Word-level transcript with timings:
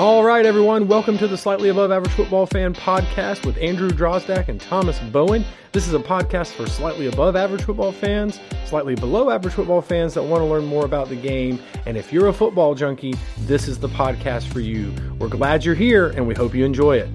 All 0.00 0.24
right, 0.24 0.46
everyone, 0.46 0.88
welcome 0.88 1.18
to 1.18 1.28
the 1.28 1.36
Slightly 1.36 1.68
Above 1.68 1.92
Average 1.92 2.12
Football 2.12 2.46
Fan 2.46 2.72
podcast 2.72 3.44
with 3.44 3.58
Andrew 3.58 3.90
Drozdak 3.90 4.48
and 4.48 4.58
Thomas 4.58 4.98
Bowen. 5.12 5.44
This 5.72 5.86
is 5.86 5.92
a 5.92 5.98
podcast 5.98 6.52
for 6.52 6.66
slightly 6.66 7.06
above 7.06 7.36
average 7.36 7.64
football 7.64 7.92
fans, 7.92 8.40
slightly 8.64 8.94
below 8.94 9.28
average 9.28 9.52
football 9.52 9.82
fans 9.82 10.14
that 10.14 10.22
want 10.22 10.40
to 10.40 10.46
learn 10.46 10.64
more 10.64 10.86
about 10.86 11.10
the 11.10 11.16
game. 11.16 11.58
And 11.84 11.98
if 11.98 12.14
you're 12.14 12.28
a 12.28 12.32
football 12.32 12.74
junkie, 12.74 13.14
this 13.40 13.68
is 13.68 13.78
the 13.78 13.90
podcast 13.90 14.44
for 14.44 14.60
you. 14.60 14.90
We're 15.18 15.28
glad 15.28 15.66
you're 15.66 15.74
here 15.74 16.06
and 16.06 16.26
we 16.26 16.34
hope 16.34 16.54
you 16.54 16.64
enjoy 16.64 16.96
it. 16.96 17.10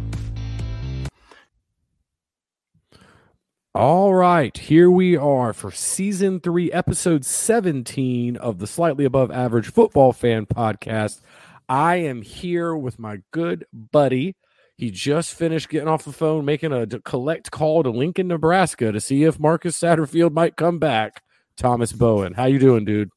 All 3.74 4.14
right, 4.14 4.56
here 4.56 4.92
we 4.92 5.18
are 5.18 5.54
for 5.54 5.72
season 5.72 6.40
three, 6.40 6.72
episode 6.72 7.26
17 7.26 8.38
of 8.38 8.60
the 8.60 8.68
Slightly 8.68 9.06
Above 9.06 9.32
Average 9.32 9.72
Football 9.72 10.14
Fan 10.14 10.46
podcast. 10.46 11.22
I 11.68 11.98
am 11.98 12.22
here 12.22 12.76
with 12.76 13.00
my 13.00 13.22
good 13.32 13.66
buddy. 13.74 14.36
He 14.78 14.92
just 14.92 15.34
finished 15.34 15.70
getting 15.70 15.88
off 15.88 16.04
the 16.04 16.12
phone, 16.12 16.46
making 16.46 16.74
a 16.74 16.86
collect 16.86 17.50
call 17.52 17.84
to 17.84 17.90
Lincoln, 17.90 18.28
Nebraska 18.28 18.92
to 18.92 19.00
see 19.00 19.24
if 19.24 19.40
Marcus 19.40 19.80
Satterfield 19.80 20.32
might 20.32 20.58
come 20.58 20.80
back. 20.80 21.22
Thomas 21.56 21.94
Bowen, 21.94 22.34
how 22.34 22.46
you 22.46 22.60
doing, 22.60 22.84
dude? 22.84 23.10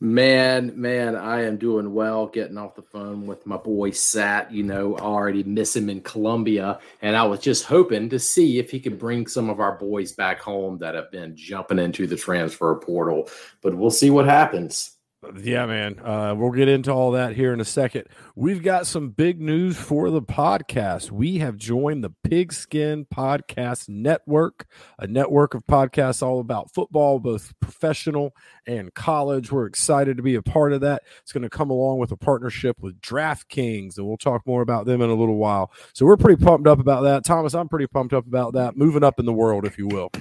Man, 0.00 0.80
man, 0.80 1.16
I 1.16 1.42
am 1.42 1.56
doing 1.56 1.92
well 1.92 2.28
getting 2.28 2.56
off 2.56 2.76
the 2.76 2.82
phone 2.82 3.26
with 3.26 3.44
my 3.46 3.56
boy 3.56 3.90
Sat. 3.90 4.52
You 4.52 4.62
know, 4.62 4.96
already 4.96 5.42
miss 5.42 5.74
him 5.74 5.90
in 5.90 6.02
Columbia. 6.02 6.78
And 7.02 7.16
I 7.16 7.24
was 7.24 7.40
just 7.40 7.64
hoping 7.64 8.08
to 8.10 8.18
see 8.18 8.58
if 8.58 8.70
he 8.70 8.78
could 8.78 8.98
bring 8.98 9.26
some 9.26 9.50
of 9.50 9.58
our 9.58 9.76
boys 9.76 10.12
back 10.12 10.40
home 10.40 10.78
that 10.78 10.94
have 10.94 11.10
been 11.10 11.36
jumping 11.36 11.80
into 11.80 12.06
the 12.06 12.16
transfer 12.16 12.76
portal. 12.76 13.28
But 13.60 13.74
we'll 13.76 13.90
see 13.90 14.08
what 14.08 14.26
happens. 14.26 14.97
Yeah, 15.42 15.66
man. 15.66 15.98
Uh, 15.98 16.32
we'll 16.36 16.52
get 16.52 16.68
into 16.68 16.92
all 16.92 17.10
that 17.12 17.34
here 17.34 17.52
in 17.52 17.60
a 17.60 17.64
second. 17.64 18.04
We've 18.36 18.62
got 18.62 18.86
some 18.86 19.10
big 19.10 19.40
news 19.40 19.76
for 19.76 20.10
the 20.10 20.22
podcast. 20.22 21.10
We 21.10 21.38
have 21.38 21.56
joined 21.56 22.04
the 22.04 22.14
Pigskin 22.22 23.04
Podcast 23.06 23.88
Network, 23.88 24.68
a 24.96 25.08
network 25.08 25.54
of 25.54 25.66
podcasts 25.66 26.22
all 26.22 26.38
about 26.38 26.72
football, 26.72 27.18
both 27.18 27.52
professional 27.58 28.32
and 28.64 28.94
college. 28.94 29.50
We're 29.50 29.66
excited 29.66 30.18
to 30.18 30.22
be 30.22 30.36
a 30.36 30.42
part 30.42 30.72
of 30.72 30.82
that. 30.82 31.02
It's 31.22 31.32
going 31.32 31.42
to 31.42 31.50
come 31.50 31.70
along 31.70 31.98
with 31.98 32.12
a 32.12 32.16
partnership 32.16 32.76
with 32.80 33.00
DraftKings, 33.00 33.98
and 33.98 34.06
we'll 34.06 34.18
talk 34.18 34.46
more 34.46 34.62
about 34.62 34.86
them 34.86 35.02
in 35.02 35.10
a 35.10 35.14
little 35.14 35.36
while. 35.36 35.72
So 35.94 36.06
we're 36.06 36.16
pretty 36.16 36.44
pumped 36.44 36.68
up 36.68 36.78
about 36.78 37.02
that. 37.02 37.24
Thomas, 37.24 37.56
I'm 37.56 37.68
pretty 37.68 37.88
pumped 37.88 38.14
up 38.14 38.28
about 38.28 38.52
that. 38.52 38.76
Moving 38.76 39.02
up 39.02 39.18
in 39.18 39.26
the 39.26 39.32
world, 39.32 39.64
if 39.64 39.78
you 39.78 39.88
will. 39.88 40.12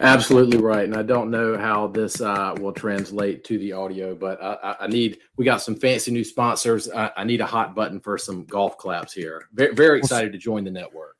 Absolutely 0.00 0.58
right, 0.58 0.84
and 0.84 0.96
I 0.96 1.02
don't 1.02 1.30
know 1.30 1.56
how 1.56 1.86
this 1.86 2.20
uh, 2.20 2.54
will 2.58 2.72
translate 2.72 3.44
to 3.44 3.58
the 3.58 3.72
audio, 3.72 4.14
but 4.14 4.42
I, 4.42 4.76
I, 4.80 4.86
need. 4.86 5.18
We 5.36 5.44
got 5.44 5.62
some 5.62 5.76
fancy 5.76 6.10
new 6.10 6.24
sponsors. 6.24 6.90
I, 6.90 7.10
I, 7.16 7.24
need 7.24 7.40
a 7.40 7.46
hot 7.46 7.74
button 7.74 8.00
for 8.00 8.18
some 8.18 8.44
golf 8.44 8.76
claps 8.76 9.12
here. 9.12 9.48
Very, 9.52 9.74
very 9.74 9.98
excited 9.98 10.32
to 10.32 10.38
join 10.38 10.64
the 10.64 10.70
network. 10.70 11.16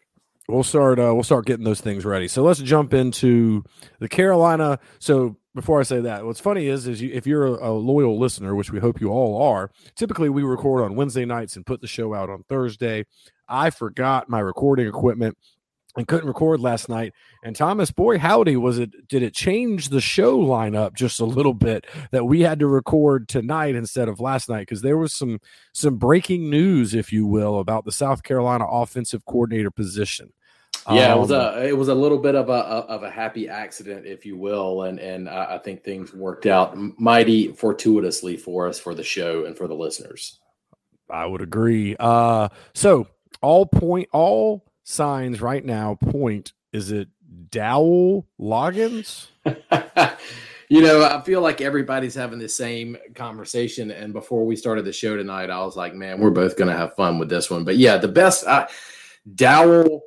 We'll 0.49 0.63
start. 0.63 0.99
Uh, 0.99 1.13
we'll 1.15 1.25
start 1.25 1.47
getting 1.47 1.65
those 1.65 1.81
things 1.81 2.05
ready. 2.05 2.29
So 2.29 2.43
let's 2.43 2.61
jump 2.61 2.95
into 2.95 3.65
the 3.99 4.09
Carolina. 4.09 4.79
So 4.99 5.37
before 5.55 5.81
I 5.81 5.83
say 5.83 6.01
that, 6.01 6.25
what's 6.25 6.39
funny 6.39 6.67
is, 6.67 6.87
is 6.87 7.03
you, 7.03 7.11
if 7.13 7.27
you're 7.27 7.47
a, 7.47 7.71
a 7.71 7.73
loyal 7.73 8.19
listener, 8.19 8.55
which 8.55 8.71
we 8.71 8.79
hope 8.79 9.01
you 9.01 9.09
all 9.09 9.43
are, 9.43 9.71
typically 9.97 10.29
we 10.29 10.43
record 10.43 10.85
on 10.85 10.95
Wednesday 10.95 11.25
nights 11.25 11.57
and 11.57 11.67
put 11.67 11.81
the 11.81 11.87
show 11.87 12.15
out 12.15 12.31
on 12.31 12.45
Thursday. 12.49 13.07
I 13.49 13.71
forgot 13.71 14.29
my 14.29 14.41
recording 14.41 14.87
equipment 14.87 15.37
and 15.97 16.07
couldn't 16.07 16.29
record 16.29 16.61
last 16.61 16.89
night. 16.89 17.13
And 17.43 17.57
Thomas, 17.57 17.91
boy, 17.91 18.19
howdy, 18.19 18.57
was 18.57 18.79
it? 18.79 19.09
Did 19.09 19.23
it 19.23 19.35
change 19.35 19.89
the 19.89 20.01
show 20.01 20.39
lineup 20.39 20.95
just 20.95 21.21
a 21.21 21.25
little 21.25 21.55
bit 21.55 21.87
that 22.11 22.25
we 22.25 22.41
had 22.41 22.59
to 22.61 22.67
record 22.67 23.29
tonight 23.29 23.75
instead 23.75 24.09
of 24.09 24.21
last 24.21 24.49
night? 24.49 24.61
Because 24.61 24.83
there 24.83 24.99
was 24.99 25.13
some 25.13 25.41
some 25.73 25.97
breaking 25.97 26.51
news, 26.51 26.95
if 26.95 27.13
you 27.13 27.27
will, 27.27 27.59
about 27.59 27.85
the 27.85 27.93
South 27.93 28.23
Carolina 28.23 28.67
offensive 28.67 29.25
coordinator 29.25 29.71
position. 29.71 30.33
Yeah, 30.91 31.13
um, 31.13 31.19
it 31.19 31.21
was 31.21 31.31
a 31.33 31.57
um, 31.57 31.63
it 31.63 31.77
was 31.77 31.89
a 31.89 31.95
little 31.95 32.19
bit 32.19 32.35
of 32.35 32.49
a 32.49 32.53
of 32.53 33.03
a 33.03 33.11
happy 33.11 33.49
accident, 33.49 34.07
if 34.07 34.25
you 34.25 34.37
will, 34.37 34.83
and 34.83 35.01
and 35.01 35.29
I 35.29 35.59
think 35.59 35.83
things 35.83 36.13
worked 36.13 36.47
out 36.47 36.77
mighty 36.99 37.49
fortuitously 37.53 38.37
for 38.37 38.69
us 38.69 38.79
for 38.79 38.95
the 38.95 39.03
show 39.03 39.47
and 39.47 39.57
for 39.57 39.67
the 39.67 39.75
listeners. 39.75 40.39
I 41.11 41.27
would 41.27 41.41
agree. 41.41 41.97
Uh, 41.99 42.49
so 42.75 43.09
all 43.43 43.67
point 43.67 44.09
all 44.13 44.66
signs 44.87 45.41
right 45.41 45.65
now 45.65 45.97
point 45.97 46.53
is 46.73 46.93
it 46.93 47.09
Dowell 47.51 48.27
Loggins? 48.41 49.27
you 50.69 50.81
know, 50.81 51.05
I 51.05 51.21
feel 51.23 51.41
like 51.41 51.61
everybody's 51.61 52.15
having 52.15 52.39
the 52.39 52.49
same 52.49 52.97
conversation. 53.15 53.91
And 53.91 54.13
before 54.13 54.47
we 54.47 54.57
started 54.57 54.85
the 54.85 54.93
show 54.93 55.17
tonight, 55.17 55.51
I 55.51 55.65
was 55.65 55.77
like, 55.77 55.95
man, 55.95 56.21
we're 56.21 56.31
both 56.31 56.57
going 56.57 56.71
to 56.71 56.77
have 56.77 56.95
fun 56.95 57.19
with 57.19 57.29
this 57.29 57.51
one. 57.51 57.65
But 57.65 57.77
yeah, 57.77 57.97
the 57.99 58.09
best 58.09 58.47
uh, 58.47 58.69
Dowell 59.35 60.03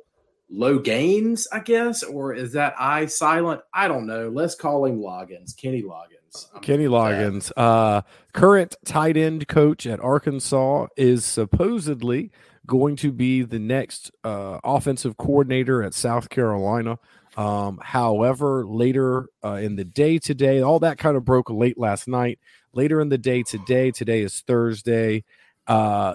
low 0.48 0.78
gains, 0.78 1.46
I 1.52 1.60
guess, 1.60 2.02
or 2.02 2.34
is 2.34 2.52
that 2.52 2.74
I 2.78 3.06
silent? 3.06 3.60
I 3.74 3.86
don't 3.86 4.06
know. 4.06 4.28
Let's 4.28 4.54
call 4.54 4.86
him 4.86 5.00
Loggins, 5.00 5.56
Kenny 5.56 5.82
Loggins. 5.82 6.46
I'm 6.54 6.60
Kenny 6.60 6.86
Loggins, 6.86 7.50
uh, 7.56 8.02
current 8.32 8.76
tight 8.84 9.16
end 9.16 9.48
coach 9.48 9.86
at 9.86 9.98
Arkansas, 10.00 10.86
is 10.96 11.24
supposedly 11.24 12.30
going 12.66 12.96
to 12.96 13.12
be 13.12 13.42
the 13.42 13.58
next 13.58 14.10
uh, 14.24 14.58
offensive 14.62 15.16
coordinator 15.16 15.82
at 15.82 15.94
South 15.94 16.28
Carolina. 16.28 16.98
Um, 17.36 17.78
however, 17.82 18.66
later 18.66 19.28
uh, 19.44 19.54
in 19.54 19.76
the 19.76 19.84
day 19.84 20.18
today, 20.18 20.60
all 20.60 20.80
that 20.80 20.98
kind 20.98 21.16
of 21.16 21.24
broke 21.24 21.50
late 21.50 21.78
last 21.78 22.08
night. 22.08 22.38
Later 22.72 23.00
in 23.00 23.08
the 23.08 23.18
day 23.18 23.42
today, 23.42 23.90
today 23.90 24.22
is 24.22 24.40
Thursday. 24.40 25.24
Uh, 25.66 26.14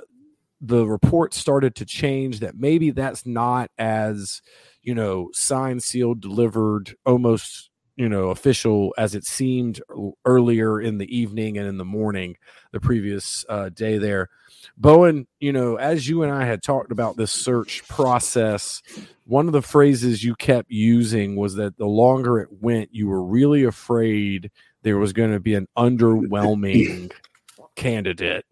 the 0.62 0.86
report 0.88 1.34
started 1.34 1.76
to 1.76 1.86
change 1.86 2.40
that 2.40 2.56
maybe 2.58 2.92
that's 2.92 3.26
not 3.26 3.70
as 3.78 4.42
you 4.82 4.96
know 4.96 5.30
signed, 5.34 5.84
sealed, 5.84 6.22
delivered, 6.22 6.96
almost 7.06 7.70
you 7.96 8.10
know 8.10 8.30
official 8.30 8.94
as 8.98 9.16
it 9.16 9.26
seemed 9.26 9.82
earlier 10.26 10.82
in 10.82 10.98
the 10.98 11.18
evening 11.18 11.58
and 11.58 11.68
in 11.68 11.78
the 11.78 11.86
morning 11.86 12.36
the 12.72 12.80
previous 12.80 13.46
uh, 13.50 13.70
day 13.70 13.98
there 13.98 14.30
bowen 14.78 15.28
you 15.40 15.52
know 15.52 15.76
as 15.76 16.08
you 16.08 16.24
and 16.24 16.32
i 16.32 16.46
had 16.46 16.62
talked 16.62 16.92
about 16.92 17.18
this 17.18 17.32
search 17.32 17.88
process 17.88 18.82
one 19.26 19.48
of 19.48 19.54
the 19.54 19.62
phrases 19.62 20.24
you 20.24 20.36
kept 20.36 20.70
using 20.70 21.36
was 21.36 21.56
that 21.56 21.78
the 21.78 21.86
longer 21.86 22.40
it 22.40 22.50
went 22.62 22.90
you 22.94 23.08
were 23.08 23.24
really 23.24 23.64
afraid 23.64 24.52
there 24.84 24.98
was 24.98 25.14
going 25.14 25.32
to 25.32 25.40
be 25.40 25.56
an 25.56 25.68
underwhelming 25.78 27.12
candidate 27.76 28.46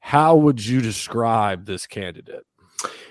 how 0.00 0.36
would 0.36 0.64
you 0.64 0.80
describe 0.80 1.66
this 1.66 1.86
candidate 1.86 2.44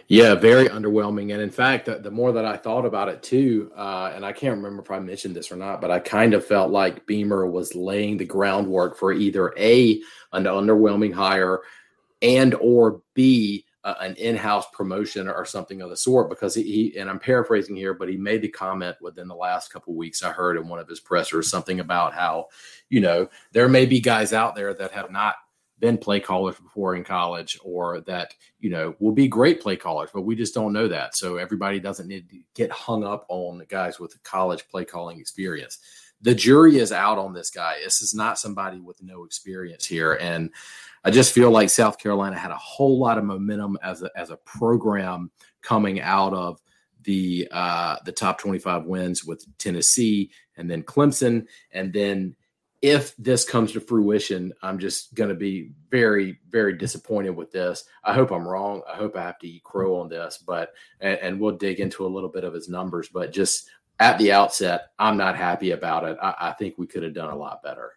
yeah, 0.09 0.36
very 0.36 0.69
underwhelming. 0.69 1.34
And 1.34 1.41
in 1.41 1.50
fact, 1.50 1.86
the, 1.86 1.96
the 1.96 2.12
more 2.12 2.31
that 2.31 2.46
I 2.46 2.56
thought 2.56 2.86
about 2.86 3.09
it 3.09 3.22
too, 3.22 3.72
uh, 3.75 4.13
and 4.16 4.25
I 4.25 4.31
can't 4.31 4.56
remember 4.56 4.81
if 4.81 4.90
I 4.90 5.00
mentioned 5.00 5.36
this 5.36 5.52
or 5.52 5.57
not, 5.57 5.81
but 5.81 5.91
I 5.91 6.00
kind 6.00 6.34
of 6.34 6.46
felt 6.46 6.72
like 6.72 7.06
Beamer 7.06 7.46
was 7.46 7.75
laying 7.75 8.16
the 8.16 8.25
groundwork 8.25 8.97
for 8.97 9.12
either 9.12 9.53
a 9.57 10.02
an 10.31 10.46
underwhelming 10.46 11.13
hire 11.13 11.62
and 12.22 12.55
or 12.55 13.01
b 13.13 13.66
uh, 13.83 13.95
an 14.01 14.16
in-house 14.16 14.66
promotion 14.73 15.29
or 15.29 15.45
something 15.45 15.81
of 15.81 15.89
the 15.89 15.95
sort 15.95 16.29
because 16.29 16.53
he, 16.53 16.63
he, 16.63 17.00
and 17.00 17.09
I'm 17.09 17.19
paraphrasing 17.19 17.75
here, 17.75 17.94
but 17.94 18.09
he 18.09 18.17
made 18.17 18.41
the 18.41 18.50
comment 18.50 18.97
within 19.00 19.29
the 19.29 19.35
last 19.35 19.72
couple 19.72 19.95
weeks. 19.95 20.23
I 20.23 20.31
heard 20.31 20.57
in 20.57 20.67
one 20.67 20.79
of 20.79 20.89
his 20.89 21.00
pressers 21.00 21.47
something 21.50 21.79
about 21.79 22.13
how, 22.13 22.47
you 22.89 23.00
know, 23.00 23.29
there 23.53 23.69
may 23.69 23.85
be 23.85 24.01
guys 24.01 24.33
out 24.33 24.56
there 24.56 24.73
that 24.73 24.91
have 24.91 25.09
not 25.09 25.35
been 25.79 25.97
play 25.97 26.19
callers 26.19 26.59
before 26.59 26.95
in 26.95 27.03
college 27.03 27.57
or 27.63 28.01
that 28.01 28.33
you 28.59 28.69
know 28.69 28.95
will 29.00 29.11
be 29.11 29.27
great 29.27 29.61
play 29.61 29.75
callers 29.75 30.09
but 30.11 30.23
we 30.23 30.35
just 30.35 30.53
don't 30.53 30.73
know 30.73 30.88
that. 30.88 31.16
So 31.16 31.38
everybody 31.38 31.79
doesn't 31.79 32.07
need 32.07 32.29
to 32.29 32.39
get 32.56 32.72
hung 32.72 33.03
up 33.03 33.25
on 33.29 33.57
the 33.59 33.66
guys 33.66 34.00
with 34.00 34.22
college 34.23 34.67
play 34.69 34.85
calling 34.85 35.19
experience. 35.19 35.77
The 36.22 36.33
jury 36.33 36.77
is 36.77 36.91
out 36.91 37.19
on 37.19 37.33
this 37.33 37.51
guy. 37.51 37.75
This 37.83 38.01
is 38.01 38.16
not 38.16 38.39
somebody 38.39 38.79
with 38.79 39.03
no 39.03 39.23
experience 39.23 39.85
here. 39.85 40.13
And 40.13 40.50
i 41.07 41.12
just 41.12 41.34
feel 41.34 41.51
like 41.51 41.69
south 41.69 41.97
carolina 41.97 42.38
had 42.38 42.51
a 42.51 42.57
whole 42.57 43.00
lot 43.00 43.18
of 43.18 43.24
momentum 43.24 43.77
as 43.83 44.04
a, 44.04 44.09
as 44.15 44.30
a 44.30 44.38
program 44.38 45.31
coming 45.62 46.01
out 46.01 46.33
of 46.33 46.62
the 47.04 47.48
uh, 47.51 47.95
the 48.06 48.12
top 48.12 48.38
25 48.38 48.86
wins 48.86 49.24
with 49.24 49.45
tennessee 49.57 50.30
and 50.57 50.69
then 50.69 50.83
clemson 50.83 51.45
and 51.71 51.94
then 51.94 52.36
if 52.81 53.15
this 53.18 53.44
comes 53.44 53.71
to 53.71 53.80
fruition, 53.80 54.54
I'm 54.62 54.77
just 54.77 55.15
going 55.15 55.30
to 55.30 55.36
be 55.36 55.71
very, 55.89 56.39
very 56.50 56.77
disappointed 56.77 57.31
with 57.31 57.51
this. 57.51 57.83
I 58.04 58.13
hope 58.13 58.31
I'm 58.31 58.48
wrong. 58.48 58.81
I 58.88 58.95
hope 58.95 59.15
I 59.15 59.24
have 59.24 59.39
to 59.39 59.48
eat 59.48 59.63
crow 59.63 60.00
on 60.00 60.09
this, 60.09 60.44
but 60.45 60.74
and, 61.00 61.18
and 61.19 61.39
we'll 61.39 61.57
dig 61.57 61.80
into 61.80 62.06
a 62.06 62.07
little 62.07 62.30
bit 62.30 62.44
of 62.44 62.54
his 62.54 62.69
numbers. 62.69 63.09
But 63.12 63.33
just 63.33 63.69
at 64.00 64.18
the 64.19 64.31
outset, 64.31 64.89
I'm 65.00 65.18
not 65.18 65.36
happy 65.36 65.71
about 65.71 66.04
it. 66.04 66.18
I, 66.21 66.36
I 66.39 66.51
think 66.54 66.75
we 66.77 66.86
could 66.86 67.04
have 67.04 67.15
done 67.15 67.31
a 67.31 67.38
lot 67.38 67.63
better. 67.63 67.94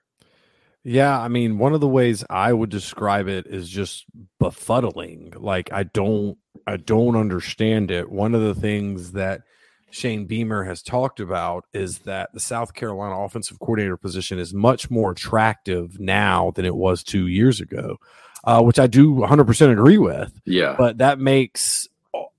Yeah, 0.85 1.19
I 1.19 1.29
mean, 1.29 1.59
one 1.59 1.75
of 1.75 1.81
the 1.81 1.89
ways 1.89 2.25
I 2.31 2.53
would 2.53 2.71
describe 2.71 3.29
it 3.29 3.47
is 3.47 3.69
just 3.69 4.07
befuddling. 4.41 5.35
Like 5.39 5.71
I 5.73 5.83
don't, 5.83 6.39
I 6.67 6.77
don't 6.79 7.17
understand 7.17 7.91
it. 7.91 8.11
One 8.11 8.35
of 8.35 8.41
the 8.41 8.55
things 8.55 9.13
that 9.13 9.43
Shane 9.91 10.27
Beamer 10.27 10.65
has 10.65 10.83
talked 10.83 11.21
about 11.21 11.65
is 11.75 11.99
that 12.01 12.31
the 12.33 12.41
South 12.41 12.75
Carolina 12.75 13.21
offensive 13.21 13.59
coordinator 13.59 13.97
position 13.97 14.39
is 14.39 14.55
much 14.55 14.91
more 14.91 15.11
attractive 15.13 15.99
now 16.01 16.53
than 16.55 16.65
it 16.65 16.77
was 16.77 17.03
two 17.03 17.27
years 17.27 17.61
ago. 17.61 17.99
uh, 18.45 18.63
which 18.63 18.79
I 18.79 18.87
do 18.87 19.15
100% 19.15 19.73
agree 19.73 19.99
with. 19.99 20.33
Yeah. 20.47 20.75
But 20.79 20.99
that 20.99 21.19
makes 21.19 21.89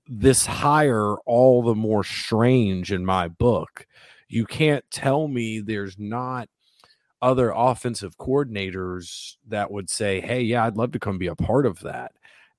this 0.08 0.46
hire 0.46 1.14
all 1.26 1.62
the 1.62 1.74
more 1.74 2.04
strange 2.04 2.90
in 2.92 3.04
my 3.04 3.28
book. 3.28 3.86
You 4.28 4.44
can't 4.46 4.84
tell 4.90 5.28
me 5.28 5.60
there's 5.60 5.98
not 5.98 6.48
other 7.22 7.52
offensive 7.54 8.18
coordinators 8.18 9.36
that 9.48 9.70
would 9.70 9.88
say, 9.88 10.20
hey, 10.20 10.42
yeah, 10.42 10.66
I'd 10.66 10.76
love 10.76 10.92
to 10.92 10.98
come 10.98 11.18
be 11.18 11.28
a 11.28 11.36
part 11.36 11.64
of 11.64 11.80
that. 11.80 12.12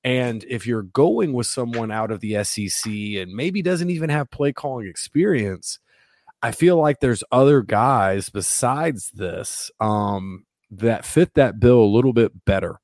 And 0.04 0.44
if 0.50 0.65
you're 0.65 0.83
going 0.83 1.33
with 1.33 1.48
someone 1.48 1.92
out 1.92 2.12
of 2.12 2.21
the 2.21 2.44
SEC 2.44 2.92
and 2.92 3.33
maybe 3.33 3.62
doesn't 3.62 3.89
even 3.89 4.10
have 4.10 4.31
play 4.31 4.51
calling 4.51 4.88
experience, 4.88 5.80
I 6.42 6.51
feel 6.51 6.77
like 6.77 7.00
there's 7.00 7.24
other 7.31 7.62
guys 7.62 8.30
besides 8.30 9.12
this 9.12 9.71
um, 9.80 10.45
that 10.71 11.06
fit 11.06 11.33
that 11.36 11.60
bill 11.60 11.81
a 11.81 11.86
little 11.86 12.12
bit 12.12 12.45
better. 12.45 12.80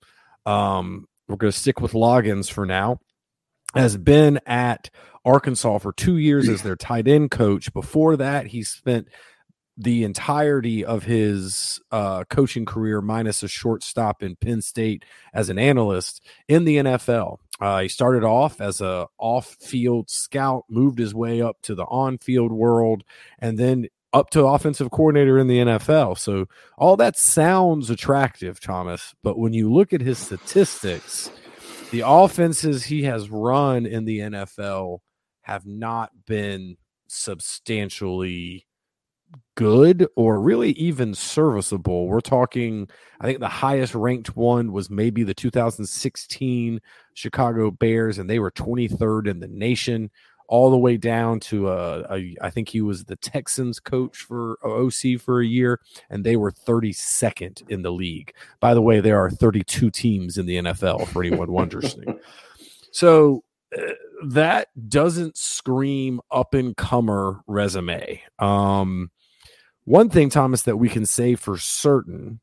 Um, 0.45 1.07
we're 1.27 1.35
going 1.35 1.51
to 1.51 1.57
stick 1.57 1.81
with 1.81 1.91
Loggins 1.91 2.51
for 2.51 2.65
now. 2.65 2.99
Has 3.75 3.97
been 3.97 4.39
at 4.47 4.89
Arkansas 5.25 5.77
for 5.79 5.93
two 5.93 6.17
years 6.17 6.49
as 6.49 6.63
their 6.63 6.75
tight 6.75 7.07
end 7.07 7.29
coach. 7.29 7.71
Before 7.73 8.15
that, 8.17 8.47
he 8.47 8.63
spent 8.63 9.09
the 9.79 10.03
entirety 10.03 10.83
of 10.83 11.03
his 11.03 11.79
uh, 11.89 12.25
coaching 12.25 12.65
career, 12.65 13.01
minus 13.01 13.43
a 13.43 13.47
short 13.47 13.81
stop 13.81 14.21
in 14.21 14.35
Penn 14.35 14.61
State 14.61 15.05
as 15.33 15.49
an 15.49 15.57
analyst 15.57 16.21
in 16.49 16.65
the 16.65 16.77
NFL. 16.77 17.37
Uh, 17.61 17.81
he 17.81 17.87
started 17.87 18.25
off 18.25 18.59
as 18.59 18.81
a 18.81 19.07
off-field 19.17 20.09
scout, 20.09 20.65
moved 20.69 20.99
his 20.99 21.15
way 21.15 21.41
up 21.41 21.61
to 21.61 21.75
the 21.75 21.85
on-field 21.85 22.51
world, 22.51 23.03
and 23.39 23.57
then 23.57 23.87
up 24.11 24.29
to 24.31 24.45
offensive 24.45 24.91
coordinator 24.91 25.39
in 25.39 25.47
the 25.47 25.59
NFL. 25.59 26.17
So 26.17 26.47
all 26.77 26.97
that 26.97 27.17
sounds 27.17 27.89
attractive, 27.89 28.59
Thomas. 28.59 29.15
But 29.23 29.39
when 29.39 29.53
you 29.53 29.71
look 29.71 29.93
at 29.93 30.01
his 30.01 30.17
statistics, 30.17 31.31
the 31.91 32.03
offenses 32.05 32.83
he 32.83 33.03
has 33.03 33.29
run 33.29 33.85
in 33.85 34.03
the 34.03 34.19
NFL 34.19 34.99
have 35.43 35.65
not 35.65 36.11
been 36.25 36.75
substantially 37.07 38.65
good 39.55 40.07
or 40.15 40.39
really 40.39 40.71
even 40.71 41.13
serviceable. 41.13 42.07
We're 42.07 42.21
talking, 42.21 42.87
I 43.19 43.25
think 43.25 43.39
the 43.39 43.47
highest 43.47 43.93
ranked 43.95 44.35
one 44.35 44.71
was 44.71 44.89
maybe 44.89 45.23
the 45.23 45.33
2016 45.33 46.79
Chicago 47.13 47.71
Bears, 47.71 48.17
and 48.17 48.29
they 48.29 48.39
were 48.39 48.51
23rd 48.51 49.27
in 49.27 49.39
the 49.39 49.47
nation 49.47 50.09
all 50.49 50.71
the 50.71 50.77
way 50.77 50.97
down 50.97 51.39
to 51.39 51.67
uh, 51.67 52.07
a, 52.09 52.35
I 52.41 52.49
think 52.49 52.69
he 52.69 52.81
was 52.81 53.05
the 53.05 53.15
Texans 53.17 53.79
coach 53.79 54.17
for 54.17 54.57
uh, 54.65 54.85
OC 54.85 55.21
for 55.21 55.41
a 55.41 55.45
year, 55.45 55.79
and 56.09 56.23
they 56.23 56.35
were 56.35 56.51
32nd 56.51 57.69
in 57.69 57.83
the 57.83 57.91
league. 57.91 58.33
By 58.59 58.73
the 58.73 58.81
way, 58.81 58.99
there 58.99 59.23
are 59.23 59.29
32 59.29 59.91
teams 59.91 60.37
in 60.37 60.47
the 60.47 60.57
NFL 60.57 61.07
for 61.07 61.23
anyone 61.23 61.51
wondering. 61.51 62.19
So 62.91 63.43
uh, 63.77 63.91
that 64.29 64.69
doesn't 64.89 65.37
scream 65.37 66.19
up 66.31 66.55
and 66.55 66.75
comer 66.75 67.41
resume. 67.45 68.21
Um, 68.39 69.11
one 69.89 70.11
thing, 70.11 70.29
Thomas, 70.29 70.61
that 70.61 70.77
we 70.77 70.87
can 70.87 71.07
say 71.07 71.33
for 71.33 71.57
certain 71.57 72.41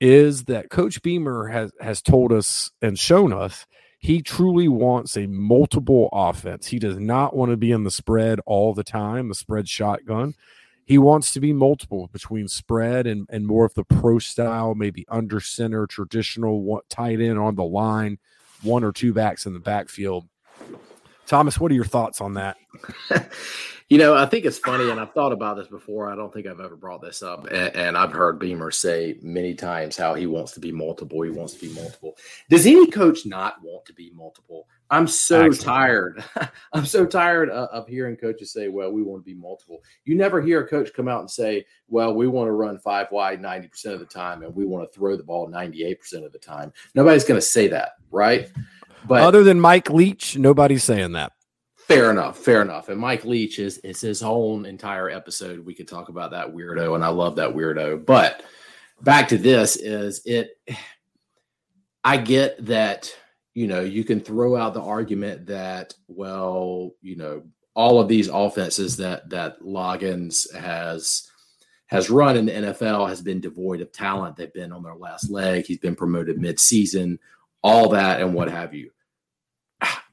is 0.00 0.44
that 0.44 0.70
Coach 0.70 1.02
Beamer 1.02 1.48
has 1.48 1.72
has 1.80 2.00
told 2.00 2.30
us 2.30 2.70
and 2.80 2.96
shown 2.96 3.32
us 3.32 3.66
he 3.98 4.22
truly 4.22 4.68
wants 4.68 5.16
a 5.16 5.26
multiple 5.26 6.08
offense. 6.12 6.68
He 6.68 6.78
does 6.78 6.96
not 6.96 7.34
want 7.34 7.50
to 7.50 7.56
be 7.56 7.72
in 7.72 7.82
the 7.82 7.90
spread 7.90 8.38
all 8.46 8.74
the 8.74 8.84
time, 8.84 9.28
the 9.28 9.34
spread 9.34 9.68
shotgun. 9.68 10.34
He 10.84 10.96
wants 10.96 11.32
to 11.32 11.40
be 11.40 11.52
multiple 11.52 12.10
between 12.12 12.46
spread 12.46 13.08
and, 13.08 13.26
and 13.28 13.44
more 13.44 13.64
of 13.64 13.74
the 13.74 13.82
pro 13.82 14.20
style, 14.20 14.76
maybe 14.76 15.04
under 15.08 15.40
center, 15.40 15.88
traditional 15.88 16.80
tight 16.88 17.20
end 17.20 17.40
on 17.40 17.56
the 17.56 17.64
line, 17.64 18.18
one 18.62 18.84
or 18.84 18.92
two 18.92 19.12
backs 19.12 19.46
in 19.46 19.52
the 19.52 19.58
backfield. 19.58 20.28
Thomas, 21.26 21.58
what 21.58 21.70
are 21.70 21.74
your 21.74 21.84
thoughts 21.84 22.20
on 22.20 22.34
that? 22.34 22.56
You 23.90 23.98
know, 23.98 24.16
I 24.16 24.24
think 24.24 24.46
it's 24.46 24.56
funny, 24.56 24.88
and 24.90 24.98
I've 24.98 25.12
thought 25.12 25.32
about 25.32 25.58
this 25.58 25.66
before. 25.66 26.10
I 26.10 26.16
don't 26.16 26.32
think 26.32 26.46
I've 26.46 26.58
ever 26.58 26.74
brought 26.74 27.02
this 27.02 27.22
up, 27.22 27.46
and, 27.48 27.76
and, 27.76 27.98
I've 27.98 28.12
heard 28.12 28.38
Beamer 28.38 28.70
say 28.70 29.18
many 29.20 29.54
times 29.54 29.94
how 29.94 30.14
he 30.14 30.26
wants 30.26 30.52
to 30.52 30.60
be 30.60 30.72
multiple. 30.72 31.20
He 31.20 31.28
wants 31.28 31.52
to 31.54 31.68
be 31.68 31.74
multiple. 31.74 32.16
Does 32.48 32.66
any 32.66 32.90
coach 32.90 33.26
not 33.26 33.62
want 33.62 33.84
to 33.84 33.92
be 33.92 34.10
multiple? 34.14 34.66
I'm 34.90 35.06
so 35.06 35.50
tired. 35.50 36.24
I'm 36.72 36.86
so 36.86 37.04
tired 37.04 37.50
of, 37.50 37.68
of, 37.68 37.86
hearing 37.86 38.16
coaches 38.16 38.52
say, 38.52 38.68
"Well, 38.68 38.90
we 38.90 39.02
want 39.02 39.22
to 39.22 39.30
be 39.30 39.38
multiple." 39.38 39.82
You 40.06 40.14
never 40.14 40.40
hear 40.40 40.62
a 40.62 40.68
coach 40.68 40.90
come 40.94 41.06
out 41.06 41.20
and 41.20 41.30
say, 41.30 41.66
"Well, 41.88 42.14
we 42.14 42.26
want 42.26 42.48
to 42.48 42.52
run 42.52 42.78
five 42.78 43.08
wide 43.12 43.42
90 43.42 43.68
percent 43.68 43.94
of 43.94 44.00
the 44.00 44.06
time, 44.06 44.42
and 44.42 44.54
we 44.56 44.64
want 44.64 44.90
to 44.90 44.98
throw 44.98 45.14
the 45.14 45.22
ball 45.22 45.46
98 45.46 46.00
percent 46.00 46.24
of 46.24 46.32
the 46.32 46.38
time." 46.38 46.72
Nobody's 46.94 47.24
going 47.24 47.38
to 47.38 47.46
say 47.46 47.68
that, 47.68 47.92
right? 48.10 48.50
But 49.06 49.22
other 49.22 49.44
than 49.44 49.60
Mike 49.60 49.90
Leach, 49.90 50.36
nobody's 50.36 50.84
saying 50.84 51.12
that. 51.12 51.32
Fair 51.76 52.10
enough, 52.10 52.38
fair 52.38 52.62
enough. 52.62 52.88
And 52.88 52.98
Mike 52.98 53.24
Leach 53.24 53.58
is 53.58 53.78
is 53.78 54.00
his 54.00 54.22
own 54.22 54.64
entire 54.64 55.10
episode. 55.10 55.64
We 55.64 55.74
could 55.74 55.88
talk 55.88 56.08
about 56.08 56.30
that 56.30 56.54
weirdo, 56.54 56.94
and 56.94 57.04
I 57.04 57.08
love 57.08 57.36
that 57.36 57.54
weirdo. 57.54 58.06
But 58.06 58.42
back 59.02 59.28
to 59.28 59.38
this 59.38 59.76
is 59.76 60.22
it. 60.24 60.58
I 62.02 62.16
get 62.16 62.64
that 62.66 63.14
you 63.52 63.66
know 63.66 63.82
you 63.82 64.02
can 64.02 64.20
throw 64.20 64.56
out 64.56 64.72
the 64.72 64.82
argument 64.82 65.46
that 65.46 65.94
well 66.08 66.92
you 67.02 67.16
know 67.16 67.42
all 67.74 68.00
of 68.00 68.08
these 68.08 68.28
offenses 68.28 68.96
that 68.96 69.28
that 69.28 69.60
Loggins 69.60 70.52
has 70.54 71.28
has 71.86 72.08
run 72.08 72.36
in 72.36 72.46
the 72.46 72.52
NFL 72.52 73.08
has 73.08 73.20
been 73.20 73.40
devoid 73.40 73.82
of 73.82 73.92
talent. 73.92 74.36
They've 74.36 74.52
been 74.52 74.72
on 74.72 74.82
their 74.82 74.96
last 74.96 75.30
leg. 75.30 75.66
He's 75.66 75.78
been 75.78 75.94
promoted 75.94 76.38
mid-season, 76.38 77.18
all 77.62 77.90
that 77.90 78.20
and 78.20 78.32
what 78.32 78.50
have 78.50 78.72
you. 78.72 78.90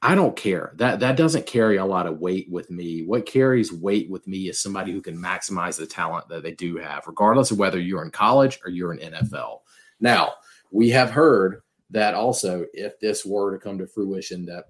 I 0.04 0.16
don't 0.16 0.34
care. 0.34 0.72
That 0.76 0.98
that 1.00 1.16
doesn't 1.16 1.46
carry 1.46 1.76
a 1.76 1.84
lot 1.84 2.08
of 2.08 2.18
weight 2.18 2.50
with 2.50 2.70
me. 2.70 3.04
What 3.04 3.24
carries 3.24 3.72
weight 3.72 4.10
with 4.10 4.26
me 4.26 4.48
is 4.48 4.60
somebody 4.60 4.90
who 4.90 5.00
can 5.00 5.16
maximize 5.16 5.76
the 5.76 5.86
talent 5.86 6.28
that 6.28 6.42
they 6.42 6.52
do 6.52 6.76
have, 6.76 7.06
regardless 7.06 7.52
of 7.52 7.58
whether 7.58 7.78
you're 7.78 8.04
in 8.04 8.10
college 8.10 8.58
or 8.64 8.70
you're 8.70 8.94
in 8.94 9.12
NFL. 9.12 9.60
Now, 10.00 10.34
we 10.72 10.90
have 10.90 11.10
heard 11.10 11.62
that 11.90 12.14
also 12.14 12.66
if 12.74 12.98
this 12.98 13.24
were 13.24 13.52
to 13.52 13.62
come 13.62 13.78
to 13.78 13.86
fruition 13.86 14.44
that 14.46 14.64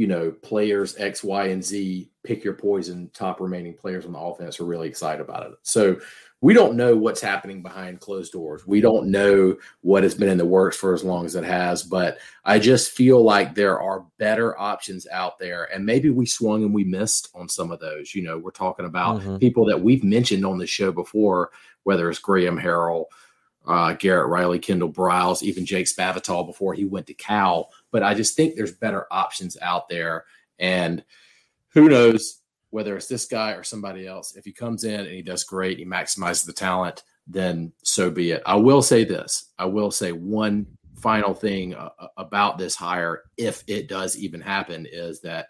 you 0.00 0.06
know, 0.06 0.30
players 0.30 0.96
X, 0.96 1.22
Y, 1.22 1.48
and 1.48 1.62
Z 1.62 2.10
pick 2.24 2.42
your 2.42 2.54
poison, 2.54 3.10
top 3.12 3.38
remaining 3.38 3.74
players 3.74 4.06
on 4.06 4.12
the 4.12 4.18
offense 4.18 4.58
are 4.58 4.64
really 4.64 4.88
excited 4.88 5.20
about 5.20 5.44
it. 5.44 5.52
So 5.60 6.00
we 6.42 6.54
don't 6.54 6.76
know 6.76 6.96
what's 6.96 7.20
happening 7.20 7.60
behind 7.60 8.00
closed 8.00 8.32
doors. 8.32 8.66
We 8.66 8.80
don't 8.80 9.10
know 9.10 9.56
what 9.82 10.04
has 10.04 10.14
been 10.14 10.30
in 10.30 10.38
the 10.38 10.46
works 10.46 10.76
for 10.76 10.94
as 10.94 11.04
long 11.04 11.26
as 11.26 11.34
it 11.34 11.44
has, 11.44 11.82
but 11.82 12.18
I 12.44 12.58
just 12.58 12.92
feel 12.92 13.22
like 13.22 13.54
there 13.54 13.78
are 13.78 14.06
better 14.18 14.58
options 14.58 15.06
out 15.08 15.38
there. 15.38 15.64
And 15.64 15.84
maybe 15.84 16.08
we 16.08 16.24
swung 16.24 16.64
and 16.64 16.72
we 16.72 16.84
missed 16.84 17.28
on 17.34 17.48
some 17.48 17.70
of 17.70 17.80
those. 17.80 18.14
You 18.14 18.22
know, 18.22 18.38
we're 18.38 18.52
talking 18.52 18.86
about 18.86 19.20
mm-hmm. 19.20 19.36
people 19.36 19.66
that 19.66 19.82
we've 19.82 20.02
mentioned 20.02 20.46
on 20.46 20.56
the 20.56 20.66
show 20.66 20.90
before, 20.92 21.50
whether 21.82 22.08
it's 22.08 22.18
Graham 22.18 22.58
Harrell, 22.58 23.04
uh, 23.66 23.92
Garrett 23.92 24.30
Riley, 24.30 24.58
Kendall 24.58 24.90
Briles, 24.90 25.42
even 25.42 25.66
Jake 25.66 25.86
Spavital 25.86 26.46
before 26.46 26.72
he 26.72 26.86
went 26.86 27.06
to 27.08 27.14
Cal. 27.14 27.70
But 27.90 28.02
I 28.02 28.14
just 28.14 28.34
think 28.34 28.56
there's 28.56 28.72
better 28.72 29.06
options 29.10 29.58
out 29.60 29.90
there. 29.90 30.24
And 30.58 31.04
who 31.68 31.90
knows, 31.90 32.39
whether 32.70 32.96
it's 32.96 33.08
this 33.08 33.26
guy 33.26 33.52
or 33.52 33.62
somebody 33.62 34.06
else, 34.06 34.36
if 34.36 34.44
he 34.44 34.52
comes 34.52 34.84
in 34.84 35.00
and 35.00 35.08
he 35.10 35.22
does 35.22 35.44
great, 35.44 35.78
he 35.78 35.84
maximizes 35.84 36.46
the 36.46 36.52
talent, 36.52 37.02
then 37.26 37.72
so 37.82 38.10
be 38.10 38.30
it. 38.30 38.42
I 38.46 38.56
will 38.56 38.82
say 38.82 39.04
this. 39.04 39.52
I 39.58 39.66
will 39.66 39.90
say 39.90 40.12
one 40.12 40.66
final 40.96 41.34
thing 41.34 41.74
uh, 41.74 41.90
uh, 41.98 42.08
about 42.16 42.58
this 42.58 42.76
hire, 42.76 43.22
if 43.36 43.64
it 43.66 43.88
does 43.88 44.16
even 44.16 44.40
happen, 44.40 44.86
is 44.90 45.20
that 45.22 45.48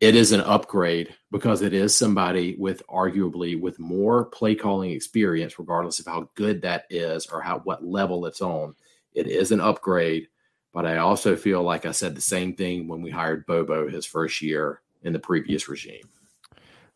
it 0.00 0.14
is 0.14 0.32
an 0.32 0.40
upgrade 0.40 1.14
because 1.30 1.62
it 1.62 1.72
is 1.72 1.96
somebody 1.96 2.56
with 2.58 2.82
arguably 2.88 3.58
with 3.58 3.78
more 3.78 4.26
play 4.26 4.54
calling 4.54 4.90
experience, 4.90 5.58
regardless 5.58 5.98
of 5.98 6.06
how 6.06 6.28
good 6.34 6.62
that 6.62 6.84
is 6.90 7.26
or 7.26 7.40
how 7.40 7.60
what 7.60 7.84
level 7.84 8.26
it's 8.26 8.40
on. 8.40 8.74
It 9.12 9.28
is 9.28 9.52
an 9.52 9.60
upgrade, 9.60 10.28
but 10.72 10.86
I 10.86 10.98
also 10.98 11.36
feel 11.36 11.62
like 11.62 11.86
I 11.86 11.92
said 11.92 12.14
the 12.14 12.20
same 12.20 12.54
thing 12.54 12.88
when 12.88 13.02
we 13.02 13.10
hired 13.10 13.46
Bobo 13.46 13.88
his 13.88 14.04
first 14.04 14.42
year 14.42 14.82
in 15.04 15.12
the 15.12 15.18
previous 15.18 15.68
regime. 15.68 16.08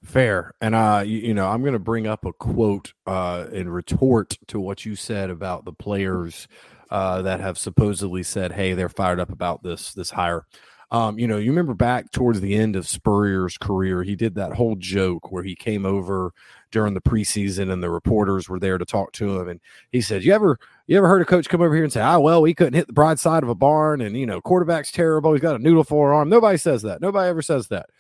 Fair. 0.03 0.53
And 0.61 0.75
uh 0.75 1.03
you, 1.05 1.19
you 1.19 1.35
know, 1.35 1.49
I'm 1.49 1.63
going 1.63 1.73
to 1.73 1.79
bring 1.79 2.07
up 2.07 2.25
a 2.25 2.33
quote 2.33 2.93
uh 3.07 3.47
in 3.53 3.69
retort 3.69 4.39
to 4.49 4.61
what 4.61 4.85
you 4.85 4.95
said 4.95 5.29
about 5.31 5.65
the 5.65 5.73
players 5.73 6.47
uh 6.91 7.23
that 7.23 7.41
have 7.41 7.59
supposedly 7.59 8.23
said, 8.23 8.53
"Hey, 8.53 8.75
they're 8.75 8.89
fired 8.89 9.21
up 9.21 9.31
about 9.31 9.63
this 9.63 9.93
this 9.95 10.11
hire." 10.11 10.47
Um, 10.91 11.19
you 11.19 11.27
know, 11.29 11.37
you 11.37 11.51
remember 11.51 11.75
back 11.75 12.13
towards 12.13 12.41
the 12.41 12.55
end 12.55 12.75
of 12.75 12.89
Spurrier's 12.89 13.59
career, 13.59 14.03
he 14.03 14.17
did 14.17 14.37
that 14.37 14.55
whole 14.55 14.75
joke 14.77 15.31
where 15.31 15.43
he 15.43 15.55
came 15.55 15.85
over 15.85 16.33
during 16.71 16.95
the 16.95 17.01
preseason 17.03 17.71
and 17.71 17.83
the 17.83 17.91
reporters 17.91 18.49
were 18.49 18.59
there 18.59 18.79
to 18.79 18.87
talk 18.87 19.13
to 19.13 19.39
him, 19.39 19.49
and 19.49 19.61
he 19.93 20.01
said, 20.01 20.23
"You 20.25 20.33
ever, 20.33 20.59
you 20.87 20.97
ever 20.97 21.09
heard 21.09 21.21
a 21.21 21.27
coach 21.27 21.49
come 21.49 21.61
over 21.61 21.75
here 21.75 21.85
and 21.85 21.93
say, 21.93 22.01
ah, 22.01 22.19
well, 22.19 22.41
we 22.41 22.55
couldn't 22.55 22.75
hit 22.75 22.87
the 22.87 22.93
broadside 22.95 23.43
of 23.43 23.51
a 23.51 23.55
barn, 23.55 24.01
and 24.01 24.17
you 24.17 24.27
know, 24.27 24.41
quarterback's 24.41 24.93
terrible. 24.93 25.33
He's 25.33 25.43
got 25.43 25.57
a 25.57 25.59
noodle 25.59 25.85
forearm. 25.85 26.29
Nobody 26.31 26.57
says 26.57 26.83
that. 26.83 27.03
Nobody 27.03 27.29
ever 27.29 27.43
says 27.43 27.69
that." 27.69 27.91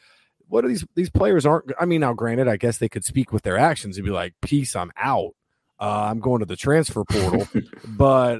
What 0.48 0.64
are 0.64 0.68
these 0.68 0.84
these 0.94 1.10
players 1.10 1.46
aren't 1.46 1.70
i 1.80 1.84
mean 1.84 2.00
now 2.00 2.12
granted 2.12 2.48
i 2.48 2.56
guess 2.56 2.78
they 2.78 2.88
could 2.88 3.04
speak 3.04 3.32
with 3.32 3.42
their 3.42 3.58
actions 3.58 3.96
and 3.96 4.04
be 4.04 4.10
like 4.10 4.34
peace 4.40 4.74
i'm 4.74 4.92
out 4.96 5.34
uh, 5.80 6.08
I'm 6.10 6.18
going 6.18 6.40
to 6.40 6.46
the 6.46 6.56
transfer 6.56 7.04
portal, 7.04 7.46
but 7.88 8.38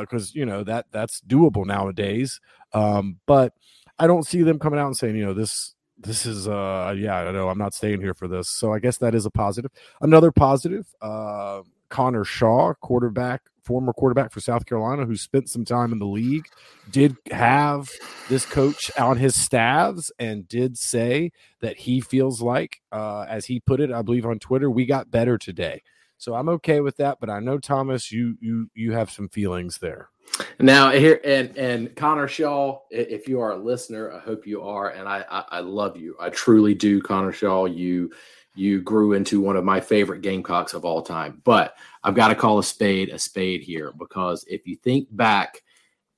because 0.00 0.30
uh, 0.30 0.32
you 0.34 0.44
know 0.44 0.64
that 0.64 0.86
that's 0.90 1.20
doable 1.20 1.64
nowadays. 1.64 2.40
Um, 2.72 3.20
but 3.26 3.52
I 3.98 4.06
don't 4.06 4.26
see 4.26 4.42
them 4.42 4.58
coming 4.58 4.80
out 4.80 4.86
and 4.86 4.96
saying, 4.96 5.16
you 5.16 5.24
know, 5.24 5.34
this 5.34 5.74
this 5.98 6.26
is 6.26 6.48
uh 6.48 6.94
yeah, 6.96 7.16
I 7.18 7.30
know 7.32 7.48
I'm 7.48 7.58
not 7.58 7.74
staying 7.74 8.00
here 8.00 8.14
for 8.14 8.26
this. 8.26 8.48
So 8.48 8.72
I 8.72 8.78
guess 8.78 8.98
that 8.98 9.14
is 9.14 9.26
a 9.26 9.30
positive. 9.30 9.70
Another 10.00 10.32
positive, 10.32 10.86
uh 11.00 11.62
Connor 11.90 12.24
Shaw, 12.24 12.74
quarterback, 12.80 13.42
former 13.62 13.92
quarterback 13.92 14.32
for 14.32 14.40
South 14.40 14.66
Carolina, 14.66 15.04
who 15.06 15.16
spent 15.16 15.48
some 15.48 15.64
time 15.64 15.92
in 15.92 15.98
the 15.98 16.06
league, 16.06 16.46
did 16.90 17.16
have 17.30 17.90
this 18.28 18.44
coach 18.46 18.90
on 18.98 19.16
his 19.16 19.34
staffs 19.34 20.10
and 20.18 20.48
did 20.48 20.76
say 20.76 21.32
that 21.60 21.76
he 21.78 22.00
feels 22.00 22.42
like, 22.42 22.80
uh, 22.92 23.26
as 23.28 23.46
he 23.46 23.60
put 23.60 23.80
it, 23.80 23.92
I 23.92 24.02
believe 24.02 24.26
on 24.26 24.38
Twitter, 24.38 24.70
we 24.70 24.86
got 24.86 25.10
better 25.10 25.38
today. 25.38 25.82
So 26.20 26.34
I'm 26.34 26.50
okay 26.50 26.80
with 26.80 26.98
that, 26.98 27.18
but 27.18 27.30
I 27.30 27.40
know 27.40 27.56
Thomas, 27.56 28.12
you 28.12 28.36
you 28.40 28.70
you 28.74 28.92
have 28.92 29.10
some 29.10 29.30
feelings 29.30 29.78
there. 29.78 30.10
Now 30.58 30.90
here 30.90 31.18
and 31.24 31.56
and 31.56 31.96
Connor 31.96 32.28
Shaw, 32.28 32.80
if 32.90 33.26
you 33.26 33.40
are 33.40 33.52
a 33.52 33.56
listener, 33.56 34.12
I 34.12 34.18
hope 34.18 34.46
you 34.46 34.60
are, 34.60 34.90
and 34.90 35.08
I 35.08 35.24
I, 35.30 35.44
I 35.50 35.60
love 35.60 35.96
you. 35.96 36.16
I 36.20 36.28
truly 36.28 36.74
do, 36.74 37.00
Connor 37.00 37.32
Shaw. 37.32 37.64
You 37.64 38.10
you 38.54 38.80
grew 38.82 39.12
into 39.12 39.40
one 39.40 39.56
of 39.56 39.64
my 39.64 39.80
favorite 39.80 40.22
Gamecocks 40.22 40.74
of 40.74 40.84
all 40.84 41.02
time. 41.02 41.40
But 41.44 41.76
I've 42.02 42.14
got 42.14 42.28
to 42.28 42.34
call 42.34 42.58
a 42.58 42.64
spade 42.64 43.10
a 43.10 43.18
spade 43.18 43.62
here 43.62 43.92
because 43.98 44.44
if 44.48 44.66
you 44.66 44.76
think 44.76 45.08
back 45.10 45.62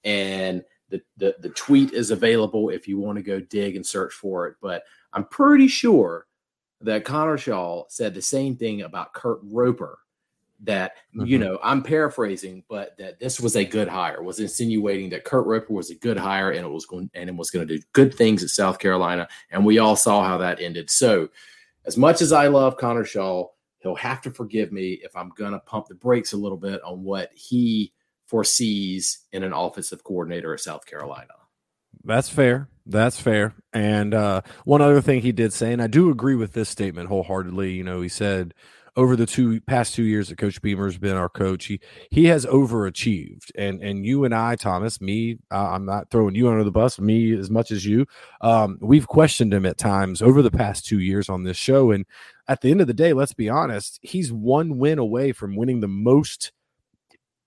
and 0.04 0.62
the, 0.92 1.02
the, 1.16 1.36
the 1.40 1.48
tweet 1.50 1.92
is 1.92 2.10
available 2.10 2.68
if 2.68 2.86
you 2.86 2.98
want 2.98 3.16
to 3.16 3.22
go 3.22 3.40
dig 3.40 3.76
and 3.76 3.84
search 3.84 4.12
for 4.12 4.46
it. 4.46 4.56
But 4.60 4.84
I'm 5.12 5.24
pretty 5.24 5.66
sure 5.66 6.26
that 6.82 7.04
Connor 7.04 7.38
Shaw 7.38 7.84
said 7.88 8.14
the 8.14 8.22
same 8.22 8.56
thing 8.56 8.82
about 8.82 9.14
Kurt 9.14 9.40
Roper. 9.42 9.98
That 10.64 10.92
mm-hmm. 11.16 11.26
you 11.26 11.38
know, 11.38 11.58
I'm 11.60 11.82
paraphrasing, 11.82 12.62
but 12.68 12.96
that 12.98 13.18
this 13.18 13.40
was 13.40 13.56
a 13.56 13.64
good 13.64 13.88
hire. 13.88 14.22
Was 14.22 14.38
insinuating 14.38 15.10
that 15.10 15.24
Kurt 15.24 15.44
Roper 15.44 15.72
was 15.72 15.90
a 15.90 15.96
good 15.96 16.16
hire 16.16 16.52
and 16.52 16.64
it 16.64 16.70
was 16.70 16.86
going 16.86 17.10
and 17.14 17.28
it 17.28 17.34
was 17.34 17.50
going 17.50 17.66
to 17.66 17.78
do 17.78 17.82
good 17.94 18.14
things 18.14 18.44
at 18.44 18.50
South 18.50 18.78
Carolina, 18.78 19.26
and 19.50 19.64
we 19.64 19.78
all 19.78 19.96
saw 19.96 20.24
how 20.24 20.38
that 20.38 20.60
ended. 20.60 20.88
So, 20.88 21.28
as 21.84 21.96
much 21.96 22.22
as 22.22 22.32
I 22.32 22.48
love 22.48 22.76
Connor 22.76 23.04
Shaw, 23.04 23.48
he'll 23.80 23.94
have 23.96 24.22
to 24.22 24.30
forgive 24.30 24.72
me 24.72 25.00
if 25.02 25.16
I'm 25.16 25.30
going 25.30 25.52
to 25.52 25.58
pump 25.58 25.88
the 25.88 25.94
brakes 25.94 26.32
a 26.32 26.36
little 26.36 26.58
bit 26.58 26.82
on 26.82 27.02
what 27.02 27.30
he 27.34 27.92
foresees 28.26 29.26
in 29.32 29.42
an 29.42 29.52
offensive 29.52 30.04
coordinator 30.04 30.54
at 30.54 30.60
South 30.60 30.86
Carolina. 30.86 31.34
That's 32.04 32.28
fair. 32.28 32.68
That's 32.86 33.20
fair. 33.20 33.54
And 33.72 34.14
uh, 34.14 34.42
one 34.64 34.80
other 34.80 35.00
thing 35.00 35.20
he 35.20 35.32
did 35.32 35.52
say, 35.52 35.72
and 35.72 35.82
I 35.82 35.86
do 35.86 36.10
agree 36.10 36.34
with 36.34 36.52
this 36.52 36.68
statement 36.68 37.08
wholeheartedly. 37.08 37.72
You 37.72 37.84
know, 37.84 38.00
he 38.00 38.08
said 38.08 38.54
over 38.96 39.16
the 39.16 39.26
two 39.26 39.60
past 39.62 39.94
two 39.94 40.02
years 40.02 40.28
that 40.28 40.38
Coach 40.38 40.60
Beamer's 40.60 40.98
been 40.98 41.16
our 41.16 41.28
coach, 41.28 41.66
he 41.66 41.80
he 42.10 42.26
has 42.26 42.44
overachieved. 42.46 43.50
And 43.54 43.82
and 43.82 44.04
you 44.04 44.24
and 44.24 44.34
I, 44.34 44.56
Thomas, 44.56 45.00
me, 45.00 45.38
uh, 45.50 45.70
I'm 45.70 45.84
not 45.84 46.10
throwing 46.10 46.34
you 46.34 46.48
under 46.48 46.64
the 46.64 46.70
bus, 46.70 46.98
me 46.98 47.36
as 47.36 47.50
much 47.50 47.70
as 47.70 47.86
you. 47.86 48.06
Um, 48.40 48.78
we've 48.80 49.06
questioned 49.06 49.54
him 49.54 49.66
at 49.66 49.78
times 49.78 50.20
over 50.20 50.42
the 50.42 50.50
past 50.50 50.84
two 50.84 50.98
years 50.98 51.28
on 51.28 51.44
this 51.44 51.56
show. 51.56 51.90
And 51.90 52.04
at 52.48 52.60
the 52.60 52.70
end 52.70 52.80
of 52.80 52.86
the 52.86 52.94
day, 52.94 53.12
let's 53.12 53.34
be 53.34 53.48
honest, 53.48 53.98
he's 54.02 54.32
one 54.32 54.78
win 54.78 54.98
away 54.98 55.32
from 55.32 55.56
winning 55.56 55.80
the 55.80 55.88
most 55.88 56.52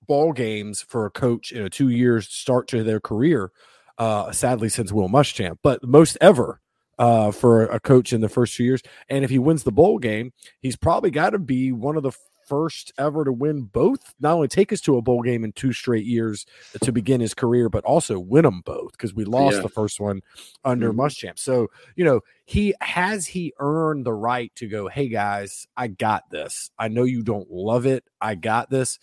ball 0.07 0.33
games 0.33 0.81
for 0.81 1.05
a 1.05 1.11
coach 1.11 1.51
in 1.51 1.63
a 1.63 1.69
two 1.69 1.89
years 1.89 2.27
start 2.27 2.67
to 2.69 2.83
their 2.83 2.99
career 2.99 3.51
uh, 3.97 4.31
sadly 4.31 4.69
since 4.69 4.91
Will 4.91 5.09
Muschamp, 5.09 5.59
but 5.63 5.83
most 5.83 6.17
ever 6.21 6.61
uh, 6.99 7.31
for 7.31 7.63
a 7.63 7.79
coach 7.79 8.13
in 8.13 8.21
the 8.21 8.29
first 8.29 8.55
two 8.55 8.63
years. 8.63 8.81
And 9.09 9.23
if 9.23 9.29
he 9.29 9.39
wins 9.39 9.63
the 9.63 9.71
bowl 9.71 9.99
game, 9.99 10.33
he's 10.59 10.75
probably 10.75 11.11
got 11.11 11.31
to 11.31 11.39
be 11.39 11.71
one 11.71 11.97
of 11.97 12.03
the 12.03 12.11
first 12.45 12.93
ever 12.97 13.25
to 13.25 13.31
win 13.31 13.63
both. 13.63 14.13
Not 14.19 14.33
only 14.33 14.47
take 14.47 14.71
us 14.71 14.81
to 14.81 14.97
a 14.97 15.01
bowl 15.01 15.21
game 15.21 15.43
in 15.43 15.51
two 15.51 15.73
straight 15.73 16.05
years 16.05 16.45
to 16.81 16.91
begin 16.91 17.21
his 17.21 17.33
career, 17.33 17.69
but 17.69 17.83
also 17.83 18.19
win 18.19 18.43
them 18.43 18.61
both 18.63 18.91
because 18.91 19.13
we 19.13 19.25
lost 19.25 19.57
yeah. 19.57 19.61
the 19.63 19.69
first 19.69 19.99
one 19.99 20.21
under 20.63 20.91
mm-hmm. 20.91 21.01
Muschamp. 21.01 21.39
So 21.39 21.67
you 21.95 22.05
know 22.05 22.21
he 22.45 22.73
has 22.81 23.25
he 23.25 23.53
earned 23.59 24.05
the 24.05 24.13
right 24.13 24.53
to 24.55 24.67
go. 24.67 24.87
Hey 24.87 25.09
guys, 25.09 25.67
I 25.75 25.87
got 25.87 26.29
this. 26.29 26.69
I 26.77 26.87
know 26.87 27.03
you 27.03 27.23
don't 27.23 27.49
love 27.49 27.85
it. 27.85 28.03
I 28.21 28.35
got 28.35 28.69
this. 28.69 28.99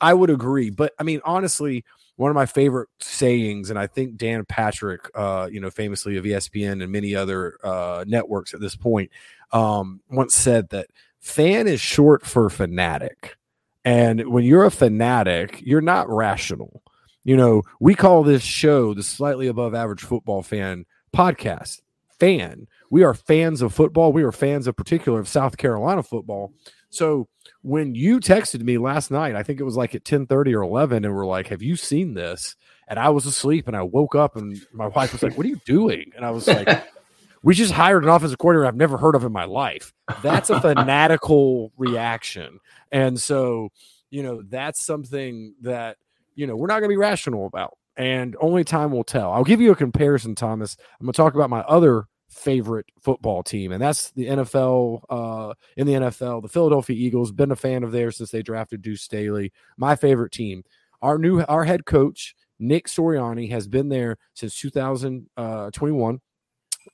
I 0.00 0.14
would 0.14 0.30
agree, 0.30 0.70
but 0.70 0.92
I 0.98 1.02
mean 1.02 1.20
honestly 1.24 1.84
one 2.16 2.30
of 2.30 2.34
my 2.34 2.46
favorite 2.46 2.88
sayings, 2.98 3.70
and 3.70 3.78
I 3.78 3.86
think 3.86 4.16
Dan 4.16 4.44
Patrick, 4.44 5.10
uh, 5.14 5.48
you 5.50 5.60
know, 5.60 5.70
famously 5.70 6.16
of 6.16 6.24
ESPN 6.24 6.82
and 6.82 6.90
many 6.90 7.14
other 7.14 7.58
uh, 7.62 8.04
networks 8.06 8.54
at 8.54 8.60
this 8.60 8.74
point, 8.74 9.10
um, 9.52 10.00
once 10.10 10.34
said 10.34 10.70
that 10.70 10.88
fan 11.20 11.66
is 11.66 11.80
short 11.80 12.26
for 12.26 12.48
fanatic. 12.48 13.36
And 13.84 14.28
when 14.28 14.44
you're 14.44 14.64
a 14.64 14.70
fanatic, 14.70 15.62
you're 15.64 15.80
not 15.80 16.08
rational. 16.08 16.82
You 17.22 17.36
know, 17.36 17.62
we 17.80 17.94
call 17.94 18.22
this 18.22 18.42
show 18.42 18.94
the 18.94 19.02
slightly 19.02 19.46
above 19.46 19.74
average 19.74 20.02
football 20.02 20.42
fan 20.42 20.86
podcast. 21.14 21.80
Fan. 22.18 22.66
We 22.90 23.02
are 23.02 23.14
fans 23.14 23.62
of 23.62 23.74
football. 23.74 24.12
We 24.12 24.22
are 24.22 24.32
fans 24.32 24.66
of 24.66 24.76
particular 24.76 25.18
of 25.20 25.28
South 25.28 25.56
Carolina 25.56 26.02
football. 26.02 26.52
So 26.90 27.28
when 27.62 27.94
you 27.94 28.20
texted 28.20 28.62
me 28.62 28.78
last 28.78 29.10
night, 29.10 29.34
I 29.34 29.42
think 29.42 29.60
it 29.60 29.64
was 29.64 29.76
like 29.76 29.94
at 29.94 30.04
10 30.04 30.26
30 30.26 30.54
or 30.54 30.62
11, 30.62 31.04
and 31.04 31.14
we're 31.14 31.26
like, 31.26 31.48
Have 31.48 31.62
you 31.62 31.76
seen 31.76 32.14
this? 32.14 32.56
And 32.88 32.98
I 32.98 33.08
was 33.08 33.26
asleep 33.26 33.66
and 33.66 33.76
I 33.76 33.82
woke 33.82 34.14
up 34.14 34.36
and 34.36 34.60
my 34.72 34.86
wife 34.86 35.12
was 35.12 35.22
like, 35.22 35.36
What 35.36 35.46
are 35.46 35.48
you 35.48 35.60
doing? 35.64 36.12
And 36.14 36.24
I 36.24 36.30
was 36.30 36.46
like, 36.46 36.68
We 37.42 37.54
just 37.54 37.72
hired 37.72 38.02
an 38.02 38.08
offensive 38.08 38.38
coordinator 38.38 38.66
I've 38.66 38.76
never 38.76 38.96
heard 38.96 39.14
of 39.14 39.24
in 39.24 39.32
my 39.32 39.44
life. 39.44 39.92
That's 40.22 40.50
a 40.50 40.60
fanatical 40.62 41.70
reaction. 41.76 42.58
And 42.90 43.20
so, 43.20 43.68
you 44.10 44.22
know, 44.22 44.42
that's 44.42 44.84
something 44.84 45.54
that, 45.62 45.96
you 46.34 46.46
know, 46.46 46.56
we're 46.56 46.66
not 46.66 46.80
going 46.80 46.88
to 46.88 46.92
be 46.92 46.96
rational 46.96 47.46
about. 47.46 47.76
And 47.96 48.36
only 48.40 48.64
time 48.64 48.90
will 48.90 49.04
tell. 49.04 49.32
I'll 49.32 49.44
give 49.44 49.60
you 49.60 49.70
a 49.70 49.76
comparison, 49.76 50.34
Thomas. 50.34 50.76
I'm 50.98 51.06
going 51.06 51.12
to 51.12 51.16
talk 51.16 51.34
about 51.34 51.48
my 51.48 51.60
other 51.60 52.06
favorite 52.28 52.86
football 53.00 53.42
team, 53.42 53.72
and 53.72 53.80
that's 53.80 54.10
the 54.12 54.26
NFL. 54.26 55.02
Uh, 55.08 55.54
in 55.76 55.86
the 55.86 55.94
NFL, 55.94 56.42
the 56.42 56.48
Philadelphia 56.48 56.96
Eagles. 56.96 57.32
Been 57.32 57.52
a 57.52 57.56
fan 57.56 57.82
of 57.82 57.92
theirs 57.92 58.16
since 58.16 58.30
they 58.30 58.42
drafted 58.42 58.82
Deuce 58.82 59.02
Staley. 59.02 59.52
My 59.76 59.96
favorite 59.96 60.32
team. 60.32 60.64
Our 61.02 61.18
new 61.18 61.42
our 61.42 61.64
head 61.64 61.84
coach 61.84 62.34
Nick 62.58 62.88
Sirianni 62.88 63.50
has 63.50 63.68
been 63.68 63.88
there 63.88 64.16
since 64.34 64.58
2021 64.58 66.20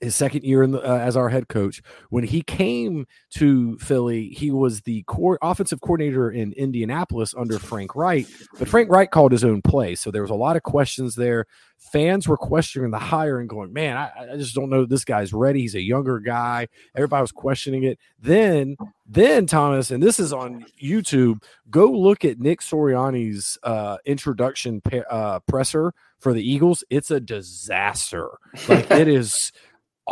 his 0.01 0.15
second 0.15 0.45
year 0.45 0.67
the, 0.67 0.81
uh, 0.81 0.99
as 0.99 1.17
our 1.17 1.29
head 1.29 1.49
coach. 1.49 1.83
When 2.11 2.25
he 2.25 2.43
came 2.43 3.07
to 3.33 3.79
Philly, 3.79 4.29
he 4.29 4.51
was 4.51 4.83
the 4.83 5.03
core 5.03 5.39
offensive 5.43 5.81
coordinator 5.81 6.31
in 6.31 6.53
Indianapolis 6.55 7.35
under 7.37 7.59
Frank 7.59 7.95
Reich. 7.95 8.27
But 8.59 8.69
Frank 8.69 8.91
Reich 8.91 9.11
called 9.11 9.33
his 9.33 9.45
own 9.45 9.63
play, 9.63 9.95
so 9.95 10.11
there 10.11 10.23
was 10.23 10.31
a 10.31 10.35
lot 10.35 10.57
of 10.57 10.63
questions 10.63 11.15
there. 11.15 11.47
Fans 11.91 12.29
were 12.29 12.37
questioning 12.37 12.91
the 12.91 12.99
hire 12.99 13.39
and 13.39 13.49
going, 13.49 13.73
"Man, 13.73 13.97
I, 13.97 14.33
I 14.33 14.37
just 14.37 14.55
don't 14.55 14.71
know 14.71 14.85
this 14.87 15.05
guy's 15.05 15.33
ready. 15.33 15.61
He's 15.61 15.75
a 15.75 15.81
younger 15.81 16.21
guy." 16.21 16.69
Everybody 16.95 17.23
was 17.23 17.33
questioning 17.33 17.85
it. 17.85 17.99
Then, 18.21 18.77
then 19.07 19.47
Thomas, 19.47 19.91
and 19.91 20.03
this 20.03 20.19
is 20.19 20.33
on 20.33 20.65
YouTube. 20.83 21.43
Go 21.71 21.91
look 21.91 22.25
at 22.25 22.39
Nick 22.39 22.61
Sirianni's 22.61 23.59
uh, 23.63 23.99
introduction 24.05 24.81
uh, 25.11 25.41
presser 25.41 25.93
for 26.19 26.33
the 26.33 26.49
Eagles. 26.49 26.85
It's 26.89 27.11
a 27.11 27.21
disaster. 27.21 28.29
Like 28.69 28.91
it 28.91 29.09
is 29.09 29.53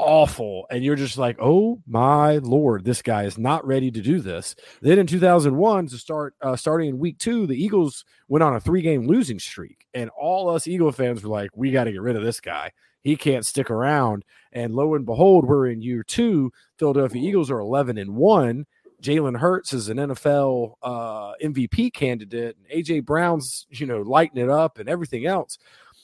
awful. 0.01 0.67
And 0.71 0.85
you're 0.85 0.97
just 0.97 1.19
like 1.19 1.37
oh 1.41 1.81
my 1.87 2.39
lord 2.39 2.85
this 2.85 3.03
guy 3.03 3.25
is 3.25 3.39
not 3.39 3.67
ready 3.67 3.91
to 3.91 4.01
do 4.01 4.21
this. 4.21 4.55
Then 4.81 4.99
in 4.99 5.07
2001 5.07 5.89
to 5.89 5.99
start 5.99 6.35
uh, 6.43 6.57
starting 6.57 6.89
in 6.89 6.99
week 6.99 7.19
two 7.19 7.47
the 7.47 7.63
eagles 7.63 8.05
went 8.29 8.43
on 8.43 8.57
a 8.57 8.61
three 8.61 8.83
game 8.83 9.07
losing 9.07 9.39
streak. 9.39 9.87
And 9.95 10.11
all 10.11 10.49
us 10.49 10.67
eagle 10.67 10.93
fans 10.93 11.23
were 11.23 11.31
like 11.31 11.51
we 11.55 11.71
got 11.71 11.85
to 11.85 11.93
get 11.93 12.03
rid 12.03 12.17
of 12.17 12.23
this 12.23 12.41
guy. 12.41 12.73
He 13.03 13.17
can't 13.17 13.47
stick 13.47 13.71
around. 13.71 14.25
And 14.53 14.75
lo 14.75 14.95
and 14.95 15.07
behold 15.07 15.47
we're 15.47 15.69
in 15.69 15.83
year 15.83 16.03
two. 16.03 16.53
Philadelphia 16.79 17.23
eagles 17.23 17.51
are 17.51 17.61
11 17.61 17.99
and 17.99 18.15
1 18.15 18.67
Jalen 19.01 19.39
Hurts 19.39 19.73
is 19.73 19.89
an 19.89 19.97
NFL 19.97 20.75
uh, 20.83 21.33
MVP 21.43 21.93
candidate, 21.93 22.57
and 22.57 22.85
AJ 22.85 23.05
Brown's 23.05 23.67
you 23.71 23.87
know 23.87 24.03
lighting 24.03 24.43
it 24.43 24.51
up 24.51 24.79
and 24.79 24.89
everything 24.89 25.27
else. 25.27 25.59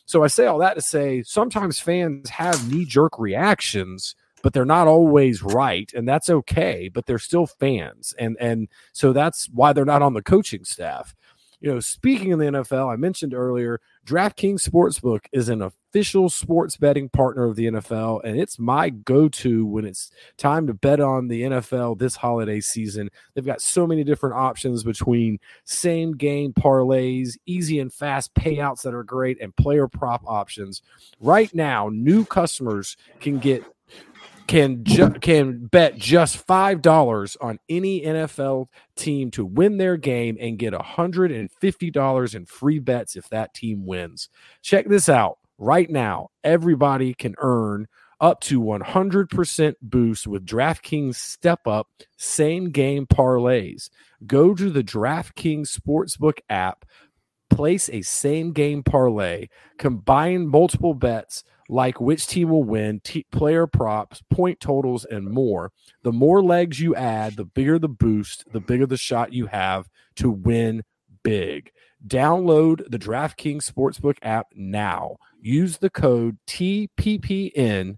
So 0.06 0.22
I 0.24 0.28
say 0.28 0.46
all 0.46 0.58
that 0.58 0.74
to 0.74 0.82
say 0.82 1.22
sometimes 1.22 1.78
fans 1.78 2.30
have 2.30 2.70
knee 2.70 2.84
jerk 2.84 3.18
reactions, 3.18 4.14
but 4.42 4.52
they're 4.52 4.64
not 4.64 4.86
always 4.86 5.42
right, 5.42 5.90
and 5.94 6.08
that's 6.08 6.30
okay. 6.30 6.88
But 6.88 7.06
they're 7.06 7.18
still 7.18 7.46
fans, 7.46 8.14
and 8.18 8.36
and 8.40 8.68
so 8.92 9.12
that's 9.12 9.48
why 9.52 9.72
they're 9.72 9.84
not 9.84 10.02
on 10.02 10.14
the 10.14 10.22
coaching 10.22 10.64
staff 10.64 11.14
you 11.60 11.72
know, 11.72 11.80
speaking 11.80 12.32
of 12.32 12.38
the 12.38 12.46
NFL, 12.46 12.92
I 12.92 12.96
mentioned 12.96 13.34
earlier, 13.34 13.80
DraftKings 14.06 14.68
Sportsbook 14.68 15.26
is 15.32 15.48
an 15.48 15.62
official 15.62 16.28
sports 16.28 16.76
betting 16.76 17.08
partner 17.08 17.44
of 17.44 17.56
the 17.56 17.66
NFL, 17.66 18.22
and 18.24 18.38
it's 18.38 18.58
my 18.58 18.90
go 18.90 19.28
to 19.28 19.64
when 19.64 19.84
it's 19.84 20.10
time 20.36 20.66
to 20.66 20.74
bet 20.74 21.00
on 21.00 21.28
the 21.28 21.42
NFL 21.42 21.98
this 21.98 22.16
holiday 22.16 22.60
season. 22.60 23.10
They've 23.34 23.44
got 23.44 23.62
so 23.62 23.86
many 23.86 24.04
different 24.04 24.36
options 24.36 24.84
between 24.84 25.38
same 25.64 26.12
game 26.12 26.52
parlays, 26.52 27.38
easy 27.46 27.80
and 27.80 27.92
fast 27.92 28.34
payouts 28.34 28.82
that 28.82 28.94
are 28.94 29.04
great, 29.04 29.40
and 29.40 29.56
player 29.56 29.88
prop 29.88 30.22
options. 30.26 30.82
Right 31.20 31.52
now, 31.54 31.88
new 31.90 32.24
customers 32.26 32.96
can 33.20 33.38
get 33.38 33.64
can 34.46 34.84
ju- 34.84 35.10
can 35.20 35.66
bet 35.66 35.96
just 35.96 36.36
five 36.38 36.82
dollars 36.82 37.36
on 37.40 37.58
any 37.68 38.02
NFL 38.02 38.66
team 38.96 39.30
to 39.32 39.44
win 39.44 39.76
their 39.76 39.96
game 39.96 40.36
and 40.40 40.58
get 40.58 40.74
hundred 40.74 41.32
and 41.32 41.50
fifty 41.60 41.90
dollars 41.90 42.34
in 42.34 42.46
free 42.46 42.78
bets 42.78 43.16
if 43.16 43.28
that 43.30 43.54
team 43.54 43.86
wins. 43.86 44.28
Check 44.62 44.88
this 44.88 45.08
out 45.08 45.38
right 45.58 45.90
now. 45.90 46.28
Everybody 46.44 47.14
can 47.14 47.34
earn 47.38 47.86
up 48.20 48.40
to 48.40 48.60
100% 48.60 49.74
boost 49.82 50.26
with 50.26 50.46
DraftKings 50.46 51.16
Step 51.16 51.66
Up 51.66 51.88
same 52.16 52.70
game 52.70 53.06
parlays. 53.06 53.90
Go 54.26 54.54
to 54.54 54.70
the 54.70 54.82
DraftKings 54.82 55.68
Sportsbook 55.68 56.38
app, 56.48 56.86
place 57.50 57.90
a 57.90 58.02
same 58.02 58.52
game 58.52 58.82
parlay, 58.82 59.48
combine 59.78 60.46
multiple 60.48 60.94
bets 60.94 61.44
like 61.68 62.00
which 62.00 62.26
team 62.26 62.50
will 62.50 62.64
win, 62.64 63.00
t- 63.02 63.26
player 63.32 63.66
props, 63.66 64.22
point 64.30 64.60
totals, 64.60 65.04
and 65.04 65.28
more. 65.28 65.72
The 66.02 66.12
more 66.12 66.42
legs 66.42 66.80
you 66.80 66.94
add, 66.94 67.36
the 67.36 67.44
bigger 67.44 67.78
the 67.78 67.88
boost, 67.88 68.44
the 68.52 68.60
bigger 68.60 68.86
the 68.86 68.96
shot 68.96 69.32
you 69.32 69.46
have 69.46 69.88
to 70.16 70.30
win 70.30 70.82
big. 71.22 71.70
Download 72.06 72.88
the 72.88 72.98
DraftKings 72.98 73.70
Sportsbook 73.70 74.18
app 74.22 74.46
now. 74.54 75.16
Use 75.40 75.78
the 75.78 75.90
code 75.90 76.38
TPPN. 76.46 77.96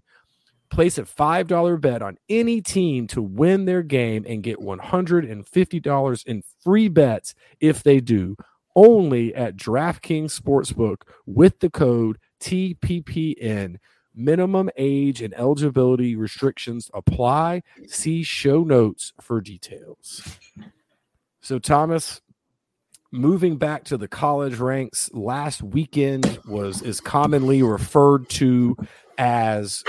Place 0.71 0.97
a 0.97 1.03
$5 1.03 1.81
bet 1.81 2.01
on 2.01 2.17
any 2.29 2.61
team 2.61 3.07
to 3.07 3.21
win 3.21 3.65
their 3.65 3.83
game 3.83 4.25
and 4.27 4.43
get 4.43 4.59
$150 4.59 6.25
in 6.25 6.43
free 6.63 6.87
bets 6.87 7.35
if 7.59 7.83
they 7.83 7.99
do. 7.99 8.35
Only 8.75 9.33
at 9.33 9.57
DraftKings 9.57 10.39
Sportsbook 10.39 11.01
with 11.25 11.59
the 11.59 11.69
code 11.69 12.17
TPPN. 12.39 13.77
Minimum 14.15 14.69
age 14.75 15.21
and 15.21 15.33
eligibility 15.35 16.15
restrictions 16.15 16.89
apply. 16.93 17.61
See 17.87 18.23
show 18.23 18.63
notes 18.63 19.13
for 19.21 19.39
details. 19.39 20.21
So, 21.41 21.57
Thomas, 21.57 22.19
moving 23.11 23.57
back 23.57 23.85
to 23.85 23.97
the 23.97 24.07
college 24.07 24.57
ranks, 24.57 25.09
last 25.13 25.61
weekend 25.61 26.39
was 26.45 26.81
is 26.81 26.99
commonly 26.99 27.63
referred 27.63 28.29
to 28.31 28.75
as 29.17 29.83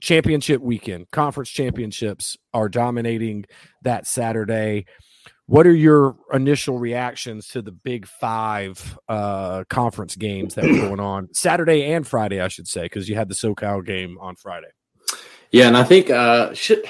championship 0.00 0.60
weekend. 0.60 1.10
Conference 1.10 1.48
championships 1.48 2.36
are 2.52 2.68
dominating 2.68 3.46
that 3.82 4.06
Saturday. 4.06 4.84
What 5.46 5.66
are 5.66 5.74
your 5.74 6.16
initial 6.32 6.78
reactions 6.78 7.48
to 7.48 7.62
the 7.62 7.72
Big 7.72 8.06
Five 8.06 8.98
uh, 9.08 9.64
conference 9.68 10.16
games 10.16 10.54
that 10.54 10.64
were 10.64 10.72
going 10.88 11.00
on 11.00 11.28
Saturday 11.34 11.92
and 11.92 12.06
Friday? 12.06 12.40
I 12.40 12.48
should 12.48 12.68
say 12.68 12.82
because 12.82 13.08
you 13.08 13.16
had 13.16 13.28
the 13.28 13.34
SoCal 13.34 13.84
game 13.84 14.18
on 14.20 14.36
Friday. 14.36 14.68
Yeah, 15.50 15.68
and 15.68 15.76
I 15.76 15.84
think 15.84 16.08
uh, 16.08 16.54
should 16.54 16.84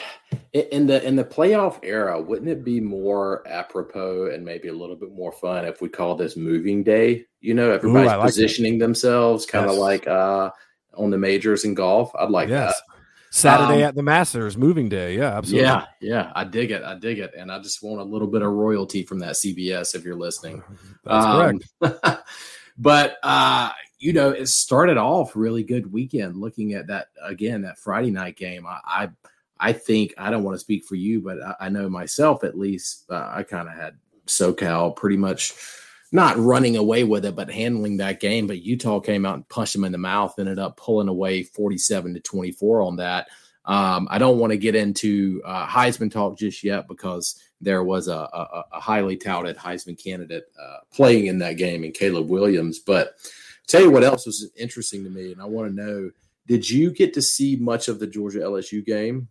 in 0.53 0.87
the 0.87 1.05
in 1.05 1.17
the 1.17 1.25
playoff 1.25 1.81
era, 1.83 2.21
wouldn't 2.21 2.49
it 2.49 2.63
be 2.63 2.81
more 2.81 3.47
apropos 3.49 4.31
and 4.33 4.45
maybe 4.45 4.69
a 4.69 4.73
little 4.73 4.97
bit 4.97 5.13
more 5.13 5.33
fun 5.33 5.65
if 5.65 5.81
we 5.81 5.89
call 5.89 6.15
this 6.15 6.37
moving 6.37 6.85
day? 6.85 7.25
You 7.41 7.55
know, 7.55 7.73
everybody's 7.73 8.13
Ooh, 8.13 8.17
like 8.17 8.27
positioning 8.27 8.79
themselves 8.79 9.47
kind 9.47 9.67
of 9.67 9.73
yes. 9.73 9.81
like 9.81 10.07
uh, 10.07 10.51
on 10.95 11.11
the 11.11 11.19
majors 11.19 11.65
in 11.65 11.75
golf. 11.75 12.13
I'd 12.15 12.31
like 12.31 12.49
yes. 12.49 12.75
that. 12.75 12.97
Saturday 13.35 13.83
um, 13.83 13.89
at 13.89 13.95
the 13.95 14.03
Masters, 14.03 14.59
moving 14.59 14.91
day. 14.91 15.17
Yeah, 15.17 15.39
absolutely. 15.39 15.67
Yeah, 15.67 15.87
yeah, 16.03 16.33
I 16.35 16.45
dig 16.45 16.71
it. 16.71 16.83
I 16.83 16.99
dig 16.99 17.19
it, 17.19 17.33
and 17.35 17.51
I 17.51 17.59
just 17.61 17.83
want 17.83 18.03
a 18.03 18.05
little 18.05 18.29
bit 18.29 18.43
of 18.43 18.53
royalty 18.53 19.05
from 19.05 19.21
that 19.21 19.37
CBS 19.37 19.95
if 19.95 20.05
you're 20.05 20.17
listening. 20.17 20.63
That's 21.05 21.25
um, 21.25 21.61
correct. 21.81 22.23
but 22.79 23.17
uh, 23.23 23.71
you 23.99 24.13
know, 24.13 24.31
it 24.33 24.49
started 24.49 24.99
off 24.99 25.35
really 25.35 25.63
good 25.63 25.91
weekend. 25.91 26.37
Looking 26.37 26.75
at 26.75 26.87
that 26.89 27.07
again, 27.23 27.63
that 27.63 27.79
Friday 27.79 28.11
night 28.11 28.37
game, 28.37 28.67
I, 28.67 28.81
I, 28.85 29.09
I 29.59 29.73
think 29.73 30.13
I 30.19 30.31
don't 30.31 30.43
want 30.43 30.57
to 30.57 30.61
speak 30.61 30.85
for 30.85 30.97
you, 30.97 31.23
but 31.23 31.43
I, 31.43 31.55
I 31.59 31.69
know 31.71 31.89
myself 31.89 32.45
at 32.45 32.59
least. 32.59 33.07
Uh, 33.09 33.31
I 33.33 33.45
kind 33.45 33.67
of 33.67 33.75
had 33.75 33.97
SoCal 34.27 34.95
pretty 34.95 35.17
much 35.17 35.55
not 36.13 36.37
running 36.37 36.77
away 36.77 37.05
with 37.05 37.25
it, 37.25 37.35
but 37.35 37.51
handling 37.51 37.97
that 37.97 38.21
game. 38.21 38.47
But 38.47 38.63
Utah 38.63 39.01
came 39.01 39.25
out 39.25 39.35
and 39.35 39.49
punched 39.49 39.73
them 39.73 39.85
in 39.85 39.93
the 39.93 39.99
mouth, 39.99 40.39
ended 40.39 40.59
up 40.59 40.77
pulling 40.77 41.09
away 41.09 41.43
47 41.43 42.15
to 42.15 42.21
24 42.21 42.83
on 42.83 42.97
that. 42.97 43.29
Um, 43.65 44.09
I 44.11 44.19
don't 44.19 44.39
want 44.39 44.51
to 44.51 44.59
get 44.59 44.75
into 44.75 45.41
uh, 45.45 45.67
Heisman 45.67 46.11
talk 46.11 46.37
just 46.37 46.63
yet 46.63 46.87
because 46.89 47.41
there 47.61 47.83
was 47.85 48.09
a, 48.09 48.29
a, 48.33 48.65
a 48.73 48.81
highly 48.81 49.17
touted 49.17 49.57
Heisman 49.57 50.03
candidate 50.03 50.45
uh, 50.61 50.79
playing 50.93 51.27
in 51.27 51.39
that 51.39 51.57
game 51.57 51.85
in 51.85 51.93
Caleb 51.93 52.29
Williams. 52.29 52.81
But 52.81 53.15
tell 53.69 53.81
you 53.81 53.91
what 53.91 54.05
else 54.05 54.27
was 54.27 54.51
interesting 54.57 55.05
to 55.05 55.11
me, 55.11 55.33
and 55.33 55.41
I 55.41 55.45
want 55.45 55.69
to 55.69 55.75
know: 55.75 56.11
Did 56.49 56.69
you 56.69 56.91
get 56.91 57.15
to 57.15 57.23
see 57.23 57.57
much 57.57 57.87
of 57.87 58.01
the 58.01 58.07
Georgia 58.09 58.41
LSU 58.41 58.85
game? 58.85 59.29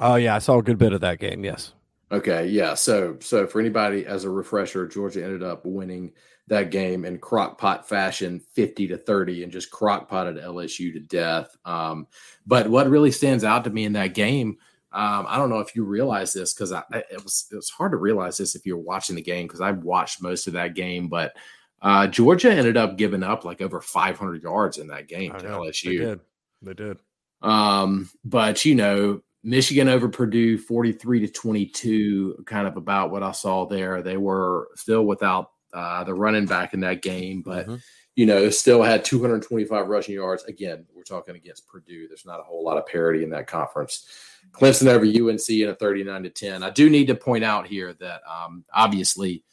Oh 0.00 0.16
yeah, 0.16 0.34
I 0.34 0.40
saw 0.40 0.58
a 0.58 0.62
good 0.62 0.78
bit 0.78 0.92
of 0.92 1.00
that 1.02 1.20
game. 1.20 1.44
Yes. 1.44 1.72
Okay, 2.12 2.46
yeah. 2.46 2.74
So, 2.74 3.16
so 3.20 3.46
for 3.46 3.58
anybody 3.58 4.04
as 4.04 4.24
a 4.24 4.30
refresher, 4.30 4.86
Georgia 4.86 5.24
ended 5.24 5.42
up 5.42 5.64
winning 5.64 6.12
that 6.48 6.70
game 6.70 7.06
in 7.06 7.18
crockpot 7.18 7.86
fashion, 7.86 8.40
fifty 8.54 8.86
to 8.88 8.98
thirty, 8.98 9.42
and 9.42 9.50
just 9.50 9.70
crockpotted 9.70 10.42
LSU 10.42 10.92
to 10.92 11.00
death. 11.00 11.56
Um, 11.64 12.06
but 12.46 12.68
what 12.68 12.90
really 12.90 13.10
stands 13.10 13.44
out 13.44 13.64
to 13.64 13.70
me 13.70 13.84
in 13.84 13.94
that 13.94 14.14
game, 14.14 14.58
um, 14.92 15.24
I 15.26 15.38
don't 15.38 15.48
know 15.48 15.60
if 15.60 15.74
you 15.74 15.84
realize 15.84 16.34
this 16.34 16.52
because 16.52 16.70
it 16.70 17.24
was 17.24 17.46
it 17.50 17.56
was 17.56 17.70
hard 17.70 17.92
to 17.92 17.96
realize 17.98 18.36
this 18.36 18.54
if 18.54 18.66
you're 18.66 18.76
watching 18.76 19.16
the 19.16 19.22
game 19.22 19.46
because 19.46 19.62
I 19.62 19.70
watched 19.70 20.22
most 20.22 20.46
of 20.46 20.52
that 20.52 20.74
game, 20.74 21.08
but 21.08 21.34
uh, 21.80 22.06
Georgia 22.08 22.52
ended 22.52 22.76
up 22.76 22.98
giving 22.98 23.22
up 23.22 23.44
like 23.44 23.62
over 23.62 23.80
500 23.80 24.42
yards 24.42 24.78
in 24.78 24.88
that 24.88 25.08
game 25.08 25.32
to 25.32 25.46
LSU. 25.46 25.84
They 25.84 25.96
did. 25.96 26.20
They 26.60 26.74
did. 26.74 26.98
Um, 27.40 28.10
but 28.24 28.64
you 28.64 28.74
know, 28.74 29.22
Michigan 29.44 29.88
over 29.88 30.08
Purdue 30.08 30.56
43 30.56 31.20
to 31.20 31.28
22, 31.28 32.44
kind 32.46 32.68
of 32.68 32.76
about 32.76 33.10
what 33.10 33.22
I 33.22 33.32
saw 33.32 33.66
there. 33.66 34.02
They 34.02 34.16
were 34.16 34.68
still 34.76 35.04
without 35.04 35.50
uh, 35.72 36.04
the 36.04 36.14
running 36.14 36.46
back 36.46 36.74
in 36.74 36.80
that 36.80 37.02
game, 37.02 37.42
but 37.42 37.66
mm-hmm. 37.66 37.76
you 38.14 38.26
know, 38.26 38.50
still 38.50 38.82
had 38.82 39.04
225 39.04 39.88
rushing 39.88 40.14
yards. 40.14 40.44
Again, 40.44 40.86
we're 40.94 41.02
talking 41.02 41.34
against 41.34 41.66
Purdue. 41.66 42.06
There's 42.06 42.26
not 42.26 42.40
a 42.40 42.44
whole 42.44 42.64
lot 42.64 42.78
of 42.78 42.86
parity 42.86 43.24
in 43.24 43.30
that 43.30 43.46
conference. 43.46 44.06
Clemson 44.52 44.88
over 44.88 45.04
UNC 45.04 45.48
in 45.48 45.68
a 45.70 45.74
39 45.74 46.22
to 46.24 46.30
10. 46.30 46.62
I 46.62 46.70
do 46.70 46.90
need 46.90 47.06
to 47.06 47.14
point 47.14 47.42
out 47.42 47.66
here 47.66 47.94
that 47.94 48.20
um, 48.28 48.64
obviously 48.72 49.44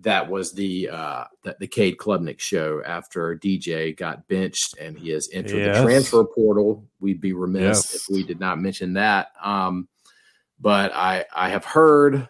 that 0.00 0.28
was 0.30 0.52
the 0.52 0.88
uh 0.88 1.24
the, 1.42 1.56
the 1.60 1.66
Cade 1.66 1.98
Klubnik 1.98 2.40
show 2.40 2.82
after 2.84 3.36
DJ 3.36 3.96
got 3.96 4.26
benched 4.28 4.76
and 4.78 4.98
he 4.98 5.10
has 5.10 5.28
entered 5.32 5.58
yes. 5.58 5.76
the 5.76 5.82
transfer 5.84 6.24
portal. 6.24 6.86
We'd 7.00 7.20
be 7.20 7.32
remiss 7.32 7.92
yes. 7.92 7.94
if 7.94 8.02
we 8.14 8.22
did 8.22 8.40
not 8.40 8.60
mention 8.60 8.94
that. 8.94 9.28
Um, 9.42 9.88
but 10.58 10.92
I 10.94 11.24
I 11.34 11.50
have 11.50 11.64
heard 11.64 12.28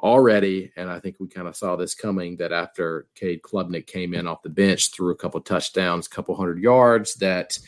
already, 0.00 0.72
and 0.76 0.90
I 0.90 1.00
think 1.00 1.16
we 1.18 1.28
kind 1.28 1.48
of 1.48 1.56
saw 1.56 1.76
this 1.76 1.94
coming 1.94 2.36
that 2.36 2.52
after 2.52 3.08
Cade 3.14 3.42
Klubnik 3.42 3.86
came 3.86 4.14
in 4.14 4.26
off 4.26 4.42
the 4.42 4.48
bench, 4.48 4.92
threw 4.92 5.10
a 5.10 5.16
couple 5.16 5.40
touchdowns, 5.40 6.08
couple 6.08 6.36
hundred 6.36 6.60
yards, 6.60 7.14
that 7.16 7.58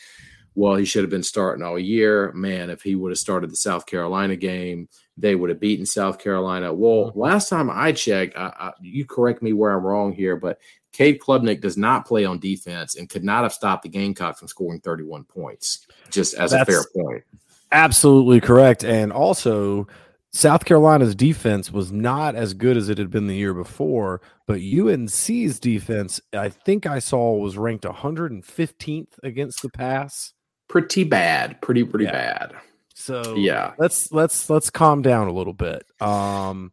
well, 0.53 0.75
he 0.75 0.85
should 0.85 1.03
have 1.03 1.09
been 1.09 1.23
starting 1.23 1.63
all 1.63 1.79
year. 1.79 2.31
Man, 2.33 2.69
if 2.69 2.81
he 2.81 2.95
would 2.95 3.11
have 3.11 3.19
started 3.19 3.49
the 3.49 3.55
South 3.55 3.85
Carolina 3.85 4.35
game, 4.35 4.89
they 5.17 5.35
would 5.35 5.49
have 5.49 5.59
beaten 5.59 5.85
South 5.85 6.19
Carolina. 6.19 6.73
Well, 6.73 7.09
mm-hmm. 7.09 7.19
last 7.19 7.49
time 7.49 7.69
I 7.69 7.91
checked, 7.93 8.37
I, 8.37 8.53
I, 8.59 8.71
you 8.81 9.05
correct 9.05 9.41
me 9.41 9.53
where 9.53 9.71
I'm 9.71 9.83
wrong 9.83 10.11
here, 10.11 10.35
but 10.35 10.59
Cade 10.91 11.19
Klubnik 11.19 11.61
does 11.61 11.77
not 11.77 12.05
play 12.05 12.25
on 12.25 12.39
defense 12.39 12.95
and 12.95 13.09
could 13.09 13.23
not 13.23 13.43
have 13.43 13.53
stopped 13.53 13.83
the 13.83 13.89
Gamecock 13.89 14.37
from 14.37 14.49
scoring 14.49 14.81
31 14.81 15.23
points, 15.23 15.87
just 16.09 16.33
as 16.33 16.51
That's 16.51 16.69
a 16.69 16.71
fair 16.71 16.83
point. 16.93 17.23
Absolutely 17.71 18.41
correct. 18.41 18.83
And 18.83 19.13
also, 19.13 19.87
South 20.33 20.65
Carolina's 20.65 21.15
defense 21.15 21.71
was 21.71 21.93
not 21.93 22.35
as 22.35 22.53
good 22.53 22.75
as 22.75 22.89
it 22.89 22.97
had 22.97 23.09
been 23.09 23.27
the 23.27 23.35
year 23.35 23.53
before, 23.53 24.21
but 24.47 24.59
UNC's 24.59 25.59
defense, 25.61 26.19
I 26.33 26.49
think 26.49 26.85
I 26.85 26.99
saw, 26.99 27.37
was 27.37 27.57
ranked 27.57 27.85
115th 27.85 29.17
against 29.23 29.61
the 29.61 29.69
pass 29.69 30.33
pretty 30.71 31.03
bad, 31.03 31.61
pretty 31.61 31.83
pretty 31.83 32.05
yeah. 32.05 32.11
bad. 32.11 32.53
So 32.93 33.35
yeah, 33.35 33.73
let's 33.77 34.11
let's 34.11 34.49
let's 34.49 34.69
calm 34.69 35.01
down 35.01 35.27
a 35.27 35.33
little 35.33 35.53
bit. 35.53 35.85
Um, 35.99 36.71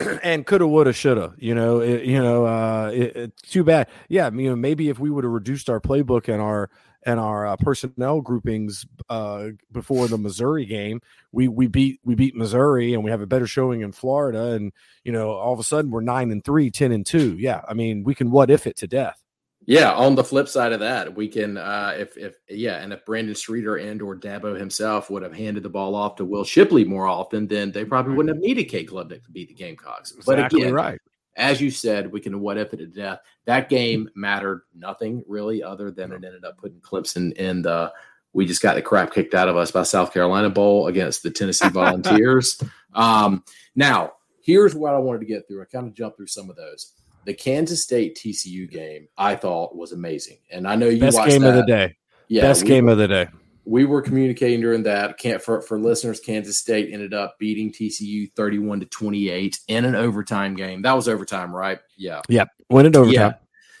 and 0.22 0.46
coulda, 0.46 0.66
woulda, 0.66 0.92
shoulda. 0.92 1.34
You 1.36 1.54
know, 1.54 1.80
it, 1.80 2.04
you 2.04 2.20
know, 2.20 2.46
uh, 2.46 2.90
it, 2.92 3.16
it's 3.16 3.42
too 3.42 3.62
bad. 3.62 3.88
Yeah, 4.08 4.30
you 4.32 4.48
know, 4.48 4.56
maybe 4.56 4.88
if 4.88 4.98
we 4.98 5.10
would 5.10 5.24
have 5.24 5.32
reduced 5.32 5.68
our 5.68 5.80
playbook 5.80 6.32
and 6.32 6.40
our 6.40 6.70
and 7.04 7.18
our 7.18 7.46
uh, 7.46 7.56
personnel 7.56 8.20
groupings 8.20 8.86
uh, 9.10 9.48
before 9.72 10.08
the 10.08 10.16
Missouri 10.16 10.64
game, 10.64 11.02
we 11.32 11.48
we 11.48 11.66
beat 11.66 12.00
we 12.04 12.14
beat 12.14 12.34
Missouri 12.34 12.94
and 12.94 13.04
we 13.04 13.10
have 13.10 13.20
a 13.20 13.26
better 13.26 13.46
showing 13.46 13.82
in 13.82 13.92
Florida, 13.92 14.52
and 14.52 14.72
you 15.04 15.12
know, 15.12 15.32
all 15.32 15.52
of 15.52 15.60
a 15.60 15.64
sudden 15.64 15.90
we're 15.90 16.00
nine 16.00 16.30
and 16.30 16.44
three, 16.44 16.70
10 16.70 16.92
and 16.92 17.04
two. 17.04 17.36
Yeah, 17.36 17.60
I 17.68 17.74
mean, 17.74 18.04
we 18.04 18.14
can 18.14 18.30
what 18.30 18.50
if 18.50 18.66
it 18.66 18.76
to 18.78 18.86
death. 18.86 19.21
Yeah, 19.66 19.92
on 19.92 20.14
the 20.14 20.24
flip 20.24 20.48
side 20.48 20.72
of 20.72 20.80
that, 20.80 21.14
we 21.14 21.28
can 21.28 21.56
uh 21.56 21.94
if 21.96 22.16
if 22.16 22.36
yeah, 22.48 22.82
and 22.82 22.92
if 22.92 23.04
Brandon 23.04 23.34
Streeter 23.34 23.76
and 23.76 24.02
or 24.02 24.16
Dabo 24.16 24.58
himself 24.58 25.10
would 25.10 25.22
have 25.22 25.34
handed 25.34 25.62
the 25.62 25.68
ball 25.68 25.94
off 25.94 26.16
to 26.16 26.24
Will 26.24 26.44
Shipley 26.44 26.84
more 26.84 27.06
often, 27.06 27.46
then 27.46 27.70
they 27.70 27.84
probably 27.84 28.14
wouldn't 28.14 28.34
have 28.34 28.42
needed 28.42 28.64
Cade 28.64 28.88
Klubnik 28.88 29.24
to 29.24 29.30
beat 29.30 29.48
the 29.48 29.54
Gamecocks. 29.54 30.12
Exactly 30.12 30.34
but 30.34 30.52
again, 30.52 30.74
right. 30.74 31.00
As 31.36 31.60
you 31.60 31.70
said, 31.70 32.12
we 32.12 32.20
can 32.20 32.40
what 32.40 32.58
if 32.58 32.74
it 32.74 32.78
to 32.78 32.86
death. 32.86 33.20
That 33.46 33.68
game 33.68 34.10
mattered 34.14 34.62
nothing 34.74 35.24
really, 35.26 35.62
other 35.62 35.90
than 35.90 36.12
it 36.12 36.24
ended 36.24 36.44
up 36.44 36.58
putting 36.58 36.80
Clemson 36.80 37.32
in 37.34 37.62
the 37.62 37.92
we 38.32 38.46
just 38.46 38.62
got 38.62 38.74
the 38.74 38.82
crap 38.82 39.12
kicked 39.12 39.34
out 39.34 39.48
of 39.48 39.56
us 39.56 39.70
by 39.70 39.82
South 39.82 40.12
Carolina 40.12 40.50
Bowl 40.50 40.86
against 40.86 41.22
the 41.22 41.30
Tennessee 41.30 41.68
Volunteers. 41.70 42.60
um, 42.94 43.44
now, 43.74 44.12
here's 44.42 44.74
what 44.74 44.94
I 44.94 44.98
wanted 44.98 45.20
to 45.20 45.26
get 45.26 45.46
through. 45.46 45.62
I 45.62 45.66
kind 45.66 45.86
of 45.86 45.94
jumped 45.94 46.16
through 46.16 46.26
some 46.26 46.50
of 46.50 46.56
those. 46.56 46.92
The 47.24 47.34
Kansas 47.34 47.82
State 47.82 48.16
TCU 48.16 48.70
game, 48.70 49.08
I 49.16 49.36
thought 49.36 49.76
was 49.76 49.92
amazing, 49.92 50.38
and 50.50 50.66
I 50.66 50.76
know 50.76 50.88
you 50.88 51.00
best 51.00 51.18
game 51.26 51.42
that. 51.42 51.50
of 51.50 51.56
the 51.56 51.66
day. 51.66 51.96
Yeah, 52.28 52.42
best 52.42 52.64
game 52.64 52.86
were, 52.86 52.92
of 52.92 52.98
the 52.98 53.08
day. 53.08 53.28
We 53.64 53.84
were 53.84 54.02
communicating 54.02 54.60
during 54.60 54.82
that. 54.84 55.18
Can't 55.18 55.40
for 55.40 55.62
for 55.62 55.78
listeners. 55.78 56.20
Kansas 56.20 56.58
State 56.58 56.92
ended 56.92 57.14
up 57.14 57.38
beating 57.38 57.72
TCU 57.72 58.32
thirty-one 58.32 58.80
to 58.80 58.86
twenty-eight 58.86 59.60
in 59.68 59.84
an 59.84 59.94
overtime 59.94 60.54
game. 60.54 60.82
That 60.82 60.94
was 60.94 61.08
overtime, 61.08 61.54
right? 61.54 61.78
Yeah. 61.96 62.22
Yep. 62.28 62.48
Went 62.70 62.86
into 62.86 63.00
overtime. 63.00 63.14
Yeah. 63.14 63.32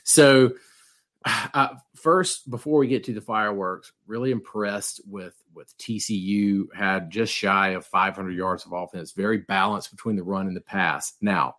So, 0.04 0.52
uh, 1.54 1.68
first, 1.96 2.50
before 2.50 2.78
we 2.78 2.86
get 2.86 3.04
to 3.04 3.14
the 3.14 3.20
fireworks, 3.20 3.92
really 4.06 4.30
impressed 4.30 5.00
with 5.06 5.34
with 5.54 5.76
TCU. 5.78 6.66
Had 6.74 7.10
just 7.10 7.32
shy 7.32 7.70
of 7.70 7.86
500 7.86 8.30
yards 8.32 8.66
of 8.66 8.72
offense. 8.72 9.12
Very 9.12 9.38
balanced 9.38 9.90
between 9.90 10.16
the 10.16 10.22
run 10.22 10.46
and 10.46 10.56
the 10.56 10.60
pass. 10.60 11.14
Now, 11.20 11.56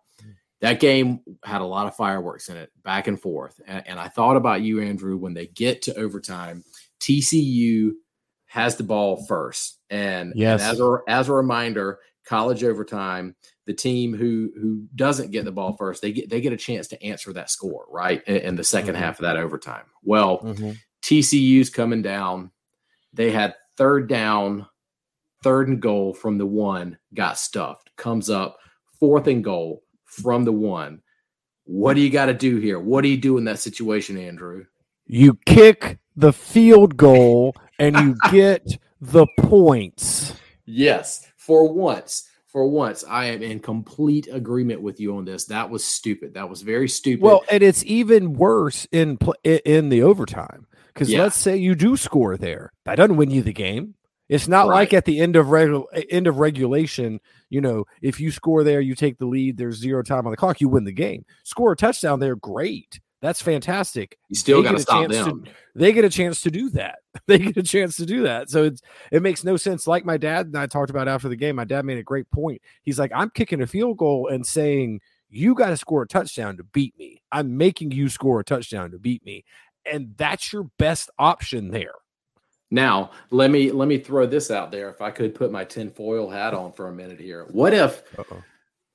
that 0.64 0.80
game 0.80 1.20
had 1.44 1.60
a 1.60 1.66
lot 1.66 1.86
of 1.86 1.94
fireworks 1.94 2.48
in 2.48 2.56
it, 2.56 2.72
back 2.82 3.06
and 3.06 3.20
forth. 3.20 3.60
And, 3.66 3.86
and 3.86 4.00
I 4.00 4.08
thought 4.08 4.36
about 4.36 4.62
you, 4.62 4.80
Andrew, 4.80 5.18
when 5.18 5.34
they 5.34 5.46
get 5.46 5.82
to 5.82 5.94
overtime. 5.94 6.64
TCU 7.00 7.92
has 8.46 8.76
the 8.76 8.82
ball 8.82 9.26
first, 9.26 9.78
and, 9.90 10.32
yes. 10.34 10.62
and 10.62 10.72
as 10.72 10.80
a 10.80 10.98
as 11.06 11.28
a 11.28 11.34
reminder, 11.34 11.98
college 12.24 12.64
overtime 12.64 13.36
the 13.66 13.74
team 13.74 14.14
who 14.14 14.52
who 14.58 14.86
doesn't 14.94 15.32
get 15.32 15.44
the 15.44 15.52
ball 15.52 15.76
first 15.76 16.00
they 16.00 16.12
get 16.12 16.30
they 16.30 16.40
get 16.40 16.54
a 16.54 16.56
chance 16.56 16.88
to 16.88 17.02
answer 17.02 17.32
that 17.32 17.50
score 17.50 17.84
right 17.90 18.22
in, 18.26 18.36
in 18.36 18.56
the 18.56 18.62
2nd 18.62 18.84
mm-hmm. 18.84 18.94
half 18.94 19.18
of 19.18 19.24
that 19.24 19.36
overtime 19.36 19.84
well 20.02 20.38
mm-hmm. 20.40 20.70
tcu's 21.02 21.68
coming 21.68 22.00
down 22.00 22.50
they 23.12 23.30
had 23.30 23.54
third 23.76 24.08
down 24.08 24.66
third 25.42 25.68
and 25.68 25.82
goal 25.82 26.14
from 26.14 26.38
the 26.38 26.46
one 26.46 26.96
got 27.12 27.38
stuffed 27.38 27.90
comes 27.96 28.30
up 28.30 28.56
fourth 28.98 29.26
and 29.26 29.44
goal 29.44 29.83
from 30.14 30.44
the 30.44 30.52
one 30.52 31.00
what 31.64 31.94
do 31.94 32.00
you 32.00 32.10
got 32.10 32.26
to 32.26 32.34
do 32.34 32.58
here 32.58 32.78
what 32.78 33.02
do 33.02 33.08
you 33.08 33.16
do 33.16 33.38
in 33.38 33.44
that 33.44 33.58
situation 33.58 34.16
andrew 34.16 34.64
you 35.06 35.38
kick 35.46 35.98
the 36.16 36.32
field 36.32 36.96
goal 36.96 37.54
and 37.78 37.96
you 37.96 38.16
get 38.30 38.78
the 39.00 39.26
points 39.38 40.34
yes 40.66 41.26
for 41.36 41.72
once 41.72 42.28
for 42.54 42.68
once, 42.68 43.02
I 43.08 43.24
am 43.26 43.42
in 43.42 43.58
complete 43.58 44.28
agreement 44.30 44.80
with 44.80 45.00
you 45.00 45.16
on 45.16 45.24
this. 45.24 45.46
That 45.46 45.70
was 45.70 45.84
stupid. 45.84 46.34
That 46.34 46.48
was 46.48 46.62
very 46.62 46.88
stupid. 46.88 47.20
Well, 47.20 47.42
and 47.50 47.64
it's 47.64 47.84
even 47.84 48.34
worse 48.34 48.86
in 48.92 49.18
in 49.42 49.88
the 49.88 50.02
overtime 50.02 50.68
because 50.86 51.10
yeah. 51.10 51.24
let's 51.24 51.36
say 51.36 51.56
you 51.56 51.74
do 51.74 51.96
score 51.96 52.36
there, 52.36 52.72
that 52.84 52.94
doesn't 52.94 53.16
win 53.16 53.32
you 53.32 53.42
the 53.42 53.52
game. 53.52 53.96
It's 54.28 54.48
not 54.48 54.68
right. 54.68 54.76
like 54.76 54.94
at 54.94 55.04
the 55.04 55.20
end 55.20 55.36
of 55.36 55.46
regu- 55.46 55.84
eh, 55.92 56.04
end 56.10 56.26
of 56.26 56.38
regulation, 56.38 57.20
you 57.50 57.60
know, 57.60 57.84
if 58.00 58.20
you 58.20 58.30
score 58.30 58.64
there, 58.64 58.80
you 58.80 58.94
take 58.94 59.18
the 59.18 59.26
lead. 59.26 59.56
There's 59.56 59.76
zero 59.76 60.02
time 60.02 60.26
on 60.26 60.30
the 60.30 60.36
clock, 60.36 60.60
you 60.60 60.68
win 60.68 60.84
the 60.84 60.92
game. 60.92 61.24
Score 61.42 61.72
a 61.72 61.76
touchdown 61.76 62.20
there, 62.20 62.36
great. 62.36 63.00
That's 63.24 63.40
fantastic. 63.40 64.18
You 64.28 64.36
still 64.36 64.62
got 64.62 64.72
to 64.72 64.80
stop 64.80 65.08
them. 65.08 65.44
To, 65.44 65.50
they 65.74 65.94
get 65.94 66.04
a 66.04 66.10
chance 66.10 66.42
to 66.42 66.50
do 66.50 66.68
that. 66.70 66.96
They 67.26 67.38
get 67.38 67.56
a 67.56 67.62
chance 67.62 67.96
to 67.96 68.04
do 68.04 68.24
that. 68.24 68.50
So 68.50 68.64
it's 68.64 68.82
it 69.10 69.22
makes 69.22 69.44
no 69.44 69.56
sense. 69.56 69.86
Like 69.86 70.04
my 70.04 70.18
dad 70.18 70.46
and 70.46 70.58
I 70.58 70.66
talked 70.66 70.90
about 70.90 71.08
after 71.08 71.28
the 71.28 71.36
game. 71.36 71.56
My 71.56 71.64
dad 71.64 71.86
made 71.86 71.96
a 71.96 72.02
great 72.02 72.30
point. 72.30 72.60
He's 72.82 72.98
like, 72.98 73.12
I'm 73.14 73.30
kicking 73.30 73.62
a 73.62 73.66
field 73.66 73.96
goal 73.96 74.28
and 74.28 74.44
saying 74.44 75.00
you 75.30 75.54
got 75.54 75.68
to 75.68 75.76
score 75.78 76.02
a 76.02 76.06
touchdown 76.06 76.58
to 76.58 76.64
beat 76.64 76.98
me. 76.98 77.22
I'm 77.32 77.56
making 77.56 77.92
you 77.92 78.10
score 78.10 78.40
a 78.40 78.44
touchdown 78.44 78.90
to 78.90 78.98
beat 78.98 79.24
me, 79.24 79.44
and 79.90 80.14
that's 80.18 80.52
your 80.52 80.64
best 80.78 81.08
option 81.18 81.70
there. 81.70 81.94
Now, 82.74 83.12
let 83.30 83.52
me 83.52 83.70
let 83.70 83.86
me 83.86 83.98
throw 83.98 84.26
this 84.26 84.50
out 84.50 84.72
there. 84.72 84.88
If 84.88 85.00
I 85.00 85.12
could 85.12 85.32
put 85.32 85.52
my 85.52 85.62
tinfoil 85.62 86.28
hat 86.28 86.54
on 86.54 86.72
for 86.72 86.88
a 86.88 86.92
minute 86.92 87.20
here, 87.20 87.46
what 87.52 87.72
if 87.72 88.02
Uh-oh. 88.18 88.42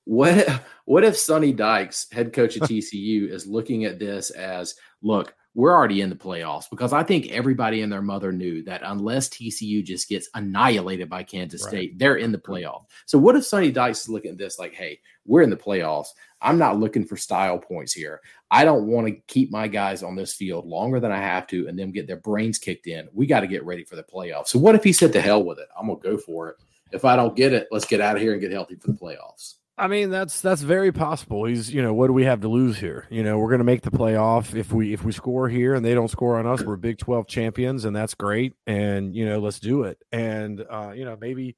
What 0.04 0.64
what 0.84 1.06
if 1.06 1.16
Sonny 1.16 1.54
Dykes, 1.54 2.08
head 2.12 2.34
coach 2.34 2.58
of 2.58 2.64
TCU, 2.64 3.30
is 3.32 3.48
looking 3.48 3.86
at 3.86 3.98
this 3.98 4.32
as 4.32 4.76
look, 5.02 5.34
we're 5.56 5.74
already 5.74 6.02
in 6.02 6.10
the 6.10 6.16
playoffs 6.18 6.70
because 6.70 6.92
I 6.92 7.04
think 7.04 7.32
everybody 7.32 7.82
and 7.82 7.90
their 7.90 8.02
mother 8.02 8.34
knew 8.34 8.64
that 8.64 8.82
unless 8.84 9.30
TCU 9.30 9.82
just 9.82 10.10
gets 10.10 10.28
annihilated 10.34 11.10
by 11.10 11.24
Kansas 11.24 11.64
right. 11.64 11.70
State, 11.70 12.00
they're 12.00 12.18
in 12.18 12.34
the 12.34 12.38
playoff. 12.38 12.84
So 13.06 13.18
what 13.18 13.38
if 13.38 13.46
Sonny 13.46 13.72
Dykes 13.72 14.02
is 14.02 14.10
looking 14.10 14.32
at 14.32 14.38
this 14.38 14.60
like, 14.60 14.74
hey, 14.74 15.00
we're 15.26 15.42
in 15.42 15.50
the 15.50 15.56
playoffs. 15.56 16.10
I'm 16.42 16.58
not 16.58 16.80
looking 16.80 17.06
for 17.06 17.18
style 17.18 17.58
points 17.58 17.94
here. 17.94 18.22
I 18.50 18.66
don't 18.66 18.88
want 18.88 19.08
to 19.08 19.16
keep 19.28 19.52
my 19.52 19.68
guys 19.68 20.04
on 20.04 20.16
this 20.16 20.34
field 20.34 20.66
longer 20.66 21.00
than 21.00 21.12
I 21.12 21.20
have 21.20 21.48
to 21.48 21.68
and 21.68 21.78
then 21.78 21.92
get 21.92 22.08
their 22.08 22.18
brains 22.18 22.58
kicked 22.58 22.88
in. 22.88 23.08
We 23.14 23.28
got 23.28 23.42
to 23.42 23.48
get 23.48 23.66
ready 23.66 23.84
for 23.84 23.96
the 23.96 24.04
playoffs. 24.04 24.48
So 24.48 24.60
what 24.60 24.76
if 24.76 24.84
he 24.84 24.94
said 24.94 25.14
to 25.14 25.22
hell 25.22 25.44
with 25.44 25.60
it? 25.60 25.68
I'm 25.78 25.88
gonna 25.88 26.00
go 26.00 26.18
for 26.18 26.50
it. 26.50 26.56
If 26.92 27.06
I 27.06 27.16
don't 27.16 27.36
get 27.36 27.54
it, 27.54 27.68
let's 27.72 27.86
get 27.86 28.02
out 28.02 28.16
of 28.16 28.22
here 28.22 28.32
and 28.32 28.42
get 28.42 28.52
healthy 28.52 28.76
for 28.76 28.88
the 28.88 28.98
playoffs. 28.98 29.56
I 29.80 29.88
mean, 29.88 30.10
that's 30.10 30.42
that's 30.42 30.62
very 30.62 30.92
possible. 30.92 31.46
He's, 31.46 31.74
you 31.74 31.82
know, 31.82 31.94
what 31.94 32.08
do 32.08 32.14
we 32.14 32.26
have 32.26 32.42
to 32.42 32.50
lose 32.50 32.78
here? 32.78 33.08
You 33.10 33.24
know, 33.24 33.38
we're 33.38 33.48
going 33.48 33.60
to 33.60 33.66
make 33.66 33.82
the 33.82 33.92
playoff 33.92 34.54
if 34.54 34.74
we 34.74 34.92
if 34.92 35.06
we 35.06 35.14
score 35.14 35.48
here 35.48 35.74
and 35.74 35.86
they 35.86 35.94
don't 35.94 36.10
score 36.10 36.38
on 36.38 36.46
us, 36.46 36.62
we're 36.62 36.76
Big 36.76 36.98
Twelve 36.98 37.28
champions, 37.28 37.86
and 37.86 37.96
that's 37.96 38.14
great. 38.14 38.56
And 38.68 39.16
you 39.16 39.26
know, 39.26 39.40
let's 39.40 39.60
do 39.60 39.84
it. 39.84 39.98
And 40.12 40.66
uh, 40.70 40.92
you 40.94 41.06
know, 41.06 41.18
maybe 41.20 41.56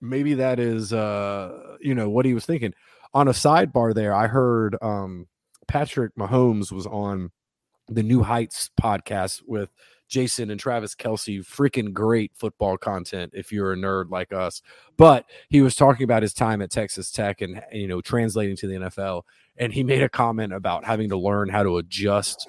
maybe 0.00 0.34
that 0.34 0.58
is 0.58 0.92
uh, 0.92 1.76
you 1.80 1.94
know 1.94 2.10
what 2.10 2.26
he 2.26 2.34
was 2.34 2.44
thinking. 2.44 2.74
On 3.14 3.28
a 3.28 3.32
sidebar, 3.32 3.94
there, 3.94 4.14
I 4.14 4.26
heard 4.26 4.76
um, 4.80 5.26
Patrick 5.68 6.14
Mahomes 6.16 6.72
was 6.72 6.86
on 6.86 7.30
the 7.88 8.02
New 8.02 8.22
Heights 8.22 8.70
podcast 8.80 9.42
with 9.46 9.70
Jason 10.08 10.50
and 10.50 10.60
Travis 10.60 10.94
Kelce. 10.94 11.40
freaking 11.40 11.92
great 11.92 12.32
football 12.34 12.76
content 12.76 13.32
if 13.34 13.50
you're 13.50 13.72
a 13.72 13.76
nerd 13.76 14.10
like 14.10 14.32
us. 14.32 14.62
But 14.96 15.26
he 15.48 15.62
was 15.62 15.74
talking 15.74 16.04
about 16.04 16.22
his 16.22 16.34
time 16.34 16.62
at 16.62 16.70
Texas 16.70 17.10
Tech 17.10 17.40
and 17.40 17.62
you 17.72 17.88
know 17.88 18.00
translating 18.00 18.56
to 18.56 18.66
the 18.66 18.74
NFL, 18.74 19.22
and 19.56 19.72
he 19.72 19.82
made 19.84 20.02
a 20.02 20.08
comment 20.08 20.52
about 20.52 20.84
having 20.84 21.08
to 21.08 21.16
learn 21.16 21.48
how 21.48 21.62
to 21.62 21.78
adjust 21.78 22.48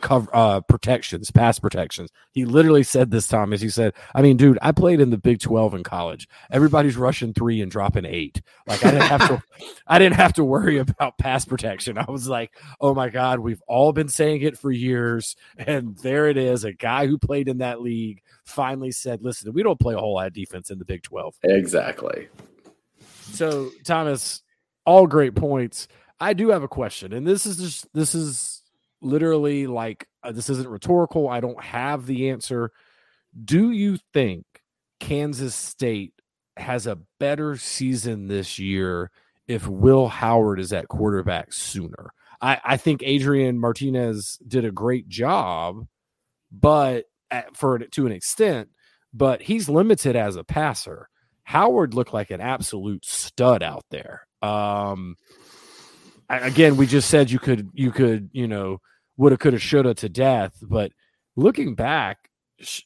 cover 0.00 0.28
uh, 0.32 0.60
protections, 0.60 1.30
pass 1.30 1.58
protections. 1.58 2.10
He 2.32 2.44
literally 2.44 2.82
said 2.82 3.10
this, 3.10 3.26
Thomas. 3.26 3.60
He 3.60 3.68
said, 3.68 3.94
"I 4.14 4.22
mean, 4.22 4.36
dude, 4.36 4.58
I 4.62 4.72
played 4.72 5.00
in 5.00 5.10
the 5.10 5.18
Big 5.18 5.40
Twelve 5.40 5.74
in 5.74 5.82
college. 5.82 6.28
Everybody's 6.50 6.96
rushing 6.96 7.32
three 7.32 7.60
and 7.60 7.70
dropping 7.70 8.04
eight. 8.04 8.42
Like 8.66 8.84
I 8.84 8.90
didn't 8.90 9.08
have 9.08 9.28
to, 9.28 9.42
I 9.86 9.98
didn't 9.98 10.16
have 10.16 10.32
to 10.34 10.44
worry 10.44 10.78
about 10.78 11.18
pass 11.18 11.44
protection. 11.44 11.98
I 11.98 12.06
was 12.08 12.28
like, 12.28 12.50
oh 12.80 12.94
my 12.94 13.08
god, 13.08 13.40
we've 13.40 13.62
all 13.66 13.92
been 13.92 14.08
saying 14.08 14.42
it 14.42 14.58
for 14.58 14.70
years, 14.70 15.36
and 15.58 15.96
there 15.98 16.28
it 16.28 16.36
is. 16.36 16.64
A 16.64 16.72
guy 16.72 17.06
who 17.06 17.18
played 17.18 17.48
in 17.48 17.58
that 17.58 17.80
league 17.80 18.22
finally 18.44 18.92
said, 18.92 19.22
"Listen, 19.22 19.52
we 19.52 19.62
don't 19.62 19.80
play 19.80 19.94
a 19.94 19.98
whole 19.98 20.14
lot 20.14 20.26
of 20.26 20.32
defense 20.32 20.70
in 20.70 20.78
the 20.78 20.84
Big 20.84 21.02
12." 21.02 21.36
Exactly. 21.42 22.28
So, 23.32 23.70
Thomas, 23.84 24.42
all 24.84 25.06
great 25.06 25.34
points. 25.34 25.88
I 26.18 26.34
do 26.34 26.50
have 26.50 26.62
a 26.62 26.68
question, 26.68 27.12
and 27.12 27.26
this 27.26 27.46
is 27.46 27.56
just 27.56 27.92
this 27.94 28.14
is 28.14 28.49
literally 29.02 29.66
like 29.66 30.06
uh, 30.22 30.32
this 30.32 30.50
isn't 30.50 30.68
rhetorical. 30.68 31.28
I 31.28 31.40
don't 31.40 31.62
have 31.62 32.06
the 32.06 32.30
answer. 32.30 32.70
Do 33.44 33.70
you 33.70 33.98
think 34.12 34.44
Kansas 34.98 35.54
State 35.54 36.12
has 36.56 36.86
a 36.86 36.98
better 37.18 37.56
season 37.56 38.28
this 38.28 38.58
year 38.58 39.10
if 39.48 39.66
Will 39.66 40.08
Howard 40.08 40.60
is 40.60 40.72
at 40.72 40.88
quarterback 40.88 41.52
sooner? 41.52 42.12
I, 42.40 42.60
I 42.64 42.76
think 42.76 43.02
Adrian 43.04 43.58
Martinez 43.58 44.38
did 44.46 44.64
a 44.64 44.72
great 44.72 45.08
job, 45.08 45.86
but 46.50 47.04
at, 47.30 47.56
for 47.56 47.78
to 47.78 48.06
an 48.06 48.12
extent, 48.12 48.68
but 49.12 49.42
he's 49.42 49.68
limited 49.68 50.16
as 50.16 50.36
a 50.36 50.44
passer. 50.44 51.08
Howard 51.44 51.94
looked 51.94 52.14
like 52.14 52.30
an 52.30 52.40
absolute 52.40 53.04
stud 53.04 53.62
out 53.62 53.84
there. 53.90 54.26
Um, 54.40 55.16
again, 56.28 56.76
we 56.76 56.86
just 56.86 57.10
said 57.10 57.30
you 57.30 57.38
could 57.38 57.68
you 57.74 57.90
could 57.90 58.30
you 58.32 58.46
know 58.46 58.78
woulda 59.20 59.36
coulda 59.36 59.58
shoulda 59.58 59.92
to 59.94 60.08
death, 60.08 60.56
but 60.62 60.92
looking 61.36 61.74
back, 61.74 62.30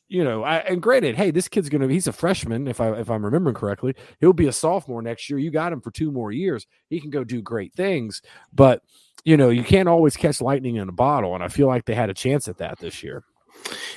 you 0.09 0.25
know, 0.25 0.43
I, 0.43 0.59
and 0.59 0.83
granted, 0.83 1.15
hey, 1.15 1.31
this 1.31 1.47
kid's 1.47 1.69
gonna 1.69 1.87
be 1.87 1.95
he's 1.95 2.09
a 2.09 2.13
freshman 2.13 2.67
if 2.67 2.81
I 2.81 2.91
if 2.99 3.09
I'm 3.09 3.25
remembering 3.25 3.55
correctly. 3.55 3.95
He'll 4.21 4.33
be 4.33 4.49
a 4.49 4.53
sophomore 4.53 5.01
next 5.01 5.31
year. 5.31 5.39
You 5.39 5.53
got 5.53 5.73
him 5.73 5.81
for 5.81 5.93
two 5.93 6.11
more 6.11 6.33
years. 6.33 6.67
He 6.91 7.01
can 7.01 7.11
go 7.11 7.23
do 7.23 7.41
great 7.41 7.73
things, 7.73 8.21
but 8.53 8.83
you 9.25 9.37
know, 9.37 9.49
you 9.49 9.63
can't 9.63 9.89
always 9.89 10.17
catch 10.17 10.41
lightning 10.41 10.77
in 10.77 10.89
a 10.89 10.93
bottle, 10.93 11.35
and 11.35 11.43
I 11.43 11.49
feel 11.49 11.69
like 11.69 11.85
they 11.85 11.95
had 11.95 12.11
a 12.11 12.15
chance 12.15 12.49
at 12.49 12.59
that 12.59 12.79
this 12.81 13.03
year. 13.03 13.25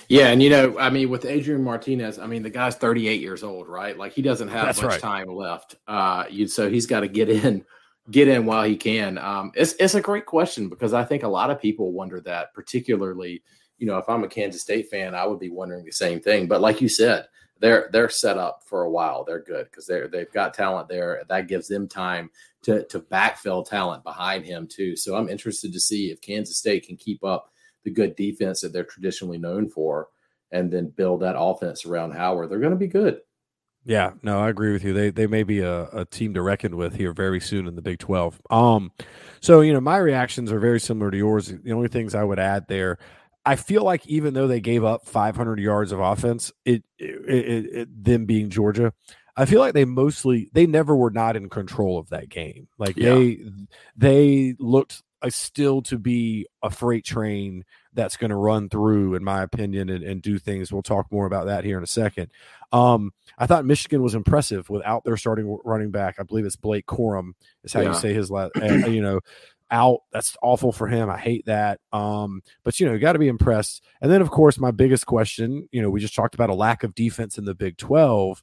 Yeah, 0.08 0.28
and 0.28 0.42
you 0.42 0.52
know, 0.52 0.78
I 0.78 0.92
mean, 0.92 1.10
with 1.10 1.26
Adrian 1.26 1.64
Martinez, 1.64 2.20
I 2.20 2.28
mean, 2.28 2.44
the 2.44 2.52
guy's 2.52 2.76
38 2.76 3.20
years 3.20 3.44
old, 3.44 3.68
right? 3.68 3.98
Like 3.98 4.14
he 4.14 4.22
doesn't 4.22 4.48
have 4.50 4.68
That's 4.68 4.82
much 4.82 4.92
right. 4.92 5.02
time 5.02 5.28
left. 5.28 5.76
Uh, 5.88 6.26
you 6.30 6.48
so 6.48 6.70
he's 6.70 6.86
got 6.86 7.00
to 7.00 7.08
get 7.08 7.30
in 7.30 7.66
get 8.12 8.28
in 8.28 8.46
while 8.46 8.64
he 8.64 8.76
can? 8.76 9.18
Um, 9.18 9.52
it's 9.56 9.74
it's 9.80 9.96
a 9.96 10.02
great 10.02 10.26
question 10.26 10.70
because 10.70 10.94
I 10.94 11.04
think 11.04 11.24
a 11.24 11.28
lot 11.28 11.50
of 11.52 11.62
people 11.62 11.92
wonder 11.92 12.20
that, 12.22 12.54
particularly, 12.54 13.44
you 13.78 13.88
know, 13.88 13.98
if 13.98 14.10
I'm 14.10 14.24
a 14.24 14.28
Kansas 14.28 14.62
State 14.62 14.90
fan, 14.90 15.16
I 15.16 15.26
would 15.26 15.40
be 15.40 15.50
wondering 15.50 15.86
the 15.86 15.92
same 15.92 16.20
thing. 16.20 16.48
But 16.48 16.62
like 16.62 16.82
you 16.82 16.90
said, 16.90 17.28
they're 17.60 17.90
they're 17.92 18.10
set 18.10 18.38
up 18.38 18.64
for 18.66 18.84
a 18.84 18.90
while. 18.90 19.24
They're 19.24 19.42
good 19.44 19.66
because 19.72 19.86
they're 19.88 20.08
they've 20.08 20.32
got 20.32 20.54
talent 20.54 20.88
there. 20.90 21.24
That 21.30 21.48
gives 21.48 21.68
them 21.68 21.88
time 21.88 22.30
to 22.64 22.84
to 22.86 23.00
backfill 23.00 23.68
talent 23.68 24.04
behind 24.04 24.46
him 24.46 24.68
too. 24.68 24.96
So 24.96 25.16
I'm 25.16 25.30
interested 25.30 25.74
to 25.74 25.80
see 25.80 26.12
if 26.12 26.22
Kansas 26.22 26.58
State 26.58 26.88
can 26.88 26.98
keep 26.98 27.24
up 27.24 27.52
the 27.84 27.92
good 27.92 28.16
defense 28.16 28.62
that 28.62 28.74
they're 28.74 28.84
traditionally 28.84 29.38
known 29.38 29.70
for. 29.70 30.10
and 30.52 30.72
then 30.72 30.88
build 30.96 31.22
that 31.22 31.36
offense 31.38 31.86
around 31.86 32.12
Howard, 32.14 32.50
they're 32.50 32.60
going 32.60 32.72
to 32.72 32.78
be 32.78 32.88
good. 32.88 33.20
Yeah, 33.88 34.12
no, 34.22 34.42
I 34.42 34.50
agree 34.50 34.74
with 34.74 34.84
you. 34.84 34.92
They 34.92 35.12
they 35.12 35.28
may 35.28 35.44
be 35.44 35.62
a, 35.62 35.84
a 35.94 36.04
team 36.04 36.34
to 36.34 36.42
reckon 36.42 36.76
with 36.76 36.96
here 36.96 37.14
very 37.14 37.40
soon 37.40 37.68
in 37.68 37.76
the 37.76 37.82
Big 37.82 38.00
Twelve. 38.00 38.42
Um, 38.50 38.92
so 39.40 39.62
you 39.62 39.72
know 39.72 39.80
my 39.80 39.96
reactions 39.96 40.52
are 40.52 40.60
very 40.60 40.82
similar 40.82 41.10
to 41.10 41.18
yours. 41.18 41.48
The 41.48 41.72
only 41.72 41.88
things 41.88 42.14
I 42.14 42.26
would 42.26 42.38
add 42.38 42.68
there, 42.68 42.98
I 43.46 43.56
feel 43.56 43.84
like 43.84 44.06
even 44.06 44.34
though 44.34 44.46
they 44.46 44.60
gave 44.60 44.84
up 44.84 45.06
500 45.06 45.58
yards 45.58 45.94
of 45.94 46.02
offense, 46.02 46.52
it, 46.66 46.84
it, 47.00 47.30
it, 47.30 47.66
it 47.66 48.04
them 48.04 48.26
being 48.26 48.50
Georgia, 48.50 48.92
I 49.38 49.46
feel 49.46 49.62
like 49.62 49.74
they 49.74 49.86
mostly 49.86 50.50
they 50.52 50.68
never 50.68 50.94
were 50.94 51.12
not 51.12 51.38
in 51.38 51.48
control 51.48 51.98
of 51.98 52.10
that 52.10 52.28
game. 52.28 52.68
Like 52.78 52.98
yeah. 52.98 53.14
they 53.14 53.40
they 53.96 54.56
looked 54.60 55.02
uh, 55.22 55.30
still 55.30 55.82
to 55.84 55.98
be 55.98 56.48
a 56.62 56.70
freight 56.70 57.06
train 57.06 57.66
that's 57.94 58.18
going 58.18 58.30
to 58.30 58.36
run 58.36 58.70
through, 58.70 59.16
in 59.16 59.24
my 59.24 59.42
opinion, 59.42 59.90
and, 59.90 60.04
and, 60.04 60.22
do 60.22 60.38
things. 60.38 60.72
We'll 60.72 60.84
talk 60.84 61.12
more 61.12 61.26
about 61.26 61.48
that 61.48 61.64
here 61.64 61.78
in 61.78 61.84
a 61.84 61.88
second. 61.88 62.30
Um, 62.72 63.12
I 63.38 63.48
thought 63.48 63.66
Michigan 63.66 64.04
was 64.04 64.14
impressive 64.14 64.70
without 64.70 65.04
their 65.04 65.18
starting 65.18 65.58
running 65.66 65.90
back. 65.90 66.16
I 66.20 66.24
believe 66.24 66.46
it's 66.46 66.56
Blake 66.56 66.86
Corum 66.86 67.32
is 67.64 67.74
how 67.74 67.82
yeah. 67.82 67.90
you 67.90 67.94
say 67.96 68.14
his 68.14 68.30
last. 68.30 68.52
Uh, 68.56 68.88
you 68.88 69.02
know, 69.02 69.20
out. 69.72 70.02
That's 70.12 70.38
awful 70.42 70.72
for 70.72 70.88
him. 70.88 71.10
I 71.10 71.18
hate 71.18 71.46
that. 71.46 71.80
Um, 71.92 72.42
but 72.64 72.80
you 72.80 72.86
know, 72.86 72.94
you 72.94 73.00
got 73.00 73.14
to 73.14 73.20
be 73.20 73.28
impressed. 73.28 73.84
And 74.02 74.12
then, 74.12 74.22
of 74.22 74.30
course, 74.30 74.60
my 74.60 74.72
biggest 74.72 75.06
question. 75.06 75.68
You 75.72 75.82
know, 75.82 75.90
we 75.90 76.00
just 76.00 76.16
talked 76.16 76.36
about 76.36 76.50
a 76.50 76.56
lack 76.56 76.84
of 76.84 76.96
defense 76.96 77.38
in 77.38 77.46
the 77.46 77.56
Big 77.56 77.78
Twelve 77.78 78.42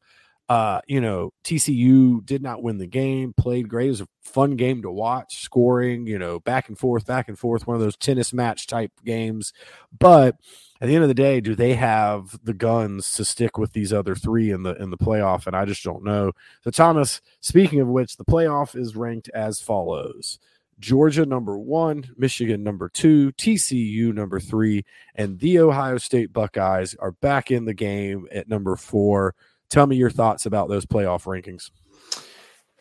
uh, 0.49 0.81
you 0.87 1.01
know, 1.01 1.33
TCU 1.43 2.25
did 2.25 2.43
not 2.43 2.63
win 2.63 2.79
the 2.79 2.87
game, 2.87 3.33
played 3.33 3.69
great. 3.69 3.87
It 3.87 3.91
was 3.91 4.01
a 4.03 4.09
fun 4.23 4.57
game 4.57 4.83
to 4.83 4.91
watch, 4.91 5.41
scoring, 5.43 6.07
you 6.07 6.19
know, 6.19 6.39
back 6.41 6.69
and 6.69 6.79
forth, 6.79 7.07
back 7.07 7.29
and 7.29 7.39
forth, 7.39 7.67
one 7.67 7.77
of 7.77 7.81
those 7.83 7.97
tennis 7.97 8.33
match 8.33 8.67
type 8.67 8.93
games. 9.05 9.55
But 9.99 10.37
at 10.81 10.89
the 10.89 10.95
end 10.95 11.05
of 11.05 11.09
the 11.09 11.15
day, 11.15 11.41
do 11.41 11.55
they 11.55 11.75
have 11.75 12.39
the 12.45 12.53
guns 12.53 13.13
to 13.15 13.25
stick 13.25 13.57
with 13.57 13.73
these 13.73 13.93
other 13.93 14.15
three 14.15 14.51
in 14.51 14.65
the 14.65 14.75
in 14.75 14.91
the 14.91 14.99
playoff? 14.99 15.47
And 15.47 15.57
I 15.57 15.65
just 15.65 15.83
don't 15.83 16.05
know. 16.05 16.33
So 16.63 16.71
Thomas, 16.71 17.23
speaking 17.41 17.81
of 17.81 17.89
which, 17.89 18.17
the 18.17 18.25
playoff 18.25 18.79
is 18.79 18.97
ranked 18.97 19.31
as 19.31 19.61
follows. 19.61 20.39
Georgia 20.81 21.25
number 21.25 21.57
one, 21.57 22.05
Michigan 22.17 22.63
number 22.63 22.89
two, 22.89 23.33
TCU 23.33 24.13
number 24.13 24.41
three, 24.41 24.85
and 25.15 25.39
the 25.39 25.61
Ohio 25.61 25.97
State 25.99 26.33
Buckeyes 26.33 26.95
are 26.97 27.13
back 27.13 27.51
in 27.51 27.65
the 27.65 27.73
game 27.73 28.27
at 28.33 28.49
number 28.49 28.77
four. 28.77 29.35
Tell 29.75 29.89
me 29.89 29.97
your 29.97 30.09
thoughts 30.09 30.47
about 30.47 30.69
those 30.69 30.87
playoff 30.87 31.25
rankings. 31.25 31.73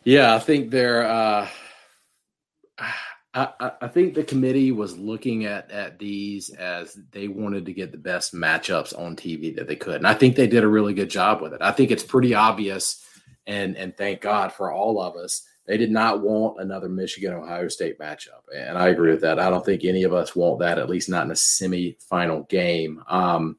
Yeah, 0.03 0.35
I 0.35 0.37
think 0.37 0.69
they're. 0.69 1.03
Uh, 1.03 1.47
I, 3.33 3.71
I 3.81 3.87
think 3.87 4.13
the 4.13 4.23
committee 4.23 4.71
was 4.71 4.95
looking 4.95 5.45
at 5.45 5.71
at 5.71 5.97
these 5.97 6.51
as 6.51 6.95
they 7.09 7.27
wanted 7.27 7.65
to 7.65 7.73
get 7.73 7.91
the 7.91 7.97
best 7.97 8.35
matchups 8.35 8.95
on 8.95 9.15
TV 9.15 9.55
that 9.55 9.67
they 9.67 9.75
could, 9.75 9.95
and 9.95 10.07
I 10.07 10.13
think 10.13 10.35
they 10.35 10.45
did 10.45 10.63
a 10.63 10.67
really 10.67 10.93
good 10.93 11.09
job 11.09 11.41
with 11.41 11.53
it. 11.53 11.63
I 11.63 11.71
think 11.71 11.89
it's 11.89 12.03
pretty 12.03 12.35
obvious, 12.35 13.03
and 13.47 13.75
and 13.75 13.97
thank 13.97 14.21
God 14.21 14.53
for 14.53 14.71
all 14.71 15.01
of 15.01 15.15
us. 15.15 15.41
They 15.65 15.77
did 15.77 15.89
not 15.89 16.21
want 16.21 16.61
another 16.61 16.89
Michigan 16.89 17.33
Ohio 17.33 17.69
State 17.69 17.97
matchup, 17.97 18.43
and 18.55 18.77
I 18.77 18.89
agree 18.89 19.09
with 19.09 19.21
that. 19.21 19.39
I 19.39 19.49
don't 19.49 19.65
think 19.65 19.83
any 19.83 20.03
of 20.03 20.13
us 20.13 20.35
want 20.35 20.59
that, 20.59 20.77
at 20.77 20.91
least 20.91 21.09
not 21.09 21.25
in 21.25 21.31
a 21.31 21.33
semifinal 21.33 22.47
game. 22.49 23.03
Um, 23.07 23.57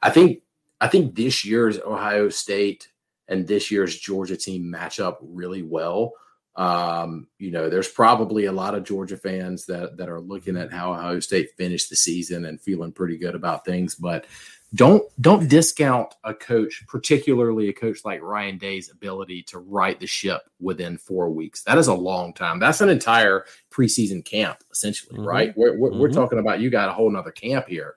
I 0.00 0.08
think 0.08 0.40
I 0.80 0.88
think 0.88 1.14
this 1.14 1.44
year's 1.44 1.78
Ohio 1.78 2.28
State 2.28 2.88
and 3.28 3.46
this 3.46 3.70
year's 3.70 3.98
Georgia 3.98 4.36
team 4.36 4.70
match 4.70 5.00
up 5.00 5.18
really 5.22 5.62
well. 5.62 6.12
Um, 6.56 7.28
you 7.38 7.50
know, 7.50 7.70
there's 7.70 7.88
probably 7.88 8.46
a 8.46 8.52
lot 8.52 8.74
of 8.74 8.84
Georgia 8.84 9.16
fans 9.16 9.66
that 9.66 9.96
that 9.96 10.08
are 10.08 10.20
looking 10.20 10.56
at 10.56 10.72
how 10.72 10.92
Ohio 10.92 11.20
State 11.20 11.50
finished 11.56 11.90
the 11.90 11.96
season 11.96 12.44
and 12.44 12.60
feeling 12.60 12.92
pretty 12.92 13.16
good 13.16 13.34
about 13.34 13.64
things, 13.64 13.94
but 13.94 14.26
don't 14.74 15.02
don't 15.20 15.48
discount 15.48 16.14
a 16.22 16.32
coach, 16.32 16.84
particularly 16.86 17.68
a 17.68 17.72
coach 17.72 18.04
like 18.04 18.22
Ryan 18.22 18.56
Day's 18.58 18.90
ability 18.90 19.42
to 19.44 19.58
right 19.58 19.98
the 19.98 20.06
ship 20.06 20.42
within 20.60 20.96
four 20.96 21.30
weeks. 21.30 21.62
That 21.64 21.78
is 21.78 21.88
a 21.88 21.94
long 21.94 22.32
time. 22.34 22.60
That's 22.60 22.80
an 22.80 22.88
entire 22.88 23.46
preseason 23.70 24.24
camp, 24.24 24.62
essentially, 24.70 25.16
mm-hmm. 25.16 25.26
right? 25.26 25.56
We're, 25.56 25.76
we're, 25.76 25.90
mm-hmm. 25.90 26.00
we're, 26.00 26.10
talking 26.10 26.38
about 26.38 26.60
you 26.60 26.70
got 26.70 26.88
a 26.88 26.92
whole 26.92 27.10
nother 27.10 27.32
camp 27.32 27.66
here. 27.66 27.96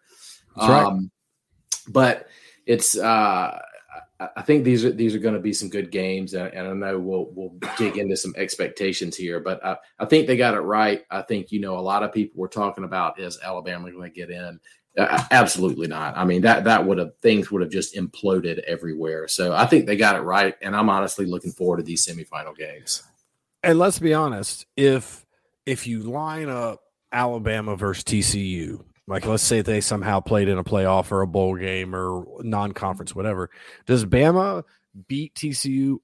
Um, 0.56 0.69
right. 0.69 1.00
But 1.89 2.28
it's 2.65 2.97
uh, 2.97 3.60
I 4.36 4.41
think 4.41 4.63
these 4.63 4.86
are 4.86 4.91
these 4.91 5.15
are 5.15 5.19
going 5.19 5.34
to 5.34 5.39
be 5.39 5.54
some 5.54 5.69
good 5.69 5.91
games, 5.91 6.34
and, 6.34 6.54
and, 6.54 6.67
I 6.67 6.73
know 6.73 6.99
we'll 6.99 7.30
we'll 7.32 7.56
dig 7.78 7.97
into 7.97 8.15
some 8.15 8.34
expectations 8.38 9.17
here, 9.17 9.39
but 9.39 9.63
I, 9.65 9.78
I 9.99 10.06
think 10.06 10.28
they 10.28 10.38
got 10.38 10.54
it 10.54 10.62
right. 10.62 11.04
I 11.10 11.21
think 11.21 11.52
you 11.52 11.60
know 11.60 11.78
a 11.78 11.82
lot 11.82 12.04
of 12.04 12.13
people 12.13 12.39
were 12.39 12.47
talking 12.47 12.84
about 12.84 13.19
is 13.19 13.39
Alabama 13.43 13.91
going 13.91 14.12
to 14.12 14.15
get 14.15 14.30
in? 14.30 14.60
Uh, 14.97 15.23
absolutely 15.32 15.88
not. 15.88 16.15
I 16.15 16.26
mean 16.26 16.41
that 16.41 16.63
that 16.65 16.86
would 16.86 16.99
have 16.99 17.17
things 17.21 17.52
would 17.52 17.62
have 17.62 17.71
just 17.71 17.95
imploded 17.95 18.60
everywhere. 18.60 19.28
So 19.28 19.54
I 19.54 19.65
think 19.65 19.86
they 19.86 19.97
got 19.97 20.15
it 20.15 20.21
right, 20.21 20.56
and 20.62 20.76
I'm 20.76 20.89
honestly 20.89 21.26
looking 21.26 21.52
forward 21.52 21.78
to 21.78 21.84
these 21.84 22.06
semifinal 22.06 22.56
games. 22.56 23.04
And 23.63 23.80
let's 23.80 23.99
be 23.99 24.13
honest, 24.13 24.65
if 24.78 25.26
if 25.65 25.88
you 25.88 26.04
line 26.04 26.49
up 26.49 26.82
Alabama 27.12 27.76
versus 27.76 28.04
TCU, 28.04 28.84
like, 29.08 29.26
let's 29.26 29.44
say 29.44 29.62
they 29.62 29.82
somehow 29.82 30.20
played 30.20 30.48
in 30.48 30.58
a 30.58 30.63
playoff 30.63 31.12
or 31.12 31.22
a 31.22 31.28
bowl 31.28 31.56
game 31.56 31.96
or 31.96 32.26
non-conference, 32.42 33.16
whatever. 33.16 33.50
Does 33.86 34.06
Bama 34.06 34.63
beat 35.08 35.34
TCU? 35.36 35.98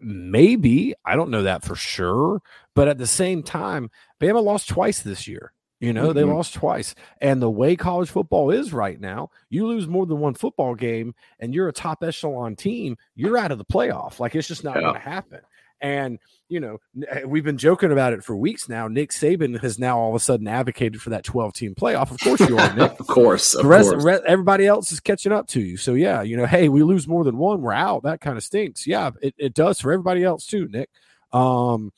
Maybe. 0.00 0.94
I 1.04 1.16
don't 1.16 1.30
know 1.30 1.42
that 1.42 1.64
for 1.64 1.74
sure. 1.74 2.40
But 2.74 2.88
at 2.88 2.98
the 2.98 3.06
same 3.06 3.42
time, 3.42 3.90
Bama 4.20 4.42
lost 4.42 4.68
twice 4.68 5.00
this 5.00 5.26
year. 5.26 5.52
You 5.80 5.92
know, 5.92 6.08
mm-hmm. 6.08 6.18
they 6.18 6.24
lost 6.24 6.54
twice. 6.54 6.94
And 7.20 7.40
the 7.40 7.50
way 7.50 7.76
college 7.76 8.10
football 8.10 8.50
is 8.50 8.72
right 8.72 9.00
now, 9.00 9.30
you 9.48 9.66
lose 9.66 9.86
more 9.86 10.06
than 10.06 10.18
one 10.18 10.34
football 10.34 10.74
game 10.74 11.14
and 11.38 11.54
you're 11.54 11.68
a 11.68 11.72
top 11.72 12.02
echelon 12.02 12.56
team, 12.56 12.96
you're 13.14 13.38
out 13.38 13.52
of 13.52 13.58
the 13.58 13.64
playoff. 13.64 14.18
Like 14.18 14.34
it's 14.34 14.48
just 14.48 14.64
not 14.64 14.76
yeah. 14.76 14.82
going 14.82 14.94
to 14.94 15.00
happen. 15.00 15.40
And 15.80 16.18
you 16.48 16.60
know, 16.60 16.78
eh, 17.08 17.24
we've 17.24 17.44
been 17.44 17.58
joking 17.58 17.92
about 17.92 18.12
it 18.12 18.24
for 18.24 18.34
weeks 18.34 18.68
now. 18.68 18.88
Nick 18.88 19.10
Saban 19.10 19.60
has 19.60 19.78
now 19.78 19.98
all 19.98 20.08
of 20.08 20.14
a 20.14 20.20
sudden 20.20 20.48
advocated 20.48 21.00
for 21.00 21.10
that 21.10 21.24
12 21.24 21.52
team 21.52 21.74
playoff. 21.74 22.10
Of 22.10 22.18
course 22.20 22.40
you 22.48 22.58
are, 22.58 22.74
Nick. 22.74 22.98
of 23.00 23.06
course. 23.06 23.54
Of 23.54 23.66
rest, 23.66 23.90
course. 23.90 24.04
Rest, 24.04 24.22
everybody 24.26 24.66
else 24.66 24.90
is 24.90 25.00
catching 25.00 25.32
up 25.32 25.46
to 25.48 25.60
you. 25.60 25.76
So, 25.76 25.94
yeah, 25.94 26.22
you 26.22 26.36
know, 26.36 26.46
hey, 26.46 26.68
we 26.68 26.82
lose 26.82 27.06
more 27.06 27.24
than 27.24 27.36
one, 27.36 27.60
we're 27.60 27.72
out. 27.72 28.02
That 28.04 28.20
kind 28.20 28.36
of 28.36 28.44
stinks. 28.44 28.86
Yeah, 28.86 29.10
it, 29.20 29.34
it 29.36 29.54
does 29.54 29.80
for 29.80 29.92
everybody 29.92 30.24
else 30.24 30.46
too, 30.46 30.68
Nick. 30.68 30.88
Um, 31.32 31.92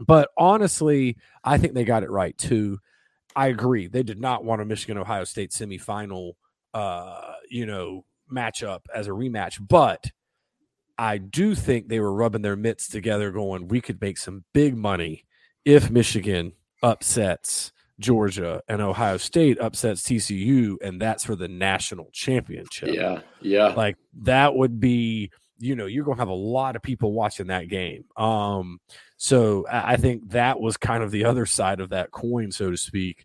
but 0.00 0.30
honestly, 0.36 1.16
I 1.44 1.58
think 1.58 1.74
they 1.74 1.84
got 1.84 2.02
it 2.02 2.10
right 2.10 2.36
too. 2.36 2.78
I 3.36 3.48
agree. 3.48 3.86
They 3.86 4.02
did 4.02 4.20
not 4.20 4.44
want 4.44 4.62
a 4.62 4.64
Michigan 4.64 4.98
Ohio 4.98 5.24
State 5.24 5.52
semifinal, 5.52 6.32
uh, 6.74 7.34
you 7.48 7.66
know, 7.66 8.04
matchup 8.32 8.80
as 8.92 9.06
a 9.06 9.10
rematch, 9.10 9.64
but 9.66 10.10
I 10.98 11.18
do 11.18 11.54
think 11.54 11.88
they 11.88 12.00
were 12.00 12.12
rubbing 12.12 12.42
their 12.42 12.56
mitts 12.56 12.88
together, 12.88 13.30
going, 13.30 13.68
we 13.68 13.80
could 13.80 14.00
make 14.00 14.18
some 14.18 14.44
big 14.52 14.76
money 14.76 15.24
if 15.64 15.90
Michigan 15.90 16.52
upsets 16.82 17.72
Georgia 18.00 18.62
and 18.68 18.80
Ohio 18.80 19.16
State 19.16 19.60
upsets 19.60 20.02
TCU, 20.02 20.76
and 20.82 21.00
that's 21.00 21.24
for 21.24 21.36
the 21.36 21.48
national 21.48 22.10
championship. 22.12 22.94
Yeah. 22.94 23.20
Yeah. 23.40 23.68
Like 23.68 23.96
that 24.22 24.54
would 24.54 24.80
be, 24.80 25.30
you 25.58 25.74
know, 25.74 25.86
you're 25.86 26.04
going 26.04 26.16
to 26.16 26.20
have 26.20 26.28
a 26.28 26.34
lot 26.34 26.76
of 26.76 26.82
people 26.82 27.12
watching 27.12 27.48
that 27.48 27.68
game. 27.68 28.04
Um, 28.16 28.80
so 29.16 29.66
I 29.70 29.96
think 29.96 30.30
that 30.30 30.60
was 30.60 30.76
kind 30.76 31.02
of 31.02 31.10
the 31.10 31.24
other 31.24 31.46
side 31.46 31.80
of 31.80 31.90
that 31.90 32.12
coin, 32.12 32.52
so 32.52 32.70
to 32.70 32.76
speak. 32.76 33.24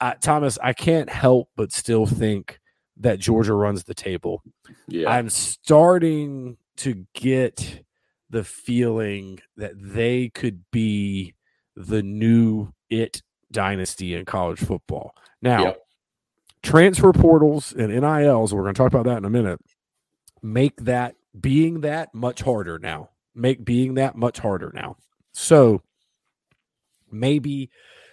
Uh, 0.00 0.14
Thomas, 0.20 0.58
I 0.62 0.72
can't 0.72 1.08
help 1.08 1.50
but 1.56 1.72
still 1.72 2.06
think 2.06 2.58
that 2.98 3.20
Georgia 3.20 3.54
runs 3.54 3.84
the 3.84 3.94
table. 3.94 4.42
Yeah. 4.88 5.10
I'm 5.10 5.30
starting 5.30 6.56
to 6.78 7.06
get 7.14 7.84
the 8.30 8.44
feeling 8.44 9.40
that 9.56 9.72
they 9.74 10.28
could 10.28 10.64
be 10.70 11.34
the 11.76 12.02
new 12.02 12.72
it 12.90 13.22
dynasty 13.50 14.14
in 14.14 14.24
college 14.24 14.58
football. 14.60 15.14
Now, 15.40 15.62
yep. 15.62 15.80
transfer 16.62 17.12
portals 17.12 17.72
and 17.72 17.88
NILs, 17.88 18.52
we're 18.52 18.62
going 18.62 18.74
to 18.74 18.78
talk 18.78 18.92
about 18.92 19.06
that 19.06 19.18
in 19.18 19.24
a 19.24 19.30
minute, 19.30 19.60
make 20.42 20.76
that 20.84 21.14
being 21.38 21.80
that 21.82 22.14
much 22.14 22.42
harder 22.42 22.78
now. 22.78 23.10
Make 23.34 23.64
being 23.64 23.94
that 23.94 24.16
much 24.16 24.38
harder 24.38 24.72
now. 24.74 24.96
So 25.32 25.82
maybe 27.10 27.70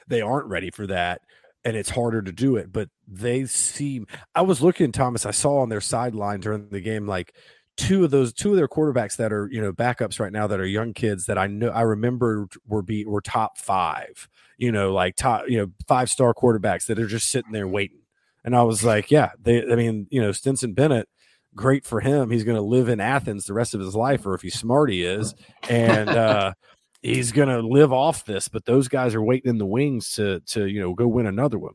they 0.08 0.22
aren't 0.22 0.48
ready 0.48 0.70
for 0.70 0.86
that 0.88 1.22
and 1.64 1.76
it's 1.76 1.90
harder 1.90 2.22
to 2.22 2.32
do 2.32 2.56
it, 2.58 2.72
but 2.72 2.90
they 3.08 3.46
seem 3.46 4.06
I 4.36 4.44
was 4.44 4.62
looking, 4.62 4.92
Thomas, 4.92 5.26
I 5.26 5.32
saw 5.32 5.62
on 5.62 5.70
their 5.70 5.82
sideline 5.82 6.40
during 6.40 6.70
the 6.70 6.80
game, 6.80 7.08
like 7.08 7.34
two 7.78 8.06
of 8.06 8.12
those 8.12 8.32
two 8.34 8.52
of 8.52 8.56
their 8.56 8.68
quarterbacks 8.68 9.18
that 9.18 9.34
are 9.34 9.50
you 9.52 9.62
know 9.62 9.74
backups 9.74 10.20
right 10.20 10.32
now 10.32 10.48
that 10.48 10.60
are 10.60 10.66
young 10.66 10.94
kids 10.94 11.26
that 11.26 11.38
I 11.38 11.48
know 11.48 11.70
I 11.70 11.82
remember 11.82 12.48
were 12.68 12.82
be 12.82 13.06
were 13.06 13.22
top 13.22 13.58
five 13.58 14.30
you 14.58 14.72
know 14.72 14.94
like 14.94 15.16
top 15.16 15.50
you 15.50 15.58
know 15.58 15.72
five 15.88 16.10
star 16.10 16.34
quarterbacks 16.34 16.86
that 16.88 17.00
are 17.00 17.08
just 17.08 17.30
sitting 17.30 17.52
there 17.52 17.68
waiting. 17.68 18.00
And 18.44 18.56
I 18.56 18.64
was 18.64 18.84
like 18.84 19.12
yeah 19.12 19.32
they 19.42 19.62
I 19.64 19.76
mean 19.76 20.08
you 20.10 20.22
know 20.22 20.32
Stetson 20.32 20.74
Bennett 20.74 21.10
great 21.54 21.86
for 21.86 22.00
him. 22.00 22.32
He's 22.32 22.44
going 22.44 22.58
to 22.58 22.62
live 22.62 22.90
in 22.90 23.00
Athens 23.00 23.46
the 23.46 23.54
rest 23.54 23.74
of 23.74 23.82
his 23.82 23.96
life 23.96 24.26
or 24.26 24.36
if 24.36 24.42
he's 24.42 24.60
smart 24.60 24.90
he 24.90 25.04
is. 25.04 25.34
And 25.70 26.10
uh 26.10 26.54
he's 27.02 27.32
going 27.32 27.50
to 27.50 27.60
live 27.60 27.94
off 27.94 28.26
this 28.26 28.48
but 28.48 28.66
those 28.66 28.88
guys 28.88 29.14
are 29.14 29.22
waiting 29.22 29.50
in 29.50 29.58
the 29.58 29.66
wings 29.66 30.12
to 30.12 30.40
to 30.42 30.66
you 30.66 30.80
know 30.80 30.94
go 30.94 31.08
win 31.08 31.26
another 31.26 31.60
one. 31.60 31.74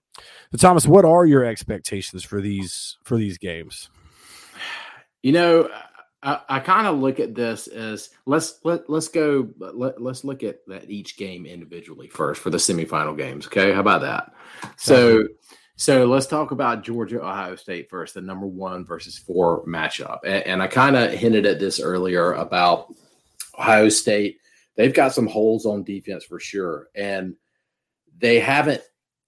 But 0.51 0.61
Thomas 0.61 0.87
what 0.87 1.05
are 1.05 1.27
your 1.27 1.45
expectations 1.45 2.25
for 2.25 2.41
these 2.41 2.97
for 3.05 3.19
these 3.19 3.37
games? 3.37 3.91
You 5.23 5.33
know, 5.33 5.69
I, 6.22 6.40
I 6.48 6.61
kind 6.61 6.87
of 6.87 6.98
look 6.98 7.18
at 7.18 7.35
this 7.35 7.66
as 7.66 8.11
let's 8.26 8.61
let 8.64 8.88
let's 8.90 9.09
go 9.09 9.48
let, 9.59 10.00
let's 10.00 10.24
look 10.24 10.42
at 10.42 10.66
that 10.66 10.90
each 10.90 11.16
game 11.16 11.46
individually 11.46 12.09
first 12.09 12.42
for 12.42 12.50
the 12.50 12.59
semifinal 12.59 13.16
games. 13.16 13.46
Okay, 13.46 13.72
how 13.72 13.80
about 13.80 14.02
that? 14.02 14.33
So 14.76 15.26
so 15.76 16.04
let's 16.04 16.26
talk 16.26 16.50
about 16.50 16.85
Georgia 16.85 17.22
Ohio 17.22 17.56
State 17.56 17.88
first, 17.88 18.12
the 18.12 18.20
number 18.20 18.46
one 18.46 18.85
versus 18.85 19.16
four 19.16 19.64
matchup. 19.64 20.18
And, 20.24 20.46
and 20.46 20.62
I 20.62 20.66
kind 20.66 20.94
of 20.94 21.11
hinted 21.11 21.46
at 21.46 21.59
this 21.59 21.80
earlier 21.80 22.35
about 22.35 22.94
Ohio 23.59 23.88
State. 23.88 24.37
They've 24.76 24.92
got 24.92 25.14
some 25.14 25.26
holes 25.26 25.64
on 25.64 25.85
defense 25.85 26.24
for 26.24 26.38
sure, 26.38 26.88
and 26.94 27.35
they 28.18 28.40
haven't. 28.40 28.83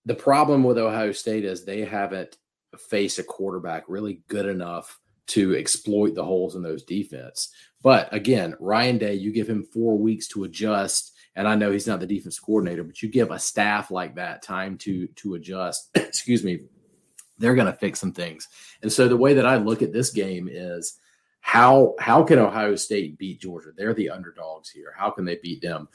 The 0.05 0.15
problem 0.15 0.63
with 0.63 0.77
Ohio 0.77 1.13
State 1.13 1.47
is 1.47 1.65
they 1.65 1.87
haven't 1.87 2.37
faced 2.77 3.19
a 3.19 3.23
quarterback 3.23 3.85
really 3.89 4.21
good 4.29 4.47
enough 4.47 5.01
to 5.29 5.57
exploit 5.57 6.15
the 6.15 6.25
holes 6.25 6.57
in 6.57 6.63
those 6.63 6.83
defense. 6.83 7.53
But 7.83 8.13
again, 8.15 8.55
Ryan 8.61 8.99
Day, 8.99 9.15
you 9.15 9.33
give 9.33 9.49
him 9.49 9.65
four 9.65 9.99
weeks 9.99 10.29
to 10.29 10.45
adjust. 10.45 11.13
And 11.35 11.49
I 11.49 11.55
know 11.55 11.71
he's 11.71 11.87
not 11.87 12.01
the 12.01 12.07
defense 12.07 12.39
coordinator, 12.39 12.85
but 12.85 13.03
you 13.03 13.09
give 13.09 13.31
a 13.31 13.39
staff 13.39 13.91
like 13.91 14.15
that 14.17 14.43
time 14.43 14.77
to 14.79 15.07
to 15.07 15.35
adjust. 15.35 15.91
excuse 15.95 16.45
me, 16.45 16.61
they're 17.39 17.55
going 17.55 17.67
to 17.67 17.79
fix 17.79 17.99
some 17.99 18.13
things. 18.13 18.49
And 18.83 18.93
so 18.93 19.09
the 19.09 19.17
way 19.17 19.35
that 19.35 19.47
I 19.47 19.57
look 19.57 19.83
at 19.83 19.93
this 19.93 20.11
game 20.11 20.49
is 20.51 20.99
how 21.41 21.95
how 21.99 22.23
can 22.23 22.39
Ohio 22.39 22.77
State 22.77 23.19
beat 23.19 23.41
Georgia? 23.41 23.71
They're 23.77 23.95
the 23.95 24.11
underdogs 24.11 24.71
here. 24.71 24.95
How 24.97 25.11
can 25.11 25.25
they 25.25 25.39
beat 25.43 25.61
them? 25.63 25.89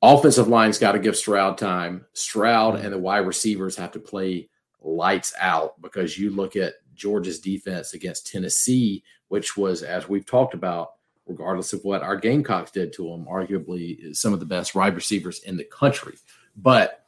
Offensive 0.00 0.46
line's 0.46 0.78
got 0.78 0.92
to 0.92 1.00
give 1.00 1.16
Stroud 1.16 1.58
time. 1.58 2.06
Stroud 2.12 2.74
mm-hmm. 2.74 2.84
and 2.84 2.94
the 2.94 2.98
wide 2.98 3.26
receivers 3.26 3.76
have 3.76 3.92
to 3.92 3.98
play 3.98 4.48
lights 4.80 5.34
out 5.40 5.80
because 5.82 6.16
you 6.16 6.30
look 6.30 6.54
at 6.54 6.74
Georgia's 6.98 7.40
defense 7.40 7.94
against 7.94 8.26
Tennessee, 8.26 9.02
which 9.28 9.56
was, 9.56 9.82
as 9.82 10.08
we've 10.08 10.26
talked 10.26 10.54
about, 10.54 10.94
regardless 11.26 11.72
of 11.72 11.84
what 11.84 12.02
our 12.02 12.16
Gamecocks 12.16 12.70
did 12.70 12.92
to 12.94 13.08
them, 13.08 13.26
arguably 13.26 14.14
some 14.16 14.32
of 14.32 14.40
the 14.40 14.46
best 14.46 14.74
wide 14.74 14.94
receivers 14.94 15.40
in 15.40 15.56
the 15.56 15.64
country. 15.64 16.16
But 16.56 17.04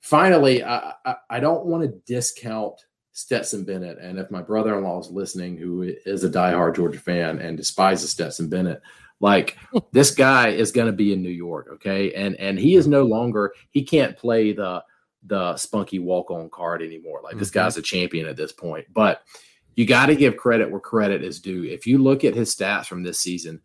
finally, 0.00 0.62
I, 0.62 0.92
I, 1.04 1.14
I 1.30 1.40
don't 1.40 1.64
want 1.64 1.82
to 1.82 2.00
discount 2.06 2.84
Stetson 3.12 3.64
Bennett. 3.64 3.98
And 3.98 4.18
if 4.18 4.30
my 4.30 4.42
brother 4.42 4.76
in 4.76 4.84
law 4.84 5.00
is 5.00 5.10
listening, 5.10 5.56
who 5.56 5.82
is 5.82 6.24
a 6.24 6.30
diehard 6.30 6.76
Georgia 6.76 6.98
fan 6.98 7.38
and 7.38 7.56
despises 7.56 8.10
Stetson 8.10 8.48
Bennett, 8.48 8.82
like 9.20 9.56
this 9.92 10.10
guy 10.10 10.48
is 10.48 10.72
going 10.72 10.88
to 10.88 10.92
be 10.92 11.12
in 11.12 11.22
New 11.22 11.30
York, 11.30 11.68
okay? 11.74 12.12
And 12.12 12.36
and 12.36 12.58
he 12.58 12.74
is 12.74 12.86
no 12.86 13.04
longer 13.04 13.54
he 13.70 13.82
can't 13.82 14.16
play 14.16 14.52
the 14.52 14.82
the 15.26 15.56
spunky 15.56 15.98
walk 15.98 16.30
on 16.30 16.50
card 16.50 16.82
anymore. 16.82 17.20
Like 17.22 17.32
mm-hmm. 17.32 17.40
this 17.40 17.50
guy's 17.50 17.76
a 17.76 17.82
champion 17.82 18.26
at 18.26 18.36
this 18.36 18.52
point. 18.52 18.86
But 18.92 19.22
you 19.76 19.86
got 19.86 20.06
to 20.06 20.16
give 20.16 20.36
credit 20.36 20.70
where 20.70 20.80
credit 20.80 21.22
is 21.22 21.40
due. 21.40 21.64
If 21.64 21.86
you 21.86 21.98
look 21.98 22.24
at 22.24 22.34
his 22.34 22.54
stats 22.54 22.86
from 22.86 23.02
this 23.02 23.20
season, 23.20 23.60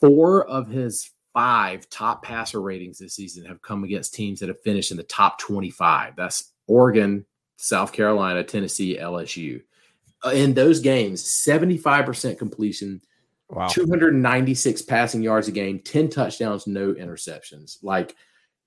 four 0.00 0.46
of 0.46 0.68
his 0.68 1.10
five 1.34 1.88
top 1.90 2.22
passer 2.22 2.62
ratings 2.62 2.98
this 2.98 3.14
season 3.14 3.44
have 3.44 3.60
come 3.60 3.84
against 3.84 4.14
teams 4.14 4.40
that 4.40 4.48
have 4.48 4.60
finished 4.62 4.90
in 4.90 4.96
the 4.96 5.02
top 5.02 5.38
25. 5.38 6.16
That's 6.16 6.52
Oregon, 6.66 7.26
South 7.56 7.92
Carolina, 7.92 8.42
Tennessee, 8.42 8.96
LSU. 8.98 9.62
Uh, 10.24 10.30
in 10.30 10.54
those 10.54 10.80
games, 10.80 11.22
75% 11.22 12.38
completion, 12.38 13.02
wow. 13.50 13.68
296 13.68 14.82
passing 14.82 15.22
yards 15.22 15.48
a 15.48 15.52
game, 15.52 15.78
10 15.80 16.08
touchdowns, 16.08 16.66
no 16.66 16.94
interceptions. 16.94 17.76
Like 17.82 18.16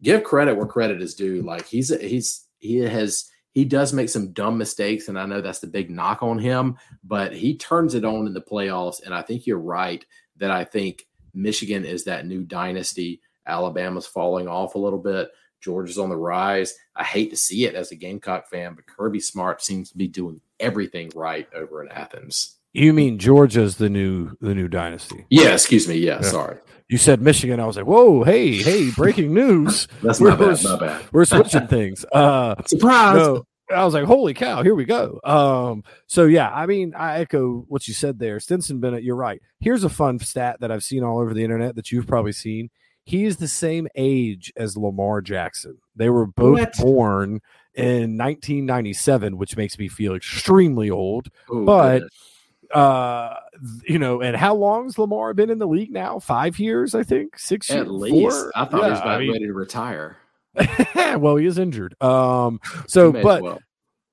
give 0.01 0.23
credit 0.23 0.55
where 0.55 0.65
credit 0.65 1.01
is 1.01 1.15
due. 1.15 1.41
Like 1.41 1.65
he's 1.67 1.89
he's 1.99 2.45
he 2.59 2.77
has 2.77 3.29
he 3.51 3.65
does 3.65 3.93
make 3.93 4.09
some 4.09 4.31
dumb 4.31 4.57
mistakes, 4.57 5.07
and 5.07 5.19
I 5.19 5.25
know 5.25 5.41
that's 5.41 5.59
the 5.59 5.67
big 5.67 5.89
knock 5.89 6.21
on 6.21 6.39
him, 6.39 6.77
but 7.03 7.33
he 7.33 7.57
turns 7.57 7.95
it 7.95 8.05
on 8.05 8.27
in 8.27 8.33
the 8.33 8.41
playoffs. 8.41 9.03
And 9.03 9.13
I 9.13 9.21
think 9.21 9.47
you're 9.47 9.57
right 9.57 10.05
that 10.37 10.51
I 10.51 10.63
think 10.63 11.07
Michigan 11.33 11.85
is 11.85 12.05
that 12.05 12.25
new 12.25 12.43
dynasty. 12.43 13.21
Alabama's 13.47 14.07
falling 14.07 14.47
off 14.47 14.75
a 14.75 14.79
little 14.79 14.99
bit. 14.99 15.29
Georgia's 15.61 15.97
on 15.97 16.09
the 16.09 16.15
rise. 16.15 16.73
I 16.95 17.03
hate 17.03 17.31
to 17.31 17.37
see 17.37 17.65
it 17.65 17.75
as 17.75 17.91
a 17.91 17.95
Gamecock 17.95 18.47
fan, 18.47 18.75
but 18.75 18.85
Kirby 18.85 19.19
Smart 19.19 19.61
seems 19.61 19.89
to 19.91 19.97
be 19.97 20.07
doing 20.07 20.39
everything 20.59 21.11
right 21.15 21.47
over 21.53 21.83
in 21.83 21.91
Athens. 21.91 22.58
You 22.73 22.93
mean 22.93 23.17
Georgia's 23.17 23.77
the 23.77 23.89
new 23.89 24.31
the 24.41 24.53
new 24.53 24.67
dynasty? 24.67 25.25
Yeah, 25.29 25.53
excuse 25.53 25.87
me. 25.87 25.97
Yeah, 25.97 26.19
yeah. 26.21 26.29
sorry 26.29 26.57
you 26.89 26.97
said 26.97 27.21
Michigan. 27.21 27.59
I 27.59 27.65
was 27.65 27.77
like, 27.77 27.85
whoa, 27.85 28.23
hey, 28.23 28.57
hey, 28.57 28.89
breaking 28.91 29.33
news. 29.33 29.87
That's 30.03 30.19
we're, 30.19 30.35
bad, 30.35 30.61
not 30.63 30.79
bad. 30.79 31.05
We're 31.11 31.25
switching 31.25 31.67
things. 31.67 32.05
Uh, 32.19 32.55
Surprise. 32.65 33.15
No, 33.15 33.45
I 33.73 33.85
was 33.85 33.93
like, 33.93 34.05
holy 34.05 34.33
cow, 34.33 34.63
here 34.63 34.73
we 34.73 34.83
go. 34.83 35.19
Um, 35.23 35.83
so 36.07 36.25
yeah, 36.25 36.49
I 36.49 36.65
mean, 36.65 36.93
I 36.95 37.19
echo 37.19 37.65
what 37.67 37.87
you 37.87 37.93
said 37.93 38.17
there. 38.17 38.39
Stetson 38.39 38.79
Bennett, 38.79 39.03
you're 39.03 39.15
right. 39.15 39.41
Here's 39.59 39.83
a 39.83 39.89
fun 39.89 40.17
stat 40.19 40.59
that 40.59 40.71
I've 40.71 40.83
seen 40.83 41.03
all 41.03 41.19
over 41.19 41.33
the 41.33 41.43
internet 41.43 41.75
that 41.75 41.91
you've 41.91 42.07
probably 42.07 42.31
seen. 42.31 42.71
He 43.05 43.25
is 43.25 43.37
the 43.37 43.47
same 43.47 43.87
age 43.95 44.51
as 44.57 44.75
Lamar 44.75 45.21
Jackson. 45.21 45.77
They 45.95 46.09
were 46.09 46.25
both 46.25 46.59
what? 46.59 46.77
born 46.77 47.41
in 47.75 48.17
1997, 48.17 49.37
which 49.37 49.55
makes 49.55 49.77
me 49.77 49.87
feel 49.87 50.15
extremely 50.15 50.89
old. 50.89 51.29
Ooh, 51.53 51.65
but 51.65 51.99
goodness 51.99 52.38
uh 52.73 53.35
you 53.87 53.97
know 53.97 54.21
and 54.21 54.35
how 54.35 54.53
long's 54.53 54.97
lamar 54.97 55.33
been 55.33 55.49
in 55.49 55.57
the 55.59 55.67
league 55.67 55.91
now? 55.91 56.19
Five 56.19 56.59
years 56.59 56.93
i 56.95 57.03
think? 57.03 57.37
Six 57.39 57.69
at 57.71 57.77
years, 57.77 57.87
least. 57.89 58.13
four? 58.37 58.51
i 58.55 58.65
thought 58.65 58.81
yeah, 58.81 58.85
he 58.85 58.91
was 58.91 58.99
about 58.99 59.07
I 59.07 59.19
mean, 59.19 59.31
ready 59.31 59.45
to 59.47 59.53
retire. 59.53 60.17
Well 61.19 61.37
he 61.37 61.45
is 61.45 61.57
injured. 61.57 62.01
Um 62.01 62.59
so 62.87 63.11
but 63.11 63.41
well. 63.41 63.59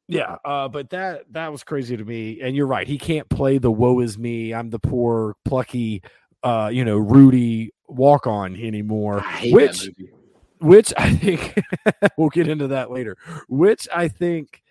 yeah 0.09 0.37
uh 0.45 0.69
but 0.69 0.91
that 0.91 1.25
that 1.33 1.53
was 1.53 1.65
crazy 1.65 1.97
to 1.97 2.05
me. 2.05 2.41
And 2.41 2.57
you're 2.57 2.67
right 2.67 2.87
he 2.87 2.99
can't 2.99 3.29
play 3.29 3.59
the 3.59 3.71
woe 3.71 4.01
is 4.01 4.19
me 4.19 4.55
i'm 4.55 4.71
the 4.71 4.79
poor 4.79 5.37
plucky 5.45 6.03
uh 6.43 6.71
you 6.73 6.85
know 6.85 6.97
rudy 6.97 7.73
walk 7.89 8.27
on 8.27 8.57
anymore 8.57 9.25
which 9.51 9.91
which 10.61 10.93
i 10.97 11.15
think 11.15 11.59
we'll 12.17 12.29
get 12.31 12.49
into 12.49 12.69
that 12.69 12.91
later 12.91 13.17
which 13.49 13.89
i 13.95 14.09
think 14.09 14.63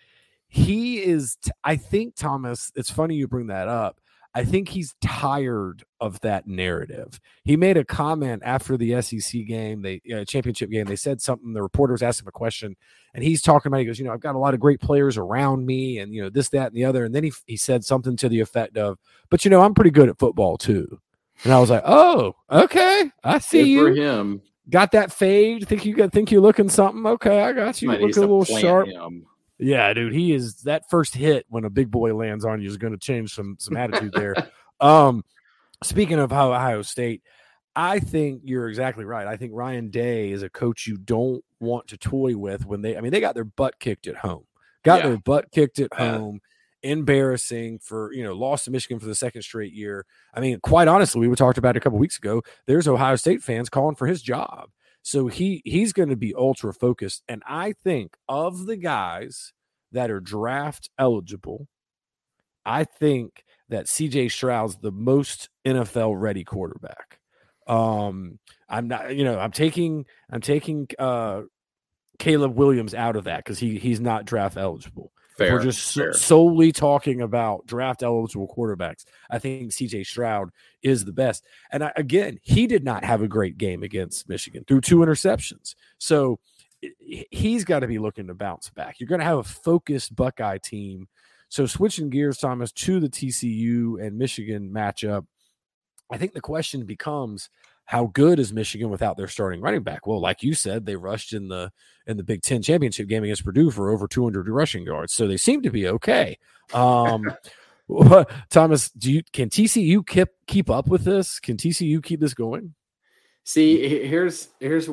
he 0.56 1.02
is 1.02 1.36
i 1.64 1.76
think 1.76 2.14
thomas 2.16 2.72
it's 2.74 2.90
funny 2.90 3.14
you 3.14 3.28
bring 3.28 3.48
that 3.48 3.68
up 3.68 4.00
i 4.34 4.42
think 4.42 4.70
he's 4.70 4.94
tired 5.02 5.84
of 6.00 6.20
that 6.20 6.46
narrative. 6.46 7.18
He 7.44 7.56
made 7.56 7.78
a 7.78 7.84
comment 7.84 8.42
after 8.44 8.76
the 8.76 9.00
sec 9.02 9.46
game 9.46 9.82
they 9.82 10.00
uh, 10.14 10.24
championship 10.24 10.70
game 10.70 10.86
they 10.86 10.96
said 10.96 11.20
something 11.20 11.52
the 11.52 11.62
reporters 11.62 12.02
asked 12.02 12.22
him 12.22 12.28
a 12.28 12.32
question 12.32 12.74
and 13.14 13.22
he's 13.22 13.42
talking 13.42 13.68
about 13.68 13.78
he 13.78 13.84
goes 13.84 13.98
you 13.98 14.04
know 14.04 14.12
i've 14.12 14.20
got 14.20 14.34
a 14.34 14.38
lot 14.38 14.54
of 14.54 14.60
great 14.60 14.80
players 14.80 15.18
around 15.18 15.66
me 15.66 15.98
and 15.98 16.14
you 16.14 16.22
know 16.22 16.30
this 16.30 16.48
that 16.50 16.68
and 16.68 16.76
the 16.76 16.84
other 16.84 17.04
and 17.04 17.14
then 17.14 17.24
he, 17.24 17.32
he 17.46 17.56
said 17.56 17.84
something 17.84 18.16
to 18.16 18.28
the 18.28 18.40
effect 18.40 18.78
of 18.78 18.98
but 19.30 19.44
you 19.44 19.50
know 19.50 19.60
i'm 19.60 19.74
pretty 19.74 19.90
good 19.90 20.08
at 20.08 20.18
football 20.18 20.56
too. 20.56 21.00
And 21.44 21.52
i 21.52 21.60
was 21.60 21.68
like 21.68 21.82
oh 21.84 22.34
okay 22.50 23.10
i 23.24 23.38
see 23.38 23.62
good 23.62 23.68
you 23.68 23.86
for 23.88 23.94
him. 23.94 24.42
got 24.70 24.92
that 24.92 25.12
fade 25.12 25.68
think 25.68 25.84
you 25.84 25.94
got 25.94 26.12
think 26.12 26.30
you're 26.30 26.40
looking 26.40 26.70
something 26.70 27.06
okay 27.06 27.42
i 27.42 27.52
got 27.52 27.82
you 27.82 27.90
looking 27.90 28.16
a 28.16 28.20
little 28.20 28.44
sharp. 28.44 28.88
him. 28.88 29.26
Yeah, 29.58 29.92
dude, 29.94 30.12
he 30.12 30.34
is 30.34 30.62
that 30.62 30.90
first 30.90 31.14
hit 31.14 31.46
when 31.48 31.64
a 31.64 31.70
big 31.70 31.90
boy 31.90 32.14
lands 32.14 32.44
on 32.44 32.60
you 32.60 32.68
is 32.68 32.76
going 32.76 32.92
to 32.92 32.98
change 32.98 33.34
some 33.34 33.56
some 33.58 33.76
attitude 33.76 34.12
there. 34.12 34.34
um, 34.80 35.24
speaking 35.82 36.18
of 36.18 36.32
Ohio 36.32 36.82
State, 36.82 37.22
I 37.74 37.98
think 37.98 38.42
you're 38.44 38.68
exactly 38.68 39.04
right. 39.04 39.26
I 39.26 39.36
think 39.36 39.52
Ryan 39.54 39.90
Day 39.90 40.30
is 40.30 40.42
a 40.42 40.50
coach 40.50 40.86
you 40.86 40.98
don't 40.98 41.42
want 41.58 41.88
to 41.88 41.96
toy 41.96 42.36
with 42.36 42.66
when 42.66 42.82
they. 42.82 42.96
I 42.96 43.00
mean, 43.00 43.12
they 43.12 43.20
got 43.20 43.34
their 43.34 43.44
butt 43.44 43.78
kicked 43.78 44.06
at 44.06 44.16
home. 44.16 44.44
Got 44.84 45.00
yeah. 45.00 45.08
their 45.08 45.18
butt 45.18 45.50
kicked 45.52 45.78
at 45.78 45.92
home. 45.94 46.40
Embarrassing 46.82 47.80
for 47.80 48.12
you 48.12 48.22
know, 48.22 48.34
lost 48.34 48.66
to 48.66 48.70
Michigan 48.70 49.00
for 49.00 49.06
the 49.06 49.14
second 49.14 49.42
straight 49.42 49.72
year. 49.72 50.04
I 50.34 50.40
mean, 50.40 50.60
quite 50.60 50.86
honestly, 50.86 51.20
we 51.20 51.28
were 51.28 51.34
talked 51.34 51.58
about 51.58 51.76
it 51.76 51.78
a 51.78 51.80
couple 51.80 51.98
weeks 51.98 52.18
ago. 52.18 52.42
There's 52.66 52.86
Ohio 52.86 53.16
State 53.16 53.42
fans 53.42 53.70
calling 53.70 53.96
for 53.96 54.06
his 54.06 54.22
job. 54.22 54.68
So 55.06 55.28
he 55.28 55.62
he's 55.64 55.92
going 55.92 56.08
to 56.08 56.16
be 56.16 56.34
ultra 56.34 56.74
focused. 56.74 57.22
And 57.28 57.40
I 57.46 57.74
think 57.84 58.16
of 58.28 58.66
the 58.66 58.76
guys 58.76 59.52
that 59.92 60.10
are 60.10 60.18
draft 60.18 60.90
eligible, 60.98 61.68
I 62.64 62.82
think 62.82 63.44
that 63.68 63.86
CJ 63.86 64.32
Stroud's 64.32 64.78
the 64.78 64.90
most 64.90 65.48
NFL 65.64 66.20
ready 66.20 66.42
quarterback. 66.42 67.20
Um, 67.68 68.40
I'm 68.68 68.88
not, 68.88 69.14
you 69.14 69.22
know, 69.22 69.38
I'm 69.38 69.52
taking 69.52 70.06
I'm 70.28 70.40
taking 70.40 70.88
uh 70.98 71.42
Caleb 72.18 72.56
Williams 72.56 72.92
out 72.92 73.14
of 73.14 73.24
that 73.24 73.44
because 73.44 73.60
he 73.60 73.78
he's 73.78 74.00
not 74.00 74.24
draft 74.24 74.56
eligible. 74.56 75.12
Fair, 75.36 75.52
We're 75.52 75.62
just 75.62 75.98
solely 76.14 76.72
talking 76.72 77.20
about 77.20 77.66
draft 77.66 78.02
eligible 78.02 78.48
quarterbacks. 78.48 79.04
I 79.28 79.38
think 79.38 79.70
CJ 79.70 80.06
Stroud 80.06 80.50
is 80.82 81.04
the 81.04 81.12
best. 81.12 81.44
And 81.70 81.84
I, 81.84 81.92
again, 81.96 82.38
he 82.42 82.66
did 82.66 82.84
not 82.84 83.04
have 83.04 83.20
a 83.20 83.28
great 83.28 83.58
game 83.58 83.82
against 83.82 84.28
Michigan 84.30 84.64
threw 84.66 84.80
two 84.80 84.98
interceptions. 84.98 85.74
So 85.98 86.38
he's 87.30 87.64
got 87.64 87.80
to 87.80 87.86
be 87.86 87.98
looking 87.98 88.28
to 88.28 88.34
bounce 88.34 88.70
back. 88.70 88.98
You're 88.98 89.08
going 89.08 89.18
to 89.18 89.26
have 89.26 89.38
a 89.38 89.44
focused 89.44 90.16
Buckeye 90.16 90.58
team. 90.58 91.08
So 91.48 91.66
switching 91.66 92.08
gears, 92.08 92.38
Thomas, 92.38 92.72
to 92.72 92.98
the 92.98 93.08
TCU 93.08 94.04
and 94.04 94.18
Michigan 94.18 94.70
matchup, 94.72 95.26
I 96.10 96.16
think 96.16 96.32
the 96.32 96.40
question 96.40 96.86
becomes 96.86 97.50
how 97.86 98.06
good 98.06 98.38
is 98.38 98.52
Michigan 98.52 98.90
without 98.90 99.16
their 99.16 99.28
starting 99.28 99.60
running 99.60 99.82
back? 99.82 100.06
Well, 100.06 100.20
like 100.20 100.42
you 100.42 100.54
said, 100.54 100.84
they 100.84 100.96
rushed 100.96 101.32
in 101.32 101.48
the 101.48 101.72
in 102.06 102.16
the 102.16 102.24
Big 102.24 102.42
Ten 102.42 102.60
championship 102.62 103.08
game 103.08 103.24
against 103.24 103.44
Purdue 103.44 103.70
for 103.70 103.90
over 103.90 104.06
200 104.06 104.48
rushing 104.48 104.84
yards, 104.84 105.12
so 105.12 105.26
they 105.26 105.36
seem 105.36 105.62
to 105.62 105.70
be 105.70 105.88
okay. 105.88 106.38
Um, 106.74 107.24
Thomas, 108.50 108.90
do 108.90 109.12
you 109.12 109.22
can 109.32 109.48
TCU 109.48 110.06
keep 110.06 110.28
keep 110.46 110.68
up 110.68 110.88
with 110.88 111.04
this? 111.04 111.38
Can 111.38 111.56
TCU 111.56 112.02
keep 112.02 112.20
this 112.20 112.34
going? 112.34 112.74
See, 113.44 114.06
here's 114.06 114.48
here's 114.58 114.90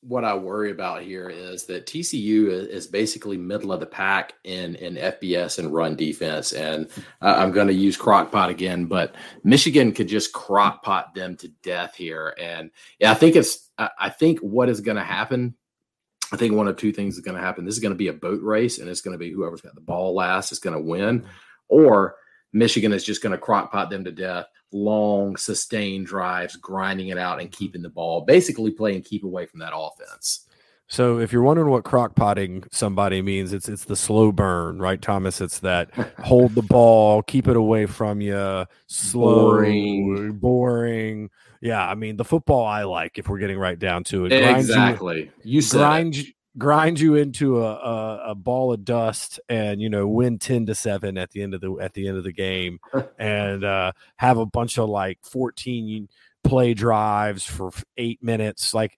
what 0.00 0.24
I 0.24 0.34
worry 0.34 0.70
about 0.70 1.02
here 1.02 1.28
is 1.28 1.64
that 1.66 1.86
TCU 1.86 2.48
is, 2.48 2.86
basically 2.86 3.36
middle 3.36 3.72
of 3.72 3.80
the 3.80 3.86
pack 3.86 4.32
in 4.44 4.74
in 4.76 4.94
FBS 4.94 5.58
and 5.58 5.74
run 5.74 5.96
defense, 5.96 6.52
and 6.52 6.88
I'm 7.20 7.52
going 7.52 7.66
to 7.66 7.74
use 7.74 7.98
crockpot 7.98 8.48
again, 8.48 8.86
but 8.86 9.14
Michigan 9.44 9.92
could 9.92 10.08
just 10.08 10.32
crockpot 10.32 11.14
them 11.14 11.36
to 11.38 11.48
death 11.62 11.94
here, 11.94 12.34
and 12.40 12.70
yeah, 12.98 13.10
I 13.10 13.14
think 13.14 13.36
it's 13.36 13.70
I 13.76 14.08
think 14.08 14.38
what 14.40 14.68
is 14.68 14.80
going 14.80 14.96
to 14.96 15.04
happen. 15.04 15.54
I 16.32 16.36
think 16.36 16.54
one 16.54 16.68
of 16.68 16.76
two 16.76 16.92
things 16.92 17.16
is 17.16 17.20
going 17.20 17.36
to 17.36 17.42
happen. 17.42 17.64
This 17.64 17.74
is 17.74 17.80
going 17.80 17.94
to 17.94 17.98
be 17.98 18.08
a 18.08 18.12
boat 18.12 18.42
race, 18.42 18.78
and 18.78 18.88
it's 18.88 19.02
going 19.02 19.12
to 19.12 19.18
be 19.18 19.30
whoever's 19.30 19.60
got 19.60 19.74
the 19.74 19.80
ball 19.80 20.14
last 20.14 20.52
is 20.52 20.58
going 20.58 20.74
to 20.74 20.82
win, 20.82 21.26
or 21.68 22.16
Michigan 22.56 22.92
is 22.92 23.04
just 23.04 23.22
going 23.22 23.38
to 23.38 23.44
crockpot 23.44 23.90
them 23.90 24.04
to 24.04 24.10
death 24.10 24.46
long, 24.72 25.36
sustained 25.36 26.06
drives, 26.06 26.56
grinding 26.56 27.08
it 27.08 27.18
out 27.18 27.40
and 27.40 27.52
keeping 27.52 27.82
the 27.82 27.88
ball, 27.88 28.22
basically 28.22 28.70
playing 28.70 29.02
keep 29.02 29.24
away 29.24 29.46
from 29.46 29.60
that 29.60 29.76
offense. 29.76 30.46
So 30.88 31.18
if 31.18 31.32
you're 31.32 31.42
wondering 31.42 31.70
what 31.70 31.84
crockpotting 31.84 32.72
somebody 32.72 33.20
means, 33.20 33.52
it's 33.52 33.68
it's 33.68 33.84
the 33.84 33.96
slow 33.96 34.30
burn, 34.30 34.78
right, 34.78 35.02
Thomas? 35.02 35.40
It's 35.40 35.58
that 35.60 35.92
hold 36.20 36.54
the 36.54 36.62
ball, 36.62 37.22
keep 37.22 37.48
it 37.48 37.56
away 37.56 37.86
from 37.86 38.20
you, 38.20 38.64
slow, 38.86 39.50
boring. 39.50 40.32
boring. 40.32 41.30
Yeah, 41.60 41.86
I 41.86 41.96
mean 41.96 42.16
the 42.16 42.24
football 42.24 42.64
I 42.64 42.84
like. 42.84 43.18
If 43.18 43.28
we're 43.28 43.38
getting 43.38 43.58
right 43.58 43.78
down 43.78 44.04
to 44.04 44.26
it, 44.26 44.32
exactly. 44.32 45.30
You, 45.42 45.60
you 45.60 45.68
grind 45.68 46.16
it 46.16 46.26
grind 46.58 46.98
you 46.98 47.14
into 47.14 47.62
a, 47.62 47.74
a, 47.74 48.30
a, 48.30 48.34
ball 48.34 48.72
of 48.72 48.84
dust 48.84 49.40
and 49.48 49.80
you 49.80 49.88
know 49.88 50.06
win 50.06 50.38
10 50.38 50.66
to 50.66 50.74
7 50.74 51.18
at 51.18 51.30
the 51.30 51.42
end 51.42 51.54
of 51.54 51.60
the 51.60 51.72
at 51.80 51.94
the 51.94 52.08
end 52.08 52.16
of 52.16 52.24
the 52.24 52.32
game 52.32 52.78
and 53.18 53.64
uh, 53.64 53.92
have 54.16 54.38
a 54.38 54.46
bunch 54.46 54.78
of 54.78 54.88
like 54.88 55.18
14 55.22 56.08
play 56.44 56.74
drives 56.74 57.44
for 57.44 57.72
eight 57.96 58.22
minutes 58.22 58.72
like 58.72 58.94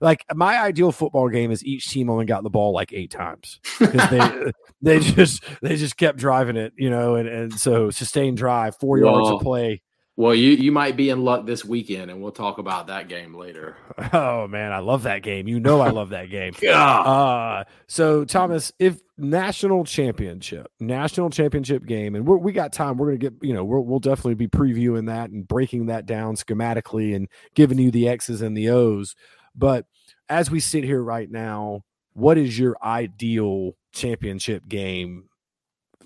like 0.00 0.24
my 0.32 0.60
ideal 0.60 0.92
football 0.92 1.28
game 1.28 1.50
is 1.50 1.64
each 1.64 1.90
team 1.90 2.08
only 2.08 2.24
got 2.24 2.44
the 2.44 2.50
ball 2.50 2.72
like 2.72 2.92
eight 2.92 3.10
times 3.10 3.58
because 3.80 4.10
they 4.10 4.52
they 4.82 5.00
just 5.00 5.42
they 5.60 5.74
just 5.74 5.96
kept 5.96 6.18
driving 6.18 6.56
it 6.56 6.72
you 6.76 6.88
know 6.88 7.16
and, 7.16 7.28
and 7.28 7.52
so 7.54 7.90
sustained 7.90 8.36
drive 8.36 8.76
four 8.76 8.96
yards 8.96 9.28
of 9.28 9.40
play 9.40 9.82
well, 10.16 10.32
you 10.34 10.50
you 10.50 10.70
might 10.70 10.96
be 10.96 11.10
in 11.10 11.24
luck 11.24 11.44
this 11.44 11.64
weekend, 11.64 12.08
and 12.08 12.22
we'll 12.22 12.30
talk 12.30 12.58
about 12.58 12.86
that 12.86 13.08
game 13.08 13.34
later. 13.34 13.76
Oh 14.12 14.46
man, 14.46 14.70
I 14.70 14.78
love 14.78 15.04
that 15.04 15.22
game. 15.22 15.48
You 15.48 15.58
know, 15.58 15.80
I 15.80 15.90
love 15.90 16.10
that 16.10 16.30
game. 16.30 16.52
yeah. 16.62 17.00
uh, 17.00 17.64
so 17.88 18.24
Thomas, 18.24 18.72
if 18.78 19.00
national 19.16 19.84
championship, 19.84 20.68
national 20.78 21.30
championship 21.30 21.84
game, 21.84 22.14
and 22.14 22.26
we 22.26 22.52
got 22.52 22.72
time, 22.72 22.96
we're 22.96 23.06
gonna 23.06 23.18
get 23.18 23.34
you 23.42 23.54
know 23.54 23.64
we 23.64 23.80
will 23.80 23.98
definitely 23.98 24.34
be 24.34 24.46
previewing 24.46 25.06
that 25.06 25.30
and 25.30 25.48
breaking 25.48 25.86
that 25.86 26.06
down 26.06 26.36
schematically 26.36 27.16
and 27.16 27.28
giving 27.54 27.78
you 27.78 27.90
the 27.90 28.08
X's 28.08 28.42
and 28.42 28.56
the 28.56 28.68
O's. 28.68 29.16
But 29.54 29.86
as 30.28 30.50
we 30.50 30.60
sit 30.60 30.84
here 30.84 31.02
right 31.02 31.30
now, 31.30 31.82
what 32.12 32.38
is 32.38 32.56
your 32.58 32.76
ideal 32.84 33.72
championship 33.92 34.68
game 34.68 35.28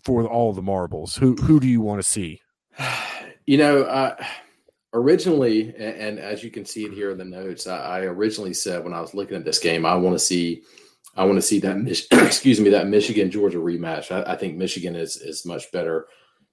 for 0.02 0.26
all 0.26 0.54
the 0.54 0.62
marbles? 0.62 1.16
Who 1.16 1.34
who 1.34 1.60
do 1.60 1.66
you 1.66 1.82
want 1.82 2.00
to 2.00 2.08
see? 2.08 2.40
You 3.48 3.56
know, 3.56 3.84
uh, 3.84 4.14
originally, 4.92 5.74
and, 5.74 5.96
and, 5.96 6.18
as 6.18 6.44
you 6.44 6.50
can 6.50 6.66
see 6.66 6.84
it 6.84 6.92
here 6.92 7.12
in 7.12 7.16
the 7.16 7.24
notes, 7.24 7.66
I, 7.66 7.78
I, 7.78 8.00
originally 8.00 8.52
said 8.52 8.84
when 8.84 8.92
I 8.92 9.00
was 9.00 9.14
looking 9.14 9.38
at 9.38 9.44
this 9.46 9.58
game, 9.58 9.86
I 9.86 9.94
want 9.94 10.14
to 10.14 10.18
see, 10.18 10.64
I 11.16 11.24
want 11.24 11.36
to 11.36 11.42
see 11.42 11.58
that, 11.60 11.78
excuse 12.26 12.60
me, 12.60 12.68
that 12.68 12.88
Michigan 12.88 13.30
Georgia 13.30 13.56
rematch. 13.56 14.10
I, 14.12 14.34
I, 14.34 14.36
think 14.36 14.58
Michigan 14.58 14.94
is 14.94 15.16
is 15.16 15.46
much 15.46 15.72
better, 15.72 16.08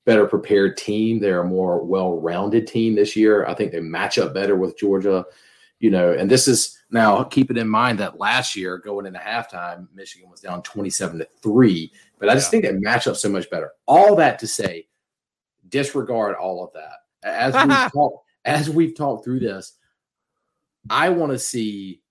better 0.06 0.26
prepared 0.26 0.78
team. 0.78 1.20
They're 1.20 1.42
a 1.42 1.46
more 1.46 1.84
well 1.84 2.18
rounded 2.18 2.66
team 2.66 2.96
this 2.96 3.14
year. 3.14 3.46
I 3.46 3.56
think 3.56 3.74
they 3.74 3.82
match 3.82 4.18
up 4.18 4.34
better 4.34 4.56
with 4.56 4.78
Georgia. 4.78 5.26
You 5.82 5.92
know, 5.92 6.14
and 6.14 6.32
this 6.32 6.48
is 6.48 6.82
now 6.92 7.26
keep 7.26 7.52
it 7.52 7.58
in 7.58 7.68
mind 7.68 8.00
that 8.00 8.22
last 8.22 8.56
year 8.56 8.78
going 8.78 9.06
into 9.06 9.20
halftime, 9.20 9.90
Michigan 9.94 10.30
was 10.30 10.40
down 10.40 10.64
twenty 10.64 10.90
seven 10.90 11.20
to 11.20 11.28
three. 11.44 11.92
But 12.20 12.30
I 12.30 12.36
just 12.36 12.48
yeah. 12.48 12.62
think 12.62 12.64
they 12.64 12.80
match 12.80 13.06
up 13.06 13.18
so 13.18 13.28
much 13.28 13.50
better. 13.50 13.72
All 13.86 14.16
that 14.16 14.40
to 14.40 14.48
say 14.48 14.88
disregard 15.70 16.36
all 16.36 16.64
of 16.64 16.74
that. 16.74 16.98
As 17.24 17.54
we've 17.68 17.92
talked, 17.92 18.26
as 18.46 18.70
we've 18.70 18.96
talked 18.96 19.26
through 19.26 19.40
this, 19.40 19.78
I 20.90 21.10
want 21.10 21.32
to 21.32 21.40
see 21.40 22.02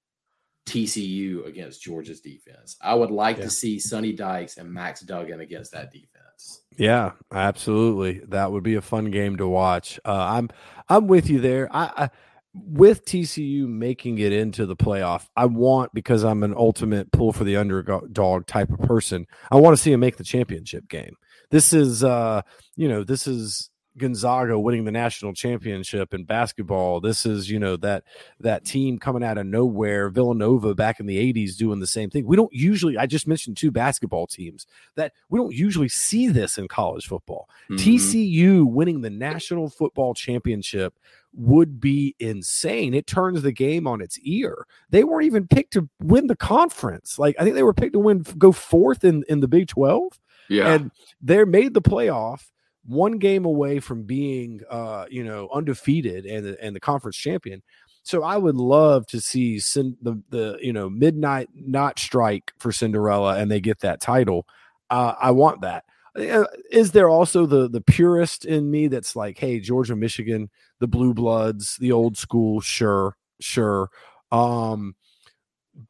TCU 0.67 1.47
against 1.47 1.83
Georgia's 1.83 2.21
defense. 2.21 2.77
I 2.81 2.95
would 2.95 3.11
like 3.11 3.39
yeah. 3.39 3.45
to 3.45 3.51
see 3.51 3.79
Sonny 3.79 4.13
Dykes 4.13 4.57
and 4.57 4.73
Max 4.73 5.01
Duggan 5.01 5.41
against 5.41 5.73
that 5.73 5.93
defense. 5.93 6.63
Yeah, 6.77 7.13
absolutely. 7.33 8.21
That 8.29 8.51
would 8.51 8.63
be 8.63 8.75
a 8.75 8.83
fun 8.83 9.11
game 9.11 9.37
to 9.37 9.47
watch. 9.47 10.01
Uh, 10.05 10.13
I'm 10.13 10.51
I'm 10.89 11.07
with 11.07 11.31
you 11.31 11.41
there. 11.41 11.69
I, 11.71 11.91
I 11.97 12.11
with 12.55 13.05
TCU 13.05 13.67
making 13.67 14.19
it 14.19 14.33
into 14.33 14.65
the 14.65 14.77
playoff, 14.77 15.29
I 15.37 15.47
want 15.47 15.93
because 15.93 16.25
I'm 16.25 16.43
an 16.43 16.55
ultimate 16.57 17.11
pull 17.13 17.33
for 17.33 17.45
the 17.45 17.57
underdog 17.57 18.47
type 18.47 18.71
of 18.71 18.81
person. 18.81 19.27
I 19.51 19.57
want 19.57 19.77
to 19.77 19.83
see 19.83 19.93
him 19.93 20.01
make 20.01 20.17
the 20.17 20.25
championship 20.25 20.89
game. 20.89 21.17
This 21.51 21.73
is, 21.73 22.03
uh, 22.03 22.43
you 22.77 22.89
know, 22.89 23.05
this 23.05 23.27
is 23.27 23.71
Gonzaga 23.97 24.59
winning 24.59 24.85
the 24.85 24.91
national 24.91 25.35
championship 25.35 26.15
in 26.15 26.25
basketball. 26.25 27.01
This 27.01 27.25
is, 27.25 27.49
you 27.49 27.59
know, 27.59 27.77
that 27.77 28.05
that 28.41 28.65
team 28.65 28.99
coming 28.99 29.23
out 29.23 29.39
of 29.39 29.47
nowhere, 29.47 30.09
Villanova 30.09 30.75
back 30.75 30.99
in 30.99 31.07
the 31.07 31.33
80s 31.33 31.57
doing 31.57 31.81
the 31.81 31.87
same 31.87 32.11
thing. 32.11 32.27
We 32.27 32.37
don't 32.37 32.53
usually 32.53 32.99
I 32.99 33.07
just 33.07 33.29
mentioned 33.29 33.57
two 33.57 33.71
basketball 33.71 34.27
teams 34.27 34.67
that 34.97 35.13
we 35.29 35.39
don't 35.39 35.55
usually 35.55 35.89
see 35.89 36.29
this 36.29 36.59
in 36.59 36.67
college 36.67 37.07
football. 37.07 37.49
Mm-hmm. 37.71 37.89
TCU 37.89 38.67
winning 38.67 39.01
the 39.03 39.11
national 39.11 39.71
football 39.71 40.15
championship 40.15 40.99
would 41.33 41.81
be 41.81 42.15
insane. 42.19 42.95
It 42.95 43.07
turns 43.07 43.43
the 43.43 43.53
game 43.53 43.87
on 43.87 44.01
its 44.01 44.19
ear. 44.21 44.67
They 44.91 45.05
weren't 45.05 45.27
even 45.27 45.47
picked 45.47 45.73
to 45.75 45.89
win 46.01 46.27
the 46.27 46.37
conference. 46.37 47.19
Like 47.19 47.37
I 47.39 47.45
think 47.45 47.55
they 47.55 47.63
were 47.63 47.75
picked 47.75 47.93
to 47.93 48.01
win 48.01 48.25
go 48.39 48.51
fourth 48.51 49.05
in 49.05 49.25
in 49.29 49.39
the 49.39 49.49
Big 49.49 49.69
12. 49.69 50.19
Yeah. 50.49 50.75
And 50.75 50.91
they're 51.21 51.47
made 51.47 51.75
the 51.75 51.83
playoff 51.83 52.41
one 52.87 53.19
game 53.19 53.45
away 53.45 53.81
from 53.81 54.03
being 54.03 54.61
uh, 54.71 55.07
you 55.09 55.25
know, 55.25 55.49
undefeated 55.53 56.27
and 56.27 56.47
and 56.47 56.77
the 56.77 56.81
conference 56.81 57.17
champion. 57.17 57.63
So 58.03 58.23
I 58.23 58.37
would 58.37 58.57
love 58.57 59.07
to 59.09 59.21
see 59.21 59.59
the 59.59 60.23
the 60.29 60.59
you 60.61 60.73
know 60.73 60.91
midnight 60.91 61.49
not 61.55 61.99
strike 61.99 62.53
for 62.59 62.71
Cinderella 62.73 63.39
and 63.39 63.51
they 63.51 63.61
get 63.61 63.81
that 63.81 64.01
title. 64.01 64.47
Uh, 64.91 65.15
I 65.21 65.31
want 65.31 65.63
that. 65.63 65.85
Uh, 66.17 66.45
there 66.93 67.09
also 67.09 67.47
the 67.47 67.69
the 67.69 67.81
purist 67.81 68.45
in 68.45 68.71
me 68.71 68.87
that's 68.87 69.17
like, 69.17 69.39
hey, 69.39 69.59
Georgia, 69.59 69.97
Michigan, 69.97 70.51
the 70.79 70.87
blue 70.87 71.15
bloods, 71.15 71.77
the 71.81 71.93
old 71.93 72.17
school, 72.17 72.61
sure, 72.61 73.17
sure. 73.41 73.89
Um, 74.31 74.95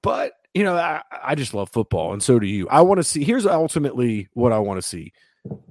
but 0.03 0.33
you 0.55 0.63
know, 0.63 0.77
I, 0.77 1.03
I 1.23 1.35
just 1.35 1.53
love 1.53 1.71
football, 1.71 2.13
and 2.13 2.23
so 2.23 2.39
do 2.39 2.47
you. 2.47 2.69
I 2.69 2.81
want 2.83 2.99
to 2.99 3.05
see. 3.05 3.25
Here's 3.25 3.45
ultimately 3.45 4.29
what 4.35 4.53
I 4.53 4.59
want 4.61 4.79
to 4.79 4.87
see: 4.87 5.13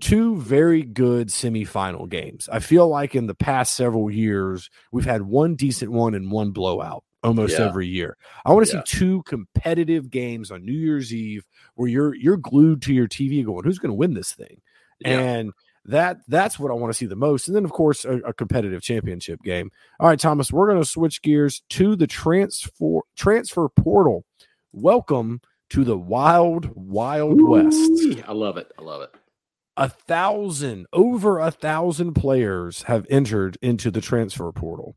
two 0.01 0.37
very 0.37 0.83
good 0.83 1.29
semifinal 1.29 2.07
games. 2.07 2.49
I 2.51 2.59
feel 2.59 2.87
like 2.87 3.15
in 3.15 3.27
the 3.27 3.33
past 3.33 3.75
several 3.75 4.11
years, 4.11 4.69
we've 4.91 5.05
had 5.05 5.21
one 5.23 5.55
decent 5.55 5.91
one 5.91 6.13
and 6.13 6.31
one 6.31 6.51
blowout 6.51 7.03
almost 7.23 7.57
yeah. 7.57 7.65
every 7.65 7.87
year. 7.87 8.17
I 8.45 8.51
want 8.51 8.67
to 8.67 8.73
yeah. 8.73 8.83
see 8.85 8.97
two 8.97 9.23
competitive 9.23 10.09
games 10.09 10.51
on 10.51 10.65
New 10.65 10.73
Year's 10.73 11.13
Eve 11.13 11.45
where 11.75 11.87
you're 11.87 12.13
you're 12.13 12.37
glued 12.37 12.81
to 12.83 12.93
your 12.93 13.07
TV 13.07 13.43
going, 13.45 13.63
"Who's 13.63 13.79
going 13.79 13.91
to 13.91 13.97
win 13.97 14.13
this 14.13 14.33
thing?" 14.33 14.61
Yeah. 14.99 15.19
And 15.19 15.51
that 15.85 16.17
that's 16.27 16.59
what 16.59 16.71
I 16.71 16.75
want 16.75 16.91
to 16.91 16.97
see 16.97 17.05
the 17.05 17.15
most. 17.15 17.47
And 17.47 17.55
then, 17.55 17.65
of 17.65 17.71
course, 17.71 18.05
a, 18.05 18.17
a 18.17 18.33
competitive 18.33 18.81
championship 18.81 19.41
game. 19.43 19.71
All 19.99 20.07
right, 20.07 20.19
Thomas, 20.19 20.51
we're 20.51 20.67
going 20.67 20.81
to 20.81 20.89
switch 20.89 21.21
gears 21.21 21.63
to 21.69 21.95
the 21.95 22.07
transfer 22.07 22.99
transfer 23.15 23.69
portal 23.69 24.25
welcome 24.73 25.39
to 25.69 25.83
the 25.83 25.97
wild, 25.97 26.69
wild 26.75 27.39
Ooh, 27.39 27.47
west. 27.47 28.19
I 28.27 28.33
love 28.33 28.57
it. 28.57 28.71
I 28.77 28.81
love 28.81 29.03
it. 29.03 29.11
A 29.77 29.87
thousand, 29.87 30.87
over 30.91 31.39
a 31.39 31.51
thousand 31.51 32.13
players 32.13 32.83
have 32.83 33.07
entered 33.09 33.57
into 33.61 33.89
the 33.89 34.01
transfer 34.01 34.51
portal. 34.51 34.95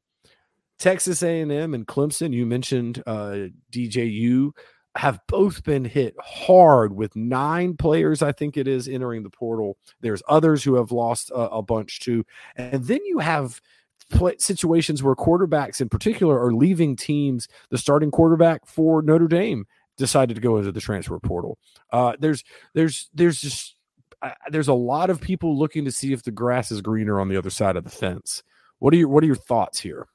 Texas 0.79 1.23
A&M 1.23 1.73
and 1.73 1.87
Clemson, 1.87 2.33
you 2.33 2.45
mentioned 2.45 3.03
uh, 3.07 3.49
DJU, 3.71 4.51
have 4.97 5.21
both 5.29 5.63
been 5.63 5.85
hit 5.85 6.15
hard 6.21 6.95
with 6.95 7.15
nine 7.17 7.77
players, 7.77 8.23
I 8.23 8.33
think 8.33 8.57
it 8.57 8.67
is, 8.67 8.89
entering 8.89 9.23
the 9.23 9.31
portal. 9.31 9.79
There's 10.01 10.23
others 10.29 10.65
who 10.65 10.75
have 10.75 10.91
lost 10.91 11.31
a, 11.31 11.51
a 11.51 11.63
bunch 11.63 12.01
too. 12.01 12.25
And 12.57 12.85
then 12.85 13.01
you 13.05 13.19
have– 13.19 13.61
play, 14.11 14.37
situations 14.39 15.03
where 15.03 15.15
quarterbacks 15.15 15.81
in 15.81 15.89
particular 15.89 16.41
are 16.43 16.53
leaving 16.53 16.97
teams. 16.97 17.49
The 17.71 17.79
starting 17.79 18.11
quarterback 18.11 18.67
for 18.67 19.03
Notre 19.03 19.29
Dame 19.29 19.67
decided 19.97 20.35
to 20.35 20.41
go 20.41 20.59
into 20.59 20.73
the 20.73 20.81
transfer 20.81 21.19
portal. 21.19 21.59
Uh, 21.91 22.15
there's 22.19 22.45
there's 22.75 23.09
there's 23.15 23.41
just 23.41 23.77
uh, 24.23 24.31
there's 24.51 24.69
a 24.69 24.75
lot 24.75 25.11
of 25.11 25.21
people 25.21 25.59
looking 25.59 25.85
to 25.85 25.93
see 25.93 26.13
if 26.13 26.23
the 26.23 26.31
grass 26.31 26.71
is 26.71 26.81
greener 26.81 27.21
on 27.21 27.29
the 27.29 27.37
other 27.37 27.51
side 27.51 27.77
of 27.77 27.85
the 27.85 27.91
fence. 27.91 28.43
What 28.79 28.93
are 28.95 28.97
your 28.97 29.09
what 29.09 29.23
are 29.23 29.27
your 29.27 29.37
thoughts 29.37 29.81
here? 29.81 30.07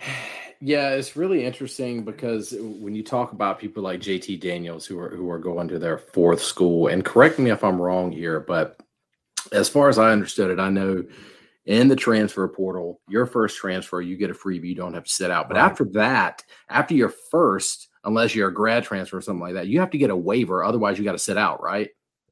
Yeah, 0.60 0.90
it's 0.90 1.14
really 1.14 1.44
interesting 1.44 2.04
because 2.04 2.54
when 2.58 2.94
you 2.94 3.02
talk 3.02 3.32
about 3.32 3.58
people 3.58 3.82
like 3.82 4.00
JT 4.00 4.40
Daniels 4.40 4.86
who 4.86 4.98
are 4.98 5.10
who 5.10 5.28
are 5.28 5.38
going 5.38 5.68
to 5.68 5.78
their 5.78 5.98
fourth 5.98 6.40
school, 6.40 6.86
and 6.86 7.04
correct 7.04 7.38
me 7.38 7.50
if 7.50 7.62
I'm 7.62 7.82
wrong 7.82 8.10
here, 8.10 8.40
but 8.40 8.80
as 9.52 9.68
far 9.68 9.90
as 9.90 9.98
I 9.98 10.10
understood 10.10 10.50
it, 10.50 10.60
I 10.60 10.70
know 10.70 11.04
in 11.66 11.88
the 11.88 11.96
transfer 11.96 12.46
portal, 12.48 13.00
your 13.08 13.26
first 13.26 13.56
transfer, 13.56 14.00
you 14.00 14.16
get 14.16 14.30
a 14.30 14.34
freebie. 14.34 14.68
You 14.68 14.74
don't 14.74 14.94
have 14.94 15.04
to 15.04 15.14
sit 15.14 15.30
out. 15.30 15.48
But 15.48 15.56
right. 15.56 15.64
after 15.64 15.84
that, 15.92 16.44
after 16.68 16.94
your 16.94 17.12
first, 17.30 17.88
unless 18.04 18.34
you're 18.34 18.48
a 18.48 18.54
grad 18.54 18.84
transfer 18.84 19.18
or 19.18 19.22
something 19.22 19.40
like 19.40 19.54
that, 19.54 19.66
you 19.66 19.80
have 19.80 19.90
to 19.90 19.98
get 19.98 20.10
a 20.10 20.16
waiver. 20.16 20.62
Otherwise, 20.62 20.98
you 20.98 21.04
got 21.04 21.12
to 21.12 21.18
sit 21.18 21.38
out, 21.38 21.62
right? 21.62 21.90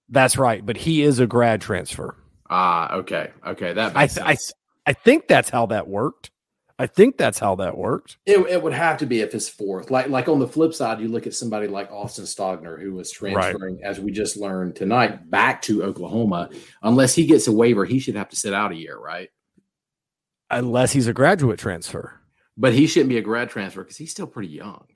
That's 0.08 0.36
right. 0.36 0.64
But 0.64 0.76
he 0.76 1.02
is 1.02 1.18
a 1.18 1.26
grad 1.26 1.60
transfer. 1.60 2.16
Ah, 2.50 2.96
okay, 2.96 3.30
okay. 3.46 3.72
That 3.72 3.96
I, 3.96 4.08
I, 4.20 4.36
I 4.84 4.92
think 4.92 5.26
that's 5.26 5.48
how 5.48 5.66
that 5.66 5.88
worked. 5.88 6.30
I 6.78 6.86
think 6.86 7.16
that's 7.16 7.38
how 7.38 7.54
that 7.56 7.76
worked. 7.76 8.18
It, 8.26 8.38
it 8.48 8.62
would 8.62 8.72
have 8.72 8.98
to 8.98 9.06
be 9.06 9.20
if 9.20 9.34
it's 9.34 9.48
fourth. 9.48 9.90
Like 9.90 10.08
like 10.08 10.28
on 10.28 10.38
the 10.38 10.48
flip 10.48 10.74
side, 10.74 11.00
you 11.00 11.08
look 11.08 11.26
at 11.26 11.34
somebody 11.34 11.68
like 11.68 11.90
Austin 11.90 12.24
Stogner, 12.24 12.80
who 12.80 12.94
was 12.94 13.10
transferring, 13.10 13.76
right. 13.76 13.84
as 13.84 14.00
we 14.00 14.10
just 14.10 14.36
learned 14.36 14.76
tonight, 14.76 15.30
back 15.30 15.62
to 15.62 15.82
Oklahoma. 15.82 16.50
Unless 16.82 17.14
he 17.14 17.26
gets 17.26 17.46
a 17.46 17.52
waiver, 17.52 17.84
he 17.84 17.98
should 17.98 18.16
have 18.16 18.30
to 18.30 18.36
sit 18.36 18.54
out 18.54 18.72
a 18.72 18.76
year, 18.76 18.98
right? 18.98 19.28
Unless 20.50 20.92
he's 20.92 21.06
a 21.06 21.12
graduate 21.12 21.58
transfer. 21.58 22.20
But 22.56 22.74
he 22.74 22.86
shouldn't 22.86 23.08
be 23.08 23.18
a 23.18 23.22
grad 23.22 23.50
transfer 23.50 23.82
because 23.82 23.96
he's 23.96 24.10
still 24.10 24.26
pretty 24.26 24.48
young. 24.48 24.86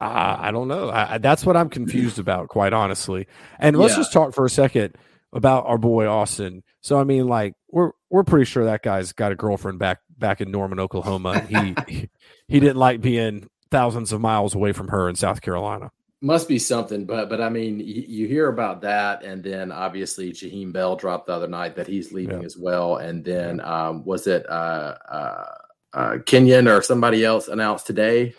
Uh, 0.00 0.36
I 0.38 0.50
don't 0.50 0.68
know. 0.68 0.90
I, 0.90 1.18
that's 1.18 1.46
what 1.46 1.56
I'm 1.56 1.70
confused 1.70 2.18
about, 2.18 2.48
quite 2.48 2.72
honestly. 2.72 3.28
And 3.58 3.78
let's 3.78 3.94
yeah. 3.94 3.98
just 3.98 4.12
talk 4.12 4.34
for 4.34 4.44
a 4.44 4.50
second 4.50 4.94
about 5.32 5.66
our 5.66 5.78
boy 5.78 6.06
Austin. 6.06 6.62
So 6.80 6.98
I 6.98 7.04
mean, 7.04 7.28
like 7.28 7.54
we're 7.70 7.92
we're 8.10 8.24
pretty 8.24 8.44
sure 8.44 8.64
that 8.64 8.82
guy's 8.82 9.12
got 9.12 9.32
a 9.32 9.34
girlfriend 9.34 9.78
back 9.78 10.00
back 10.18 10.40
in 10.40 10.50
Norman, 10.50 10.80
Oklahoma. 10.80 11.46
He 11.88 12.08
he, 12.48 12.60
didn't 12.60 12.76
like 12.76 13.00
being 13.00 13.48
thousands 13.70 14.12
of 14.12 14.20
miles 14.20 14.54
away 14.54 14.72
from 14.72 14.88
her 14.88 15.08
in 15.08 15.16
South 15.16 15.40
Carolina. 15.40 15.90
Must 16.22 16.48
be 16.48 16.58
something, 16.58 17.04
but 17.04 17.28
but 17.28 17.40
I 17.40 17.48
mean, 17.48 17.80
you, 17.80 18.04
you 18.06 18.26
hear 18.26 18.48
about 18.48 18.80
that, 18.82 19.22
and 19.22 19.42
then 19.42 19.70
obviously 19.70 20.32
Jaheim 20.32 20.72
Bell 20.72 20.96
dropped 20.96 21.26
the 21.26 21.34
other 21.34 21.48
night 21.48 21.76
that 21.76 21.86
he's 21.86 22.12
leaving 22.12 22.40
yeah. 22.40 22.46
as 22.46 22.56
well, 22.56 22.96
and 22.96 23.24
then 23.24 23.60
um, 23.60 24.04
was 24.04 24.26
it 24.26 24.48
uh, 24.48 24.94
uh, 25.10 25.44
uh, 25.92 26.18
Kenyon 26.24 26.68
or 26.68 26.82
somebody 26.82 27.24
else 27.24 27.48
announced 27.48 27.86
today 27.86 28.34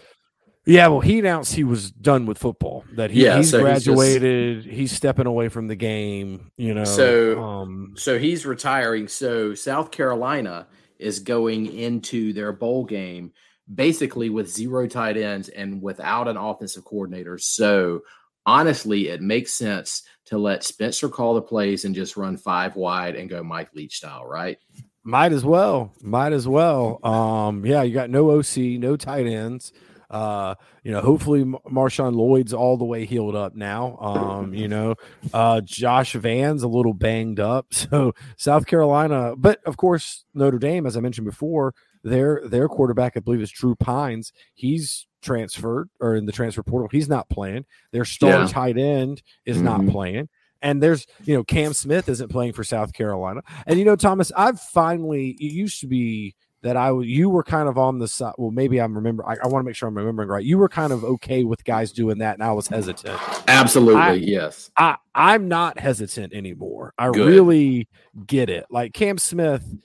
yeah, 0.68 0.88
well, 0.88 1.00
he 1.00 1.20
announced 1.20 1.56
he 1.56 1.64
was 1.64 1.92
done 1.92 2.26
with 2.26 2.38
football. 2.38 2.84
That 2.96 3.10
he, 3.10 3.24
yeah, 3.24 3.38
he's 3.38 3.50
so 3.50 3.62
graduated. 3.62 4.58
He's, 4.58 4.66
just, 4.66 4.78
he's, 4.78 4.92
stepping 4.92 5.26
away 5.26 5.50
from 5.50 5.68
the 5.68 5.76
game. 5.76 6.52
You 6.58 6.74
know, 6.74 6.84
so 6.84 7.42
um, 7.42 7.94
so 7.96 8.20
he's 8.20 8.46
retiring. 8.46 9.08
So 9.08 9.56
South 9.56 9.92
Carolina 9.92 10.68
is 11.00 11.20
going 11.20 11.68
into 11.68 12.34
their 12.34 12.52
bowl 12.52 12.86
game 12.86 13.32
basically 13.74 14.30
with 14.30 14.50
zero 14.50 14.88
tight 14.88 15.18
ends 15.18 15.50
and 15.50 15.82
without 15.82 16.28
an 16.28 16.38
offensive 16.38 16.86
coordinator. 16.86 17.38
So 17.38 18.02
honestly, 18.46 19.10
it 19.10 19.22
makes 19.22 19.54
sense 19.54 20.04
to 20.26 20.38
let 20.38 20.64
Spencer 20.64 21.10
call 21.10 21.36
the 21.36 21.42
plays 21.42 21.86
and 21.86 21.96
just 21.96 22.18
run 22.18 22.38
five 22.38 22.76
wide 22.76 23.16
and 23.16 23.30
go 23.30 23.44
Mike 23.44 23.74
Leach 23.74 23.98
style, 23.98 24.26
right? 24.26 24.58
Might 25.04 25.32
as 25.32 25.46
well. 25.46 25.94
Might 26.02 26.34
as 26.34 26.48
well. 26.48 27.00
Um, 27.06 27.66
yeah, 27.66 27.84
you 27.84 27.94
got 27.94 28.10
no 28.10 28.32
OC, 28.32 28.58
no 28.80 28.98
tight 28.98 29.26
ends. 29.26 29.72
Uh, 30.10 30.56
you 30.84 30.92
know, 30.92 31.02
hopefully 31.02 31.44
Marshawn 31.44 32.16
Lloyd's 32.16 32.54
all 32.54 32.78
the 32.78 32.86
way 32.86 33.06
healed 33.06 33.36
up 33.36 33.56
now. 33.56 33.98
Um, 33.98 34.54
you 34.54 34.68
know, 34.68 34.96
uh, 35.34 35.62
Josh 35.62 36.14
Vann's 36.14 36.64
a 36.64 36.68
little 36.68 36.94
banged 36.94 37.40
up. 37.40 37.68
So 37.90 38.14
South 38.38 38.66
Carolina, 38.66 39.34
but 39.38 39.64
of 39.66 39.78
course 39.78 40.26
Notre 40.34 40.60
Dame, 40.60 40.86
as 40.86 40.98
I 40.98 41.00
mentioned 41.00 41.26
before, 41.26 41.74
their 42.04 42.42
their 42.46 42.68
quarterback, 42.68 43.16
I 43.16 43.22
believe, 43.22 43.42
is 43.42 43.52
Drew 43.52 43.76
Pyne's. 43.76 44.34
He's 44.56 45.08
transferred 45.22 45.90
or 46.00 46.16
in 46.16 46.26
the 46.26 46.32
transfer 46.32 46.64
portal. 46.64 46.90
He's 46.92 47.08
not 47.08 47.30
playing. 47.30 47.66
Their 47.92 48.06
star 48.06 48.42
yeah. 48.42 48.48
tight 48.48 48.78
end 48.78 49.22
is 49.46 49.58
mm-hmm. 49.58 49.66
not 49.66 49.88
playing. 49.88 50.30
And 50.62 50.82
there's, 50.82 51.06
you 51.24 51.36
know, 51.36 51.44
Cam 51.44 51.74
Smith 51.74 52.10
isn't 52.10 52.30
playing 52.30 52.54
for 52.54 52.64
South 52.64 52.94
Carolina. 52.94 53.42
And 53.66 53.78
you 53.78 53.86
know, 53.86 53.96
Thomas, 53.96 54.32
I've 54.36 54.60
finally 54.60 55.38
it 55.40 55.52
used 55.52 55.82
to 55.82 55.88
be 55.88 56.36
that 56.64 56.76
I 56.76 56.92
you 57.00 57.30
were 57.30 57.44
kind 57.44 57.70
of 57.70 57.78
on 57.78 58.00
the 58.00 58.08
side. 58.08 58.34
Well, 58.38 58.52
maybe 58.52 58.80
I'm 58.82 58.96
remember. 58.96 59.28
I, 59.28 59.36
I 59.44 59.48
want 59.48 59.64
to 59.64 59.66
make 59.66 59.76
sure 59.76 59.88
I'm 59.88 59.98
remembering 59.98 60.30
right. 60.30 60.44
You 60.44 60.58
were 60.58 60.70
kind 60.70 60.92
of 60.92 61.04
okay 61.04 61.44
with 61.44 61.64
guys 61.64 61.92
doing 61.92 62.18
that, 62.20 62.36
and 62.36 62.44
I 62.44 62.52
was 62.52 62.68
hesitant. 62.68 63.20
Absolutely, 63.48 64.02
I, 64.02 64.14
yes. 64.14 64.72
I 64.78 64.98
I'm 65.14 65.48
not 65.48 65.80
hesitant 65.80 66.34
anymore. 66.34 66.94
I 66.98 67.12
Good. 67.12 67.28
really 67.28 67.88
get 68.26 68.50
it. 68.50 68.66
Like 68.70 68.94
Cam 68.94 69.18
Smith 69.18 69.76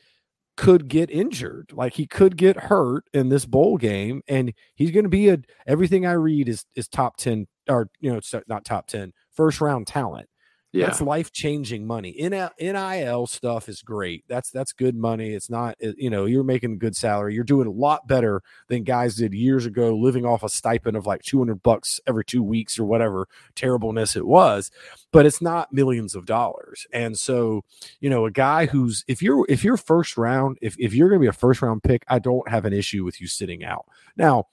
could 0.57 0.89
get 0.89 1.11
injured, 1.11 1.73
like 1.73 1.95
he 1.95 2.07
could 2.07 2.37
get 2.37 2.57
hurt 2.57 3.05
in 3.13 3.29
this 3.29 3.47
bowl 3.47 3.77
game, 3.77 4.23
and 4.29 4.53
he's 4.75 4.91
going 4.91 5.05
to 5.05 5.11
be 5.11 5.29
a. 5.29 5.39
Everything 5.67 6.07
I 6.07 6.13
read 6.13 6.49
is 6.49 6.65
is 6.75 6.89
top 6.89 7.17
ten 7.17 7.47
or 7.69 7.89
you 8.01 8.11
know 8.11 8.19
it's 8.19 8.35
not 8.49 8.65
top 8.65 8.87
ten 8.87 9.13
first 9.31 9.61
round 9.61 9.87
talent. 9.87 10.29
Yeah. 10.73 10.87
That's 10.87 11.03
life 11.03 11.33
changing 11.33 11.87
money. 11.87 12.17
NIL 12.19 13.27
stuff 13.27 13.69
is 13.69 13.83
great. 13.83 14.25
That's 14.27 14.51
that's 14.51 14.73
good 14.73 14.97
money. 14.97 15.35
It's 15.35 15.51
not 15.51 15.77
you 15.81 16.09
know 16.09 16.25
you're 16.25 16.45
making 16.45 16.73
a 16.73 16.77
good 16.77 16.97
salary. 16.97 17.35
You're 17.35 17.45
doing 17.45 17.67
a 17.67 17.71
lot 17.71 18.07
better 18.07 18.43
than 18.69 18.83
guys 18.83 19.17
did 19.17 19.35
years 19.35 19.67
ago, 19.67 19.95
living 19.95 20.25
off 20.25 20.43
a 20.43 20.49
stipend 20.49 20.97
of 20.97 21.07
like 21.07 21.23
200 21.23 21.63
bucks 21.63 22.01
every 22.07 22.25
two 22.25 22.43
weeks 22.43 22.79
or 22.79 22.87
whatever 22.87 23.29
terribleness 23.55 24.17
it 24.17 24.27
was. 24.27 24.71
But 25.13 25.27
it's 25.27 25.43
not 25.43 25.75
millions 25.75 26.15
of 26.15 26.25
dollars. 26.25 26.87
And 26.91 27.19
so 27.19 27.65
you 28.01 28.09
know 28.09 28.25
a 28.25 28.31
guy 28.31 28.65
who's 28.65 29.05
if 29.07 29.21
you're 29.21 29.45
if 29.51 29.63
you're 29.63 29.77
first 29.77 30.17
round 30.17 30.57
if 30.63 30.75
if 30.79 30.95
you're 30.95 31.11
going 31.11 31.21
to 31.21 31.25
be 31.25 31.29
a 31.29 31.35
first 31.35 31.61
round 31.61 31.83
pick, 31.83 32.03
I 32.09 32.19
don't 32.19 32.49
have 32.49 32.65
an 32.65 32.73
issue 32.73 33.05
with 33.05 33.21
you 33.21 33.27
sitting 33.27 33.63
out 33.63 33.85
now 34.17 34.47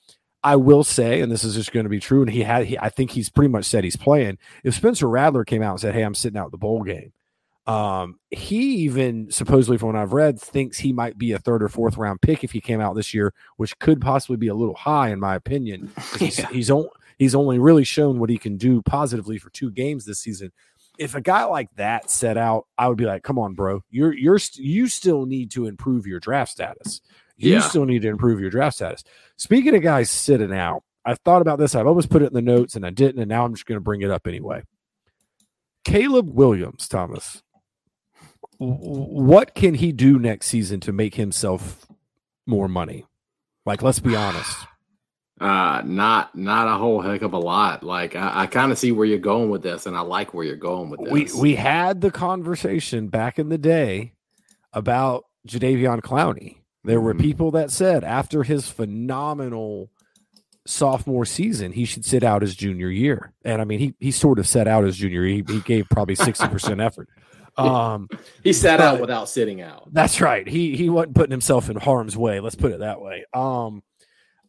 I 0.43 0.55
will 0.55 0.83
say, 0.83 1.21
and 1.21 1.31
this 1.31 1.43
is 1.43 1.55
just 1.55 1.73
going 1.73 1.83
to 1.83 1.89
be 1.89 1.99
true, 1.99 2.21
and 2.21 2.29
he 2.29 2.43
had, 2.43 2.65
he, 2.65 2.77
I 2.77 2.89
think 2.89 3.11
he's 3.11 3.29
pretty 3.29 3.49
much 3.49 3.65
said 3.65 3.83
he's 3.83 3.97
playing. 3.97 4.37
If 4.63 4.75
Spencer 4.75 5.09
Rattler 5.09 5.43
came 5.43 5.61
out 5.61 5.71
and 5.71 5.79
said, 5.81 5.93
"Hey, 5.93 6.03
I'm 6.03 6.15
sitting 6.15 6.39
out 6.39 6.51
the 6.51 6.57
bowl 6.57 6.83
game," 6.83 7.11
um, 7.69 8.19
he 8.31 8.77
even 8.77 9.29
supposedly, 9.31 9.77
from 9.77 9.89
what 9.89 9.95
I've 9.95 10.13
read, 10.13 10.39
thinks 10.39 10.79
he 10.79 10.91
might 10.91 11.19
be 11.19 11.33
a 11.33 11.37
third 11.37 11.61
or 11.61 11.69
fourth 11.69 11.97
round 11.97 12.19
pick 12.19 12.43
if 12.43 12.51
he 12.51 12.61
came 12.61 12.81
out 12.81 12.95
this 12.95 13.13
year, 13.13 13.31
which 13.57 13.77
could 13.77 14.01
possibly 14.01 14.37
be 14.37 14.47
a 14.47 14.55
little 14.55 14.73
high 14.73 15.09
in 15.09 15.19
my 15.19 15.35
opinion. 15.35 15.91
He's, 16.17 16.39
yeah. 16.39 16.49
he's, 16.49 16.71
on, 16.71 16.87
he's 17.19 17.35
only 17.35 17.59
really 17.59 17.83
shown 17.83 18.17
what 18.17 18.31
he 18.31 18.39
can 18.39 18.57
do 18.57 18.81
positively 18.81 19.37
for 19.37 19.51
two 19.51 19.69
games 19.69 20.03
this 20.03 20.19
season. 20.19 20.51
If 20.97 21.13
a 21.13 21.21
guy 21.21 21.43
like 21.43 21.69
that 21.75 22.09
set 22.09 22.37
out, 22.37 22.65
I 22.75 22.87
would 22.87 22.97
be 22.97 23.05
like, 23.05 23.21
"Come 23.21 23.37
on, 23.37 23.53
bro, 23.53 23.83
you're 23.91 24.13
you're 24.13 24.39
you 24.55 24.87
still 24.87 25.27
need 25.27 25.51
to 25.51 25.67
improve 25.67 26.07
your 26.07 26.19
draft 26.19 26.51
status." 26.51 27.01
You 27.39 27.53
yeah. 27.53 27.61
still 27.61 27.85
need 27.85 28.01
to 28.01 28.09
improve 28.09 28.41
your 28.41 28.49
draft 28.49 28.75
status. 28.75 29.03
Speaking 29.37 29.73
of 29.73 29.81
guys 29.81 30.11
sitting 30.11 30.53
out, 30.53 30.83
I 31.05 31.15
thought 31.15 31.41
about 31.41 31.57
this. 31.57 31.73
I've 31.73 31.87
always 31.87 32.05
put 32.05 32.21
it 32.21 32.27
in 32.27 32.33
the 32.33 32.41
notes 32.41 32.75
and 32.75 32.85
I 32.85 32.89
didn't, 32.89 33.21
and 33.21 33.29
now 33.29 33.45
I'm 33.45 33.53
just 33.53 33.65
going 33.65 33.77
to 33.77 33.83
bring 33.83 34.01
it 34.01 34.11
up 34.11 34.27
anyway. 34.27 34.63
Caleb 35.85 36.29
Williams, 36.33 36.89
Thomas, 36.89 37.41
what 38.57 39.55
can 39.55 39.75
he 39.75 39.93
do 39.93 40.19
next 40.19 40.47
season 40.47 40.81
to 40.81 40.91
make 40.91 41.15
himself 41.15 41.85
more 42.45 42.67
money? 42.67 43.05
Like, 43.65 43.81
let's 43.81 43.99
be 43.99 44.15
honest. 44.15 44.57
Uh, 45.39 45.81
not 45.85 46.35
not 46.35 46.67
a 46.67 46.77
whole 46.77 46.99
heck 46.99 47.21
of 47.21 47.31
a 47.31 47.39
lot. 47.39 47.81
Like 47.81 48.13
I, 48.13 48.41
I 48.41 48.47
kind 48.47 48.73
of 48.73 48.77
see 48.77 48.91
where 48.91 49.05
you're 49.05 49.19
going 49.19 49.49
with 49.49 49.63
this, 49.63 49.85
and 49.85 49.95
I 49.95 50.01
like 50.01 50.33
where 50.33 50.43
you're 50.43 50.57
going 50.57 50.89
with 50.89 50.99
this. 50.99 51.33
We 51.33 51.39
we 51.39 51.55
had 51.55 52.01
the 52.01 52.11
conversation 52.11 53.07
back 53.07 53.39
in 53.39 53.47
the 53.47 53.57
day 53.57 54.15
about 54.73 55.27
Jadeveon 55.47 56.01
Clowney 56.01 56.57
there 56.83 57.01
were 57.01 57.13
mm-hmm. 57.13 57.21
people 57.21 57.51
that 57.51 57.71
said 57.71 58.03
after 58.03 58.43
his 58.43 58.69
phenomenal 58.69 59.89
sophomore 60.65 61.25
season, 61.25 61.71
he 61.71 61.85
should 61.85 62.05
sit 62.05 62.23
out 62.23 62.41
his 62.41 62.55
junior 62.55 62.89
year. 62.89 63.33
And 63.43 63.61
I 63.61 63.65
mean, 63.65 63.79
he 63.79 63.95
he 63.99 64.11
sort 64.11 64.39
of 64.39 64.47
set 64.47 64.67
out 64.67 64.83
his 64.83 64.97
junior 64.97 65.25
year. 65.25 65.43
He, 65.47 65.53
he 65.53 65.59
gave 65.61 65.89
probably 65.89 66.15
60% 66.15 66.83
effort. 66.83 67.09
Um, 67.57 68.07
he 68.41 68.53
sat 68.53 68.79
out 68.79 69.01
without 69.01 69.27
sitting 69.27 69.59
out. 69.61 69.89
That's 69.91 70.21
right. 70.21 70.47
He 70.47 70.77
he 70.77 70.87
wasn't 70.87 71.15
putting 71.15 71.31
himself 71.31 71.69
in 71.69 71.75
harm's 71.75 72.15
way. 72.15 72.39
Let's 72.39 72.55
put 72.55 72.71
it 72.71 72.79
that 72.79 73.01
way. 73.01 73.25
Um, 73.33 73.83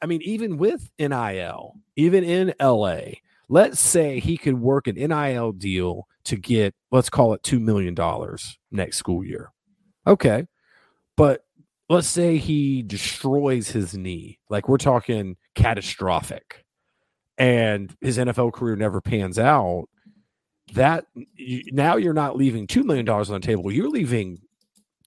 I 0.01 0.07
mean, 0.07 0.23
even 0.23 0.59
with 0.59 0.89
NIL, 0.97 1.75
even 1.97 2.23
in 2.23 2.55
LA, 2.61 3.01
let's 3.49 3.81
say 3.81 4.21
he 4.21 4.39
could 4.39 4.61
work 4.61 4.87
an 4.87 4.95
NIL 4.95 5.53
deal 5.53 6.07
to 6.25 6.37
get, 6.37 6.75
let's 6.91 7.11
call 7.11 7.35
it 7.35 7.43
$2 7.43 7.61
million 7.61 7.95
next 8.71 8.97
school 8.97 9.25
year. 9.25 9.53
Okay. 10.07 10.47
But 11.17 11.45
let's 11.91 12.09
say 12.09 12.39
he 12.39 12.83
destroys 12.83 13.69
his 13.69 13.97
knee, 13.97 14.39
like 14.49 14.69
we're 14.69 14.79
talking 14.79 15.37
catastrophic, 15.57 16.65
and 17.37 17.95
his 18.01 18.17
NFL 18.17 18.53
career 18.53 18.77
never 18.77 19.01
pans 19.01 19.39
out, 19.39 19.89
that 20.73 21.05
now 21.73 21.97
you're 21.97 22.15
not 22.15 22.37
leaving 22.37 22.69
$2 22.69 22.85
million 22.85 23.09
on 23.09 23.25
the 23.27 23.41
table. 23.41 23.73
You're 23.73 23.91
leaving 23.91 24.39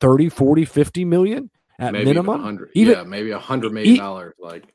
30, 0.02 0.28
40, 0.28 0.66
50 0.66 1.06
million 1.06 1.50
at 1.80 1.94
maybe 1.94 2.06
minimum. 2.06 2.42
100, 2.42 2.72
even, 2.76 2.94
yeah, 2.94 3.04
maybe 3.04 3.32
a 3.32 3.40
hundred 3.40 3.72
million 3.72 3.98
dollars. 3.98 4.34
Like 4.38 4.66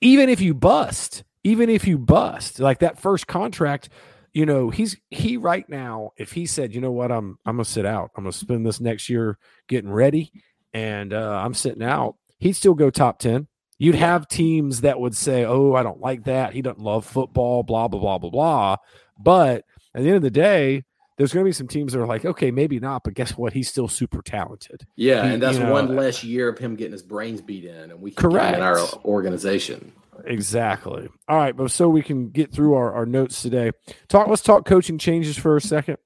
even 0.00 0.28
if 0.28 0.40
you 0.40 0.52
bust, 0.52 1.22
even 1.44 1.70
if 1.70 1.86
you 1.86 1.96
bust, 1.96 2.58
like 2.58 2.80
that 2.80 2.98
first 2.98 3.28
contract, 3.28 3.88
you 4.32 4.44
know, 4.44 4.68
he's 4.70 4.96
he 5.10 5.36
right 5.36 5.66
now, 5.68 6.10
if 6.16 6.32
he 6.32 6.44
said, 6.44 6.74
you 6.74 6.80
know 6.80 6.90
what, 6.90 7.12
I'm 7.12 7.38
I'm 7.46 7.54
gonna 7.56 7.64
sit 7.64 7.86
out, 7.86 8.10
I'm 8.16 8.24
gonna 8.24 8.32
spend 8.32 8.66
this 8.66 8.80
next 8.80 9.08
year 9.08 9.38
getting 9.68 9.90
ready 9.90 10.32
and 10.76 11.14
uh, 11.14 11.40
I'm 11.42 11.54
sitting 11.54 11.82
out, 11.82 12.16
he'd 12.38 12.52
still 12.52 12.74
go 12.74 12.90
top 12.90 13.18
10. 13.18 13.46
You'd 13.78 13.94
have 13.94 14.28
teams 14.28 14.82
that 14.82 15.00
would 15.00 15.16
say, 15.16 15.46
oh, 15.46 15.72
I 15.74 15.82
don't 15.82 16.00
like 16.00 16.24
that. 16.24 16.52
He 16.52 16.60
doesn't 16.60 16.82
love 16.82 17.06
football, 17.06 17.62
blah, 17.62 17.88
blah, 17.88 17.98
blah, 17.98 18.18
blah, 18.18 18.30
blah. 18.30 18.76
But 19.18 19.64
at 19.94 20.02
the 20.02 20.08
end 20.08 20.16
of 20.16 20.22
the 20.22 20.30
day, 20.30 20.84
there's 21.16 21.32
going 21.32 21.44
to 21.44 21.48
be 21.48 21.52
some 21.54 21.66
teams 21.66 21.94
that 21.94 22.00
are 22.00 22.06
like, 22.06 22.26
okay, 22.26 22.50
maybe 22.50 22.78
not, 22.78 23.04
but 23.04 23.14
guess 23.14 23.38
what? 23.38 23.54
He's 23.54 23.70
still 23.70 23.88
super 23.88 24.20
talented. 24.20 24.86
Yeah, 24.96 25.26
He- 25.26 25.32
and 25.34 25.42
that's 25.42 25.56
you 25.56 25.64
know, 25.64 25.72
one 25.72 25.96
less 25.96 26.22
year 26.22 26.50
of 26.50 26.58
him 26.58 26.76
getting 26.76 26.92
his 26.92 27.02
brains 27.02 27.40
beat 27.40 27.64
in, 27.64 27.90
and 27.90 28.02
we 28.02 28.10
can 28.10 28.30
Correct. 28.30 28.58
in 28.58 28.62
our 28.62 28.78
organization. 29.06 29.92
Exactly. 30.26 31.08
All 31.26 31.36
right, 31.38 31.56
but 31.56 31.70
so 31.70 31.88
we 31.88 32.02
can 32.02 32.28
get 32.28 32.52
through 32.52 32.74
our, 32.74 32.92
our 32.92 33.06
notes 33.06 33.40
today. 33.40 33.70
Talk. 34.08 34.28
Let's 34.28 34.42
talk 34.42 34.66
coaching 34.66 34.98
changes 34.98 35.38
for 35.38 35.56
a 35.56 35.60
second. 35.60 35.96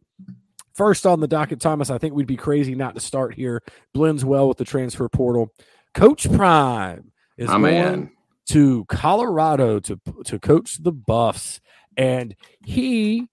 First 0.74 1.06
on 1.06 1.20
the 1.20 1.28
docket, 1.28 1.60
Thomas. 1.60 1.90
I 1.90 1.98
think 1.98 2.14
we'd 2.14 2.26
be 2.26 2.36
crazy 2.36 2.74
not 2.74 2.94
to 2.94 3.00
start 3.00 3.34
here. 3.34 3.62
Blends 3.92 4.24
well 4.24 4.48
with 4.48 4.58
the 4.58 4.64
transfer 4.64 5.08
portal. 5.08 5.52
Coach 5.94 6.30
Prime 6.32 7.10
is 7.36 7.48
My 7.48 7.54
going 7.54 7.62
man. 7.62 8.12
to 8.46 8.84
Colorado 8.86 9.80
to 9.80 10.00
to 10.24 10.38
coach 10.38 10.82
the 10.82 10.92
Buffs, 10.92 11.60
and 11.96 12.34
he 12.64 13.26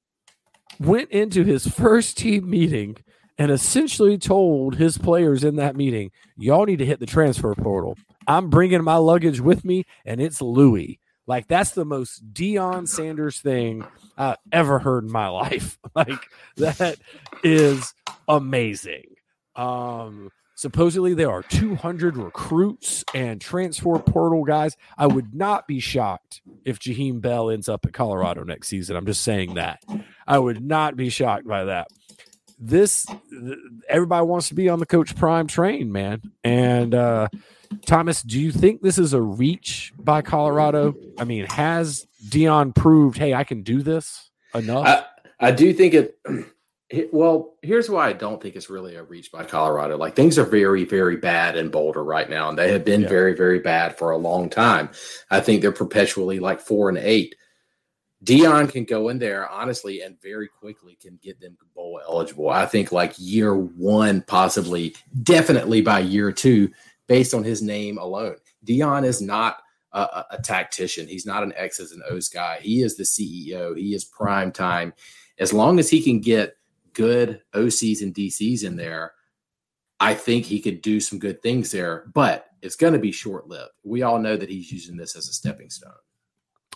went 0.79 1.11
into 1.11 1.43
his 1.43 1.67
first 1.67 2.17
team 2.17 2.49
meeting 2.49 2.97
and 3.37 3.51
essentially 3.51 4.17
told 4.17 4.75
his 4.75 4.97
players 4.97 5.43
in 5.43 5.57
that 5.57 5.75
meeting, 5.75 6.09
"Y'all 6.37 6.65
need 6.65 6.79
to 6.79 6.85
hit 6.85 6.99
the 6.99 7.05
transfer 7.05 7.53
portal. 7.53 7.95
I'm 8.27 8.49
bringing 8.49 8.83
my 8.83 8.97
luggage 8.97 9.39
with 9.39 9.63
me, 9.63 9.85
and 10.05 10.19
it's 10.19 10.41
Louis." 10.41 10.99
Like 11.27 11.47
that's 11.47 11.71
the 11.71 11.85
most 11.85 12.33
Deion 12.33 12.87
Sanders 12.87 13.39
thing 13.39 13.85
I've 14.17 14.37
ever 14.51 14.79
heard 14.79 15.03
in 15.03 15.11
my 15.11 15.27
life. 15.27 15.77
Like 15.95 16.29
that 16.57 16.97
is 17.43 17.95
amazing. 18.27 19.15
Um, 19.55 20.29
supposedly 20.53 21.15
there 21.15 21.31
are 21.31 21.41
200 21.41 22.17
recruits 22.17 23.03
and 23.15 23.41
transfer 23.41 23.97
portal 23.97 24.43
guys. 24.43 24.77
I 24.95 25.07
would 25.07 25.33
not 25.33 25.67
be 25.67 25.79
shocked 25.79 26.41
if 26.65 26.77
Jaheim 26.77 27.19
Bell 27.19 27.49
ends 27.49 27.67
up 27.67 27.83
at 27.87 27.93
Colorado 27.93 28.43
next 28.43 28.67
season. 28.67 28.95
I'm 28.95 29.07
just 29.07 29.23
saying 29.23 29.55
that. 29.55 29.83
I 30.27 30.37
would 30.37 30.63
not 30.63 30.95
be 30.95 31.09
shocked 31.09 31.47
by 31.47 31.63
that. 31.63 31.87
This 32.59 33.05
everybody 33.87 34.25
wants 34.25 34.47
to 34.49 34.55
be 34.55 34.69
on 34.69 34.79
the 34.79 34.85
coach 34.85 35.15
prime 35.15 35.47
train, 35.47 35.91
man. 35.91 36.21
And 36.43 36.95
uh 36.95 37.27
Thomas, 37.85 38.23
do 38.23 38.39
you 38.39 38.51
think 38.51 38.81
this 38.81 38.97
is 38.97 39.13
a 39.13 39.21
reach 39.21 39.93
by 39.99 40.21
Colorado? 40.21 40.95
I 41.19 41.25
mean, 41.25 41.45
has 41.47 42.07
Deion 42.29 42.73
proved, 42.73 43.17
hey, 43.17 43.33
I 43.33 43.43
can 43.43 43.61
do 43.61 43.81
this 43.81 44.31
enough? 44.55 44.85
I, 44.87 45.47
I 45.47 45.51
do 45.51 45.73
think 45.73 45.93
it. 46.89 47.13
Well, 47.13 47.55
here's 47.61 47.89
why 47.89 48.07
I 48.07 48.13
don't 48.13 48.41
think 48.41 48.55
it's 48.55 48.69
really 48.69 48.95
a 48.95 49.03
reach 49.03 49.31
by 49.31 49.43
Colorado. 49.43 49.97
Like 49.97 50.15
things 50.15 50.39
are 50.39 50.45
very, 50.45 50.85
very 50.85 51.17
bad 51.17 51.57
in 51.57 51.69
Boulder 51.69 52.03
right 52.03 52.29
now, 52.29 52.47
and 52.47 52.57
they 52.57 52.71
have 52.71 52.85
been 52.85 53.01
Yeah. 53.01 53.09
very, 53.09 53.35
very 53.35 53.59
bad 53.59 53.97
for 53.97 54.11
a 54.11 54.17
long 54.17 54.49
time. 54.49 54.89
I 55.29 55.41
think 55.41 55.61
they're 55.61 55.73
perpetually 55.73 56.39
like 56.39 56.61
four 56.61 56.87
and 56.87 56.97
eight. 56.97 57.35
Deion 58.23 58.71
can 58.71 58.83
go 58.83 59.09
in 59.09 59.19
there 59.19 59.47
honestly 59.49 60.01
and 60.01 60.19
very 60.21 60.47
quickly 60.47 60.97
can 60.99 61.19
get 61.21 61.39
them 61.39 61.55
bowl 61.75 62.01
eligible. 62.07 62.49
I 62.49 62.65
think 62.65 62.91
like 62.91 63.13
year 63.17 63.55
one, 63.55 64.23
possibly, 64.23 64.95
definitely 65.23 65.81
by 65.81 65.99
year 65.99 66.31
two, 66.31 66.71
based 67.07 67.33
on 67.33 67.43
his 67.43 67.61
name 67.61 67.97
alone. 67.97 68.37
Deion 68.65 69.05
is 69.05 69.21
not 69.21 69.57
a, 69.91 70.25
a, 70.31 70.41
tactician. 70.41 71.07
He's 71.07 71.25
not 71.25 71.43
an 71.43 71.53
X's 71.55 71.91
and 71.91 72.03
O's 72.09 72.27
guy. 72.27 72.59
He 72.61 72.81
is 72.81 72.97
the 72.97 73.03
CEO. 73.03 73.77
He 73.77 73.93
is 73.93 74.03
prime 74.03 74.51
time. 74.51 74.93
As 75.39 75.53
long 75.53 75.79
as 75.79 75.89
he 75.89 76.01
can 76.01 76.19
get 76.19 76.57
good 76.93 77.41
OCs 77.53 78.01
and 78.01 78.13
DCs 78.13 78.63
in 78.63 78.75
there, 78.75 79.13
I 79.99 80.13
think 80.13 80.45
he 80.45 80.59
could 80.59 80.81
do 80.81 80.99
some 80.99 81.19
good 81.19 81.41
things 81.41 81.71
there. 81.71 82.05
But 82.13 82.47
it's 82.61 82.75
going 82.75 82.93
to 82.93 82.99
be 82.99 83.11
short 83.11 83.47
lived. 83.47 83.71
We 83.83 84.01
all 84.01 84.19
know 84.19 84.35
that 84.35 84.49
he's 84.49 84.71
using 84.71 84.97
this 84.97 85.15
as 85.15 85.27
a 85.29 85.33
stepping 85.33 85.69
stone. 85.69 85.93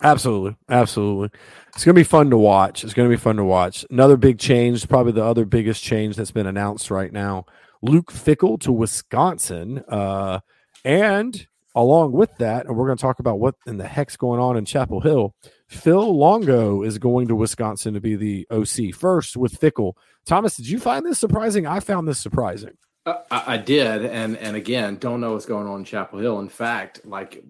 Absolutely. 0.02 0.56
Absolutely. 0.68 1.30
It's 1.74 1.84
going 1.84 1.94
to 1.94 2.00
be 2.00 2.04
fun 2.04 2.30
to 2.30 2.36
watch. 2.36 2.84
It's 2.84 2.94
going 2.94 3.08
to 3.08 3.14
be 3.14 3.20
fun 3.20 3.36
to 3.36 3.44
watch. 3.44 3.84
Another 3.90 4.16
big 4.16 4.38
change, 4.38 4.88
probably 4.88 5.12
the 5.12 5.24
other 5.24 5.44
biggest 5.44 5.82
change 5.82 6.16
that's 6.16 6.30
been 6.30 6.46
announced 6.46 6.90
right 6.90 7.12
now 7.12 7.46
Luke 7.82 8.12
Fickell 8.12 8.60
to 8.60 8.72
Wisconsin. 8.72 9.82
Uh, 9.88 10.40
and 10.84 11.46
along 11.74 12.12
with 12.12 12.34
that, 12.38 12.66
and 12.66 12.76
we're 12.76 12.86
going 12.86 12.96
to 12.96 13.02
talk 13.02 13.18
about 13.18 13.40
what 13.40 13.56
in 13.66 13.76
the 13.76 13.86
heck's 13.86 14.16
going 14.16 14.40
on 14.40 14.56
in 14.56 14.64
Chapel 14.64 15.00
Hill, 15.00 15.34
Phil 15.66 16.16
Longo 16.16 16.82
is 16.82 16.98
going 16.98 17.28
to 17.28 17.34
Wisconsin 17.34 17.94
to 17.94 18.00
be 18.00 18.16
the 18.16 18.46
OC 18.50 18.94
first 18.94 19.36
with 19.36 19.58
Fickell. 19.58 19.94
Thomas, 20.24 20.56
did 20.56 20.68
you 20.68 20.78
find 20.78 21.04
this 21.04 21.18
surprising? 21.18 21.66
I 21.66 21.80
found 21.80 22.06
this 22.06 22.20
surprising. 22.20 22.76
Uh, 23.04 23.16
I, 23.30 23.54
I 23.54 23.56
did, 23.56 24.04
and 24.04 24.36
and 24.36 24.54
again, 24.54 24.96
don't 24.96 25.20
know 25.20 25.32
what's 25.32 25.46
going 25.46 25.66
on 25.66 25.80
in 25.80 25.84
Chapel 25.84 26.20
Hill. 26.20 26.38
In 26.38 26.48
fact, 26.48 27.04
like 27.04 27.42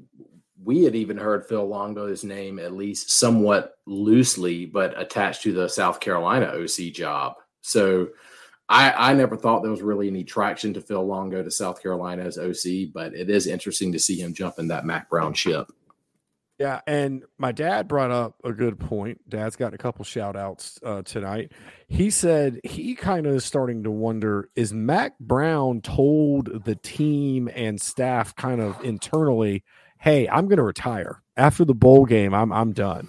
we 0.64 0.84
had 0.84 0.94
even 0.94 1.16
heard 1.16 1.46
Phil 1.46 1.66
Longo's 1.66 2.24
name 2.24 2.58
at 2.58 2.72
least 2.72 3.10
somewhat 3.10 3.74
loosely, 3.86 4.66
but 4.66 4.98
attached 5.00 5.42
to 5.42 5.52
the 5.52 5.68
South 5.68 6.00
Carolina 6.00 6.46
OC 6.46 6.92
job. 6.92 7.34
So 7.60 8.08
I, 8.68 9.10
I 9.10 9.14
never 9.14 9.36
thought 9.36 9.62
there 9.62 9.70
was 9.70 9.82
really 9.82 10.08
any 10.08 10.24
traction 10.24 10.72
to 10.74 10.80
Phil 10.80 11.04
Longo 11.04 11.42
to 11.42 11.50
South 11.50 11.82
Carolina 11.82 12.22
as 12.22 12.38
OC, 12.38 12.92
but 12.94 13.14
it 13.14 13.28
is 13.28 13.46
interesting 13.46 13.92
to 13.92 13.98
see 13.98 14.20
him 14.20 14.34
jump 14.34 14.58
in 14.58 14.68
that 14.68 14.86
Mack 14.86 15.10
Brown 15.10 15.34
ship. 15.34 15.70
Yeah, 16.58 16.80
and 16.86 17.24
my 17.38 17.50
dad 17.50 17.88
brought 17.88 18.12
up 18.12 18.36
a 18.44 18.52
good 18.52 18.78
point. 18.78 19.28
Dad's 19.28 19.56
got 19.56 19.74
a 19.74 19.78
couple 19.78 20.04
shout 20.04 20.36
outs 20.36 20.78
uh, 20.84 21.02
tonight. 21.02 21.50
He 21.88 22.08
said 22.08 22.60
he 22.62 22.94
kind 22.94 23.26
of 23.26 23.34
is 23.34 23.44
starting 23.44 23.82
to 23.82 23.90
wonder 23.90 24.48
is 24.54 24.72
Mack 24.72 25.18
Brown 25.18 25.80
told 25.80 26.64
the 26.64 26.76
team 26.76 27.50
and 27.52 27.80
staff 27.80 28.36
kind 28.36 28.60
of 28.60 28.80
internally, 28.84 29.64
hey, 30.02 30.28
I'm 30.28 30.48
going 30.48 30.56
to 30.56 30.64
retire 30.64 31.22
after 31.36 31.64
the 31.64 31.74
bowl 31.74 32.06
game. 32.06 32.34
I'm, 32.34 32.52
I'm 32.52 32.72
done. 32.72 33.08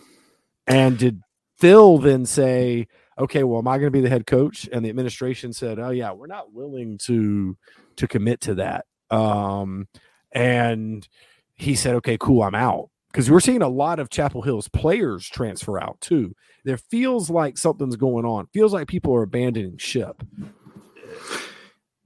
And 0.67 0.95
did 0.95 1.21
Phil 1.57 1.97
then 1.97 2.27
say, 2.27 2.87
okay, 3.17 3.43
well, 3.43 3.57
am 3.57 3.67
I 3.67 3.77
going 3.77 3.87
to 3.87 3.91
be 3.91 4.01
the 4.01 4.09
head 4.09 4.27
coach? 4.27 4.69
And 4.71 4.85
the 4.85 4.89
administration 4.89 5.53
said, 5.53 5.79
oh, 5.79 5.89
yeah, 5.89 6.11
we're 6.11 6.27
not 6.27 6.53
willing 6.53 6.99
to 6.99 7.57
to 7.95 8.07
commit 8.07 8.41
to 8.41 8.55
that. 8.55 8.85
Um, 9.09 9.87
and 10.31 11.07
he 11.55 11.73
said, 11.73 11.95
okay, 11.95 12.17
cool, 12.19 12.43
I'm 12.43 12.55
out 12.55 12.89
because 13.11 13.29
we're 13.29 13.39
seeing 13.39 13.63
a 13.63 13.69
lot 13.69 13.99
of 13.99 14.11
Chapel 14.11 14.43
Hill's 14.43 14.67
players 14.67 15.27
transfer 15.27 15.81
out 15.81 15.99
too. 15.99 16.35
There 16.63 16.77
feels 16.77 17.29
like 17.29 17.57
something's 17.57 17.95
going 17.95 18.25
on. 18.25 18.47
Feels 18.53 18.71
like 18.71 18.87
people 18.87 19.15
are 19.15 19.23
abandoning 19.23 19.77
ship. 19.77 20.21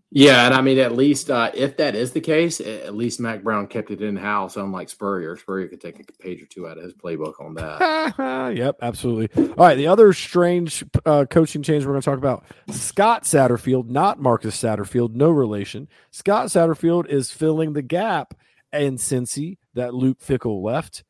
Yeah, 0.09 0.45
and 0.45 0.53
I 0.53 0.61
mean, 0.61 0.79
at 0.79 0.93
least 0.95 1.29
uh, 1.29 1.51
if 1.53 1.75
that 1.77 1.93
is 1.93 2.13
the 2.13 2.21
case, 2.21 2.61
at 2.61 2.95
least 2.95 3.19
Mack 3.19 3.43
Brown 3.43 3.67
kept 3.67 3.91
it 3.91 4.01
in 4.01 4.15
house, 4.15 4.55
unlike 4.55 4.89
Spurrier. 4.89 5.35
Spurrier 5.35 5.67
could 5.67 5.81
take 5.81 5.99
a 5.99 6.23
page 6.23 6.41
or 6.41 6.45
two 6.45 6.65
out 6.65 6.77
of 6.77 6.83
his 6.85 6.93
playbook 6.93 7.41
on 7.41 7.55
that. 7.55 8.55
yep, 8.57 8.77
absolutely. 8.81 9.29
All 9.49 9.65
right, 9.65 9.75
the 9.75 9.87
other 9.87 10.13
strange 10.13 10.85
uh, 11.05 11.25
coaching 11.29 11.61
change 11.61 11.85
we're 11.85 11.91
going 11.91 12.01
to 12.01 12.05
talk 12.05 12.17
about: 12.17 12.45
Scott 12.71 13.23
Satterfield, 13.23 13.89
not 13.89 14.21
Marcus 14.21 14.55
Satterfield, 14.55 15.13
no 15.13 15.29
relation. 15.29 15.89
Scott 16.11 16.47
Satterfield 16.47 17.07
is 17.09 17.31
filling 17.31 17.73
the 17.73 17.81
gap 17.81 18.33
in 18.71 18.95
Cincy 18.95 19.57
that 19.73 19.93
Luke 19.93 20.19
Fickell 20.19 20.63
left. 20.63 21.03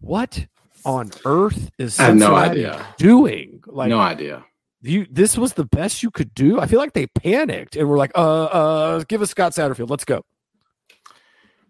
What 0.00 0.46
on 0.86 1.10
earth 1.26 1.70
is 1.78 2.00
I 2.00 2.04
have 2.04 2.16
no 2.16 2.34
idea. 2.34 2.86
doing? 2.96 3.62
Like, 3.66 3.90
no 3.90 4.00
idea. 4.00 4.44
You 4.84 5.06
this 5.10 5.36
was 5.36 5.54
the 5.54 5.64
best 5.64 6.02
you 6.02 6.10
could 6.10 6.34
do. 6.34 6.60
I 6.60 6.66
feel 6.66 6.78
like 6.78 6.92
they 6.92 7.06
panicked 7.06 7.74
and 7.76 7.88
were 7.88 7.96
like, 7.96 8.12
uh, 8.14 8.44
uh, 8.44 9.04
give 9.08 9.22
us 9.22 9.30
Scott 9.30 9.52
Satterfield. 9.52 9.90
Let's 9.90 10.04
go. 10.04 10.24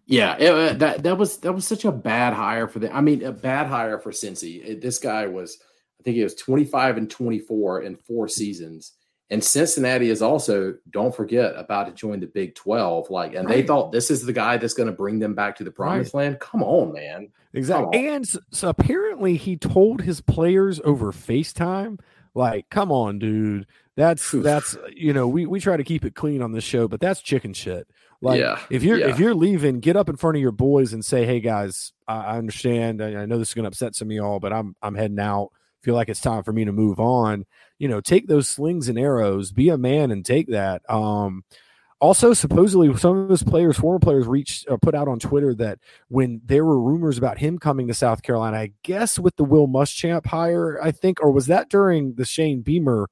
Yeah, 0.07 0.37
it, 0.39 0.51
uh, 0.51 0.73
that 0.75 1.03
that 1.05 1.17
was 1.17 1.39
that 1.39 1.53
was 1.53 1.67
such 1.67 1.85
a 1.85 1.93
bad 1.93 2.35
hire 2.35 2.69
for 2.69 2.79
the. 2.79 2.95
I 2.95 3.01
mean, 3.01 3.23
a 3.23 3.33
bad 3.33 3.69
hire 3.69 3.99
for 3.99 4.11
Cincy. 4.11 4.63
It- 4.63 4.81
this 4.83 4.99
guy 4.99 5.27
was, 5.27 5.59
I 5.99 6.03
think 6.03 6.17
he 6.17 6.23
was 6.23 6.35
twenty 6.35 6.65
five 6.65 6.99
and 6.99 7.11
twenty 7.11 7.39
four 7.39 7.83
in 7.83 7.97
four 7.97 8.29
seasons, 8.29 8.93
and 9.31 9.43
Cincinnati 9.43 10.11
is 10.11 10.21
also 10.21 10.75
don't 10.91 11.15
forget 11.15 11.55
about 11.57 11.87
to 11.87 11.93
join 11.93 12.21
the 12.21 12.27
Big 12.27 12.55
Twelve. 12.55 13.09
Like, 13.09 13.35
and 13.35 13.49
they 13.49 13.63
thought 13.63 13.93
this 13.93 14.11
is 14.11 14.27
the 14.27 14.35
guy 14.35 14.59
that's 14.59 14.75
going 14.75 14.89
to 14.89 14.93
bring 14.93 15.21
them 15.21 15.35
back 15.35 15.57
to 15.57 15.65
the 15.65 15.71
promised 15.71 16.13
land. 16.13 16.39
Come 16.39 16.63
on, 16.63 16.93
man. 16.93 17.31
Exactly. 17.55 17.99
On. 17.99 18.15
And 18.15 18.29
so 18.51 18.69
apparently 18.69 19.37
he 19.37 19.57
told 19.57 20.03
his 20.03 20.21
players 20.21 20.81
over 20.85 21.13
FaceTime, 21.13 21.99
like, 22.35 22.69
come 22.69 22.91
on, 22.93 23.19
dude. 23.19 23.67
That's 23.97 24.33
that's 24.33 24.77
you 24.93 25.13
know, 25.13 25.29
we, 25.29 25.47
we 25.47 25.61
try 25.61 25.77
to 25.77 25.85
keep 25.85 26.05
it 26.05 26.17
clean 26.17 26.43
on 26.43 26.53
this 26.53 26.65
show, 26.65 26.89
but 26.89 27.01
that's 27.01 27.23
chicken 27.23 27.55
shit. 27.55 27.89
Like 28.21 28.41
Yeah, 28.41 28.59
if 28.71 28.83
you're 28.83 28.99
yeah. 28.99 29.09
if 29.09 29.21
you're 29.21 29.35
leaving, 29.35 29.79
get 29.79 29.97
up 29.97 30.09
in 30.09 30.17
front 30.17 30.37
of 30.37 30.43
your 30.43 30.51
boys 30.51 30.93
and 30.93 31.05
say, 31.05 31.25
Hey 31.25 31.41
guys, 31.41 31.93
I, 32.09 32.17
I 32.17 32.39
understand. 32.39 33.01
I, 33.01 33.23
I 33.23 33.27
know 33.27 33.39
this 33.39 33.49
is 33.49 33.55
gonna 33.55 33.69
upset 33.69 33.95
some 33.95 34.09
of 34.09 34.13
y'all, 34.13 34.41
but 34.41 34.53
I'm 34.53 34.75
I'm 34.83 34.97
heading 34.97 35.21
out. 35.21 35.51
Feel 35.83 35.95
like 35.95 36.09
it's 36.09 36.21
time 36.21 36.43
for 36.43 36.53
me 36.53 36.65
to 36.65 36.73
move 36.73 36.99
on. 36.99 37.45
You 37.79 37.89
know, 37.89 38.01
take 38.01 38.27
those 38.27 38.49
slings 38.49 38.89
and 38.89 38.99
arrows, 38.99 39.53
be 39.53 39.69
a 39.69 39.79
man 39.79 40.11
and 40.11 40.25
take 40.25 40.49
that. 40.49 40.83
Um 40.91 41.45
also, 42.01 42.33
supposedly, 42.35 42.95
some 42.97 43.17
of 43.17 43.29
his 43.31 43.43
players, 43.43 43.79
former 43.79 43.99
players, 43.99 44.27
reached 44.27 44.69
uh, 44.69 44.77
put 44.77 44.95
out 44.95 45.09
on 45.09 45.19
Twitter 45.19 45.55
that 45.55 45.79
when 46.09 46.41
there 46.45 46.65
were 46.65 46.81
rumors 46.81 47.17
about 47.19 47.39
him 47.39 47.59
coming 47.59 47.87
to 47.89 47.95
South 47.95 48.23
Carolina, 48.23 48.59
I 48.59 48.73
guess 48.83 49.19
with 49.19 49.37
the 49.37 49.45
Will 49.45 49.67
Muschamp 49.69 50.27
hire, 50.27 50.79
I 50.83 50.91
think, 50.91 51.23
or 51.23 51.31
was 51.31 51.47
that 51.47 51.71
during 51.71 52.15
the 52.15 52.25
Shane 52.25 52.61
Beamer 52.61 53.09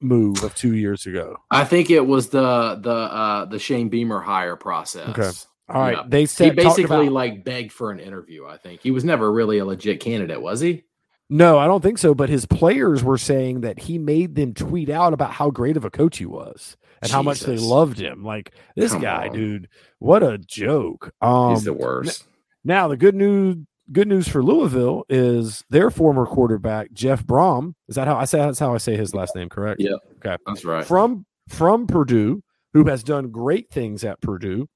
move 0.00 0.42
of 0.42 0.54
two 0.54 0.74
years 0.74 1.06
ago? 1.06 1.36
I 1.50 1.64
think 1.64 1.90
it 1.90 2.06
was 2.06 2.28
the 2.30 2.78
the 2.80 2.90
uh 2.92 3.44
the 3.46 3.58
Shane 3.58 3.88
Beamer 3.88 4.20
hire 4.20 4.56
process. 4.56 5.08
Okay. 5.10 5.30
All 5.68 5.82
right, 5.82 5.96
Yeah. 5.98 6.04
they 6.08 6.20
He 6.20 6.26
said 6.26 6.44
talked 6.56 6.76
basically 6.76 7.06
about- 7.08 7.12
like 7.12 7.44
begged 7.44 7.72
for 7.72 7.90
an 7.90 8.00
interview. 8.00 8.46
I 8.46 8.56
think 8.56 8.80
he 8.80 8.90
was 8.90 9.04
never 9.04 9.30
really 9.30 9.58
a 9.58 9.64
legit 9.66 10.00
candidate, 10.00 10.40
was 10.40 10.60
he? 10.60 10.84
No, 11.28 11.58
I 11.58 11.66
don't 11.66 11.82
think 11.82 11.98
so. 11.98 12.14
But 12.14 12.30
his 12.30 12.46
players 12.46 13.04
were 13.04 13.18
saying 13.18 13.60
that 13.60 13.80
he 13.80 13.98
made 13.98 14.34
them 14.34 14.54
tweet 14.54 14.88
out 14.88 15.12
about 15.12 15.32
how 15.32 15.50
great 15.50 15.76
of 15.76 15.84
a 15.84 15.90
coach 15.90 16.16
he 16.18 16.24
was 16.26 16.78
and 17.02 17.10
how 17.10 17.22
much 17.22 17.40
they 17.40 17.56
loved 17.56 17.98
him. 17.98 18.24
Like 18.24 18.52
this 18.76 18.92
Come 18.92 19.02
guy, 19.02 19.28
on. 19.28 19.34
dude, 19.34 19.68
what 19.98 20.22
a 20.22 20.38
joke. 20.38 21.12
Um, 21.20 21.50
He's 21.50 21.64
the 21.64 21.72
worst. 21.72 22.24
now 22.64 22.88
the 22.88 22.96
good 22.96 23.14
news 23.14 23.56
good 23.90 24.08
news 24.08 24.28
for 24.28 24.42
Louisville 24.42 25.04
is 25.08 25.64
their 25.70 25.90
former 25.90 26.26
quarterback 26.26 26.92
Jeff 26.92 27.24
Brohm. 27.24 27.72
Is 27.88 27.96
that 27.96 28.06
how 28.06 28.16
I 28.16 28.24
say 28.26 28.38
that's 28.38 28.58
how 28.58 28.74
I 28.74 28.78
say 28.78 28.96
his 28.96 29.14
last 29.14 29.34
name? 29.34 29.48
Correct. 29.48 29.80
Yeah. 29.80 29.96
Okay. 30.16 30.36
That's 30.46 30.64
right. 30.64 30.84
From 30.84 31.24
from 31.48 31.86
Purdue, 31.86 32.42
who 32.74 32.84
has 32.84 33.02
done 33.02 33.30
great 33.30 33.70
things 33.70 34.04
at 34.04 34.20
Purdue, 34.20 34.68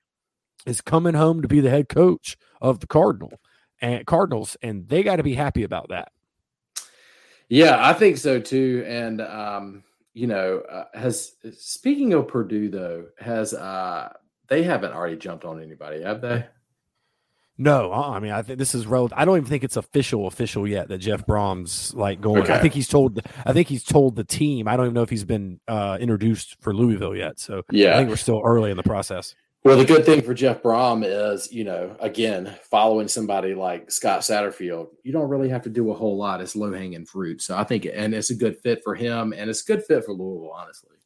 is 0.64 0.80
coming 0.80 1.14
home 1.14 1.42
to 1.42 1.48
be 1.48 1.60
the 1.60 1.70
head 1.70 1.88
coach 1.88 2.36
of 2.60 2.80
the 2.80 2.86
Cardinal 2.86 3.32
and 3.80 4.06
Cardinals, 4.06 4.56
and 4.62 4.88
they 4.88 5.02
got 5.02 5.16
to 5.16 5.22
be 5.22 5.34
happy 5.34 5.64
about 5.64 5.88
that. 5.90 6.08
Yeah, 7.48 7.76
I 7.86 7.92
think 7.92 8.16
so 8.16 8.40
too. 8.40 8.84
And 8.86 9.20
um, 9.20 9.82
you 10.14 10.26
know, 10.26 10.62
uh, 10.70 10.84
has 10.94 11.32
speaking 11.58 12.12
of 12.12 12.28
Purdue 12.28 12.68
though, 12.68 13.06
has 13.18 13.54
uh 13.54 14.12
they 14.48 14.62
haven't 14.62 14.92
already 14.92 15.16
jumped 15.16 15.44
on 15.44 15.62
anybody, 15.62 16.02
have 16.02 16.20
they? 16.20 16.46
No, 17.58 17.92
uh, 17.92 18.10
I 18.10 18.18
mean, 18.18 18.32
I 18.32 18.42
think 18.42 18.58
this 18.58 18.74
is 18.74 18.86
relative. 18.86 19.16
I 19.16 19.24
don't 19.24 19.36
even 19.36 19.48
think 19.48 19.62
it's 19.62 19.76
official, 19.76 20.26
official 20.26 20.66
yet 20.66 20.88
that 20.88 20.98
Jeff 20.98 21.26
Brohm's 21.26 21.94
like 21.94 22.20
going. 22.20 22.50
I 22.50 22.58
think 22.58 22.72
he's 22.72 22.88
told. 22.88 23.20
I 23.44 23.52
think 23.52 23.68
he's 23.68 23.84
told 23.84 24.16
the 24.16 24.24
team. 24.24 24.66
I 24.66 24.76
don't 24.76 24.86
even 24.86 24.94
know 24.94 25.02
if 25.02 25.10
he's 25.10 25.24
been 25.24 25.60
uh, 25.68 25.98
introduced 26.00 26.56
for 26.60 26.74
Louisville 26.74 27.14
yet. 27.14 27.38
So 27.38 27.62
yeah, 27.70 27.94
I 27.94 27.98
think 27.98 28.08
we're 28.08 28.16
still 28.16 28.42
early 28.44 28.70
in 28.70 28.76
the 28.76 28.82
process. 28.82 29.34
Well, 29.64 29.76
the 29.76 29.84
good 29.84 30.04
thing 30.04 30.22
for 30.22 30.34
Jeff 30.34 30.60
Brohm 30.60 31.04
is, 31.06 31.52
you 31.52 31.62
know, 31.62 31.94
again, 32.00 32.52
following 32.68 33.06
somebody 33.06 33.54
like 33.54 33.92
Scott 33.92 34.22
Satterfield, 34.22 34.88
you 35.04 35.12
don't 35.12 35.28
really 35.28 35.48
have 35.50 35.62
to 35.62 35.70
do 35.70 35.92
a 35.92 35.94
whole 35.94 36.16
lot. 36.16 36.40
It's 36.40 36.56
low 36.56 36.72
hanging 36.72 37.06
fruit. 37.06 37.40
So 37.42 37.56
I 37.56 37.62
think, 37.62 37.86
and 37.92 38.12
it's 38.12 38.30
a 38.30 38.34
good 38.34 38.58
fit 38.58 38.82
for 38.82 38.96
him, 38.96 39.32
and 39.32 39.48
it's 39.48 39.62
a 39.62 39.66
good 39.66 39.84
fit 39.84 40.04
for 40.04 40.12
Louisville, 40.12 40.50
honestly. 40.52 40.96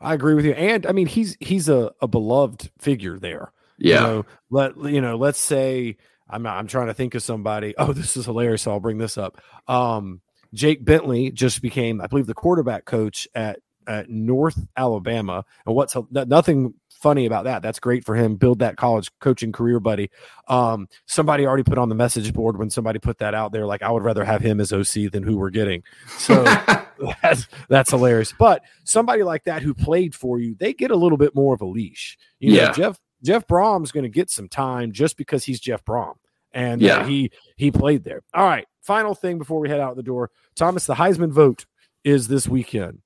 I 0.00 0.14
agree 0.14 0.34
with 0.34 0.46
you, 0.46 0.52
and 0.52 0.86
I 0.86 0.92
mean, 0.92 1.06
he's 1.06 1.36
he's 1.40 1.68
a, 1.68 1.92
a 2.00 2.06
beloved 2.06 2.70
figure 2.78 3.18
there. 3.18 3.52
You 3.78 3.94
know, 3.94 4.26
let 4.50 4.76
you 4.76 5.00
know. 5.00 5.16
Let's 5.16 5.38
say 5.38 5.96
I'm 6.30 6.46
I'm 6.46 6.66
trying 6.66 6.86
to 6.86 6.94
think 6.94 7.14
of 7.14 7.22
somebody. 7.22 7.74
Oh, 7.76 7.92
this 7.92 8.16
is 8.16 8.24
hilarious. 8.24 8.62
So 8.62 8.72
I'll 8.72 8.80
bring 8.80 8.98
this 8.98 9.18
up. 9.18 9.40
Um, 9.66 10.20
Jake 10.54 10.84
Bentley 10.84 11.30
just 11.30 11.60
became, 11.62 12.00
I 12.00 12.06
believe, 12.06 12.26
the 12.26 12.34
quarterback 12.34 12.84
coach 12.84 13.28
at 13.34 13.60
at 13.86 14.08
North 14.08 14.58
Alabama. 14.76 15.44
And 15.66 15.74
what's 15.74 15.96
nothing 16.10 16.74
funny 17.00 17.26
about 17.26 17.44
that? 17.44 17.62
That's 17.62 17.78
great 17.80 18.04
for 18.04 18.14
him. 18.14 18.36
Build 18.36 18.58
that 18.60 18.76
college 18.76 19.10
coaching 19.20 19.52
career, 19.52 19.80
buddy. 19.80 20.10
Um, 20.48 20.88
somebody 21.06 21.46
already 21.46 21.62
put 21.62 21.78
on 21.78 21.88
the 21.88 21.94
message 21.94 22.32
board 22.32 22.58
when 22.58 22.70
somebody 22.70 22.98
put 22.98 23.18
that 23.18 23.34
out 23.34 23.52
there. 23.52 23.66
Like, 23.66 23.82
I 23.82 23.90
would 23.90 24.04
rather 24.04 24.24
have 24.24 24.40
him 24.42 24.60
as 24.60 24.72
OC 24.72 25.10
than 25.12 25.22
who 25.22 25.36
we're 25.36 25.50
getting. 25.50 25.82
So 26.18 26.44
that's 27.22 27.46
that's 27.68 27.90
hilarious. 27.90 28.32
But 28.38 28.62
somebody 28.84 29.22
like 29.22 29.44
that 29.44 29.62
who 29.62 29.74
played 29.74 30.14
for 30.14 30.38
you, 30.38 30.54
they 30.58 30.72
get 30.72 30.90
a 30.90 30.96
little 30.96 31.18
bit 31.18 31.34
more 31.34 31.54
of 31.54 31.60
a 31.60 31.66
leash. 31.66 32.18
You 32.38 32.52
know, 32.52 32.62
Yeah. 32.62 32.72
Jeff 32.72 33.00
Jeff 33.22 33.46
Brohm's 33.46 33.92
going 33.92 34.04
to 34.04 34.08
get 34.08 34.30
some 34.30 34.48
time 34.48 34.92
just 34.92 35.16
because 35.16 35.44
he's 35.44 35.58
Jeff 35.60 35.84
Brohm, 35.84 36.14
and 36.52 36.80
uh, 37.00 37.04
he 37.04 37.30
he 37.56 37.70
played 37.70 38.04
there. 38.04 38.22
All 38.32 38.44
right, 38.46 38.66
final 38.82 39.14
thing 39.14 39.38
before 39.38 39.58
we 39.60 39.68
head 39.68 39.80
out 39.80 39.96
the 39.96 40.02
door, 40.02 40.30
Thomas. 40.54 40.86
The 40.86 40.94
Heisman 40.94 41.30
vote 41.32 41.66
is 42.04 42.28
this 42.28 42.46
weekend. 42.46 43.00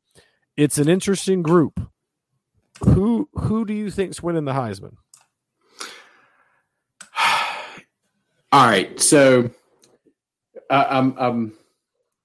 It's 0.56 0.76
an 0.76 0.88
interesting 0.88 1.42
group. 1.42 1.80
Who 2.84 3.28
who 3.34 3.64
do 3.64 3.72
you 3.72 3.90
think's 3.90 4.22
winning 4.22 4.44
the 4.44 4.52
Heisman? 4.52 4.96
All 8.52 8.66
right, 8.66 9.00
so 9.00 9.50
I, 10.70 10.84
I'm 10.84 11.14
I'm 11.18 11.52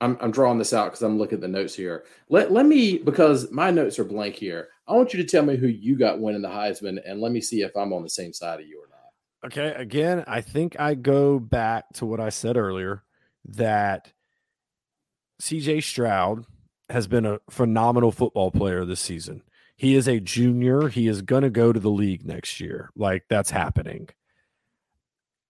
I'm 0.01 0.17
I'm 0.21 0.31
drawing 0.31 0.57
this 0.57 0.73
out 0.73 0.85
because 0.85 1.01
I'm 1.01 1.17
looking 1.17 1.37
at 1.37 1.41
the 1.41 1.47
notes 1.47 1.75
here. 1.75 2.05
Let 2.29 2.51
let 2.51 2.65
me 2.65 2.97
because 2.97 3.51
my 3.51 3.71
notes 3.71 3.99
are 3.99 4.03
blank 4.03 4.35
here. 4.35 4.69
I 4.87 4.93
want 4.93 5.13
you 5.13 5.21
to 5.21 5.29
tell 5.29 5.43
me 5.43 5.57
who 5.57 5.67
you 5.67 5.97
got 5.97 6.19
winning 6.19 6.41
the 6.41 6.47
Heisman, 6.47 6.99
and 7.05 7.19
let 7.19 7.31
me 7.31 7.41
see 7.41 7.61
if 7.61 7.75
I'm 7.75 7.93
on 7.93 8.03
the 8.03 8.09
same 8.09 8.33
side 8.33 8.59
of 8.59 8.67
you 8.67 8.81
or 8.81 8.87
not. 8.89 9.51
Okay, 9.51 9.73
again, 9.79 10.23
I 10.27 10.41
think 10.41 10.79
I 10.79 10.95
go 10.95 11.39
back 11.39 11.85
to 11.95 12.05
what 12.05 12.19
I 12.19 12.29
said 12.29 12.57
earlier 12.57 13.03
that 13.49 14.11
CJ 15.41 15.83
Stroud 15.83 16.45
has 16.89 17.07
been 17.07 17.25
a 17.25 17.39
phenomenal 17.49 18.11
football 18.11 18.49
player 18.49 18.85
this 18.85 18.99
season. 18.99 19.43
He 19.77 19.95
is 19.95 20.07
a 20.07 20.19
junior. 20.19 20.89
He 20.89 21.07
is 21.07 21.21
going 21.21 21.43
to 21.43 21.49
go 21.49 21.71
to 21.71 21.79
the 21.79 21.91
league 21.91 22.25
next 22.25 22.59
year. 22.59 22.89
Like 22.95 23.25
that's 23.29 23.51
happening. 23.51 24.09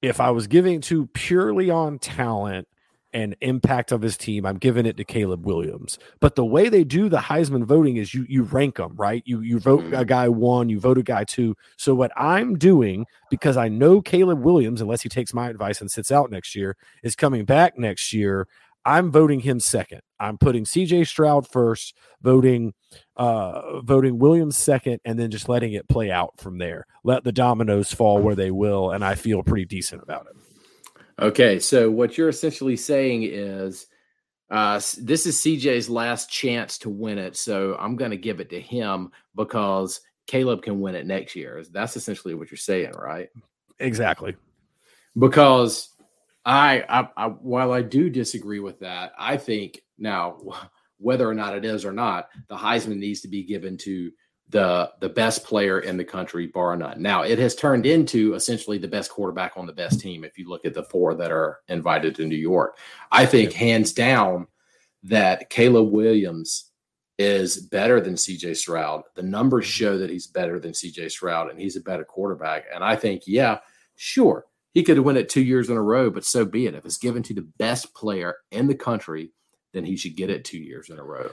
If 0.01 0.19
I 0.19 0.30
was 0.30 0.47
giving 0.47 0.82
to 0.82 1.07
purely 1.07 1.69
on 1.71 1.97
talent 1.97 2.67
and 3.13 3.36
impact 3.41 3.91
of 3.91 4.01
his 4.01 4.15
team, 4.17 4.45
I'm 4.45 4.57
giving 4.57 4.86
it 4.86 4.97
to 4.97 5.03
Caleb 5.05 5.45
Williams. 5.45 5.97
But 6.19 6.36
the 6.36 6.45
way 6.45 6.69
they 6.69 6.84
do 6.84 7.09
the 7.09 7.17
Heisman 7.17 7.63
voting 7.63 7.95
is 7.97 8.13
you 8.13 8.25
you 8.30 8.43
rank 8.43 8.75
them, 8.75 8.93
right? 8.95 9.23
You 9.25 9.39
you 9.41 9.59
vote 9.59 9.86
Mhm. 9.86 9.97
a 9.97 10.05
guy 10.05 10.28
one, 10.28 10.69
you 10.69 10.80
vote 10.80 10.97
a 10.99 11.03
guy 11.03 11.23
two. 11.23 11.55
So 11.78 11.95
what 11.95 12.11
I'm 12.15 12.57
doing 12.57 13.05
because 13.32 13.57
I 13.57 13.69
know 13.69 14.01
Caleb 14.01 14.43
Williams, 14.43 14.82
unless 14.82 15.01
he 15.01 15.09
takes 15.09 15.34
my 15.34 15.49
advice 15.49 15.82
and 15.82 15.89
sits 15.89 16.11
out 16.11 16.30
next 16.30 16.53
year, 16.55 16.75
is 17.01 17.15
coming 17.15 17.45
back 17.45 17.78
next 17.78 18.13
year. 18.13 18.47
I'm 18.88 19.11
voting 19.11 19.41
him 19.41 19.59
second. 19.59 19.99
I'm 20.17 20.38
putting 20.38 20.63
CJ 20.63 21.07
Stroud 21.07 21.45
first, 21.45 21.93
voting 22.21 22.73
uh 23.17 23.81
voting 23.81 24.17
Williams 24.17 24.55
second, 24.57 25.01
and 25.03 25.19
then 25.19 25.29
just 25.29 25.49
letting 25.49 25.73
it 25.73 25.89
play 25.89 26.09
out 26.09 26.39
from 26.39 26.57
there. 26.57 26.85
Let 27.03 27.25
the 27.25 27.33
dominoes 27.33 27.91
fall 27.91 28.21
where 28.21 28.33
they 28.33 28.49
will, 28.49 28.91
and 28.91 29.03
I 29.03 29.15
feel 29.15 29.43
pretty 29.43 29.65
decent 29.65 30.03
about 30.03 30.27
it. 30.27 31.01
Okay, 31.21 31.59
so 31.59 31.91
what 31.91 32.17
you're 32.17 32.29
essentially 32.29 32.77
saying 32.77 33.23
is 33.23 33.88
uh, 34.49 34.79
this 34.99 35.25
is 35.25 35.38
CJ's 35.41 35.89
last 35.89 36.31
chance 36.31 36.77
to 36.77 36.89
win 36.89 37.17
it, 37.17 37.35
so 37.35 37.75
I'm 37.77 37.97
going 37.97 38.11
to 38.11 38.17
give 38.17 38.39
it 38.39 38.49
to 38.51 38.61
him 38.61 39.11
because 39.35 39.99
Caleb 40.27 40.61
can 40.61 40.79
win 40.79 40.95
it 40.95 41.05
next 41.05 41.35
year. 41.35 41.61
That's 41.71 41.97
essentially 41.97 42.35
what 42.35 42.51
you're 42.51 42.57
saying, 42.57 42.93
right? 42.93 43.27
Exactly. 43.79 44.38
Because 45.19 45.89
I, 46.48 46.84
I, 46.88 47.10
I 47.18 47.28
while 47.28 47.74
I 47.74 47.82
do 47.82 48.10
disagree 48.10 48.60
with 48.60 48.80
that, 48.80 49.12
I 49.20 49.36
think 49.38 49.82
now 49.98 50.39
whether 50.98 51.30
or 51.30 51.34
not 51.34 51.56
it 51.56 51.66
is 51.66 51.86
or 51.86 51.91
not, 51.91 52.30
the 52.48 52.56
Heisman 52.56 52.98
needs 52.98 53.22
to 53.22 53.28
be 53.28 53.43
given 53.43 53.78
to 53.80 54.12
the 54.50 54.89
the 55.02 55.10
best 55.10 55.43
player 55.43 55.82
in 55.82 55.98
the 55.98 56.06
country, 56.06 56.48
bar 56.48 56.76
none. 56.78 57.02
Now 57.02 57.24
it 57.24 57.38
has 57.38 57.54
turned 57.54 57.86
into 57.86 58.34
essentially 58.34 58.78
the 58.78 58.88
best 58.88 59.12
quarterback 59.12 59.54
on 59.58 59.66
the 59.66 59.74
best 59.74 60.00
team. 60.00 60.24
If 60.24 60.38
you 60.38 60.48
look 60.48 60.66
at 60.66 60.74
the 60.74 60.86
four 60.86 61.16
that 61.16 61.32
are 61.32 61.60
invited 61.68 62.16
to 62.16 62.26
New 62.26 62.38
York, 62.38 62.78
I 63.12 63.26
think 63.26 63.52
hands 63.52 63.91
down 63.91 64.48
that 65.04 65.50
Caleb 65.50 65.91
Williams 65.91 66.72
is 67.18 67.58
better 67.58 68.00
than 68.00 68.14
CJ 68.14 68.56
Stroud. 68.56 69.04
The 69.16 69.24
numbers 69.24 69.66
mm-hmm. 69.66 69.84
show 69.84 69.98
that 69.98 70.10
he's 70.10 70.28
better 70.28 70.60
than 70.60 70.72
CJ 70.72 71.12
Stroud, 71.12 71.50
and 71.50 71.60
he's 71.60 71.76
a 71.76 71.82
better 71.82 72.06
quarterback. 72.06 72.66
And 72.74 72.84
I 72.84 72.95
think, 72.95 73.24
yeah, 73.26 73.60
sure, 73.98 74.45
he 74.78 74.84
could 74.84 74.99
won 74.99 75.17
it 75.17 75.28
two 75.28 75.41
years 75.41 75.71
in 75.71 75.75
a 75.75 75.82
row, 75.82 76.11
but 76.11 76.23
so 76.23 76.45
be 76.45 76.67
it. 76.67 76.75
If 76.75 76.86
it's 76.86 76.99
given 76.99 77.23
to 77.23 77.34
the 77.34 77.41
best 77.41 77.95
player 77.95 78.36
in 78.51 78.67
the 78.67 78.75
country, 78.75 79.32
then 79.73 79.84
he 79.84 79.97
should 79.97 80.15
get 80.15 80.30
it 80.30 80.45
two 80.45 80.59
years 80.59 80.91
in 80.91 80.99
a 80.99 81.03
row. 81.03 81.32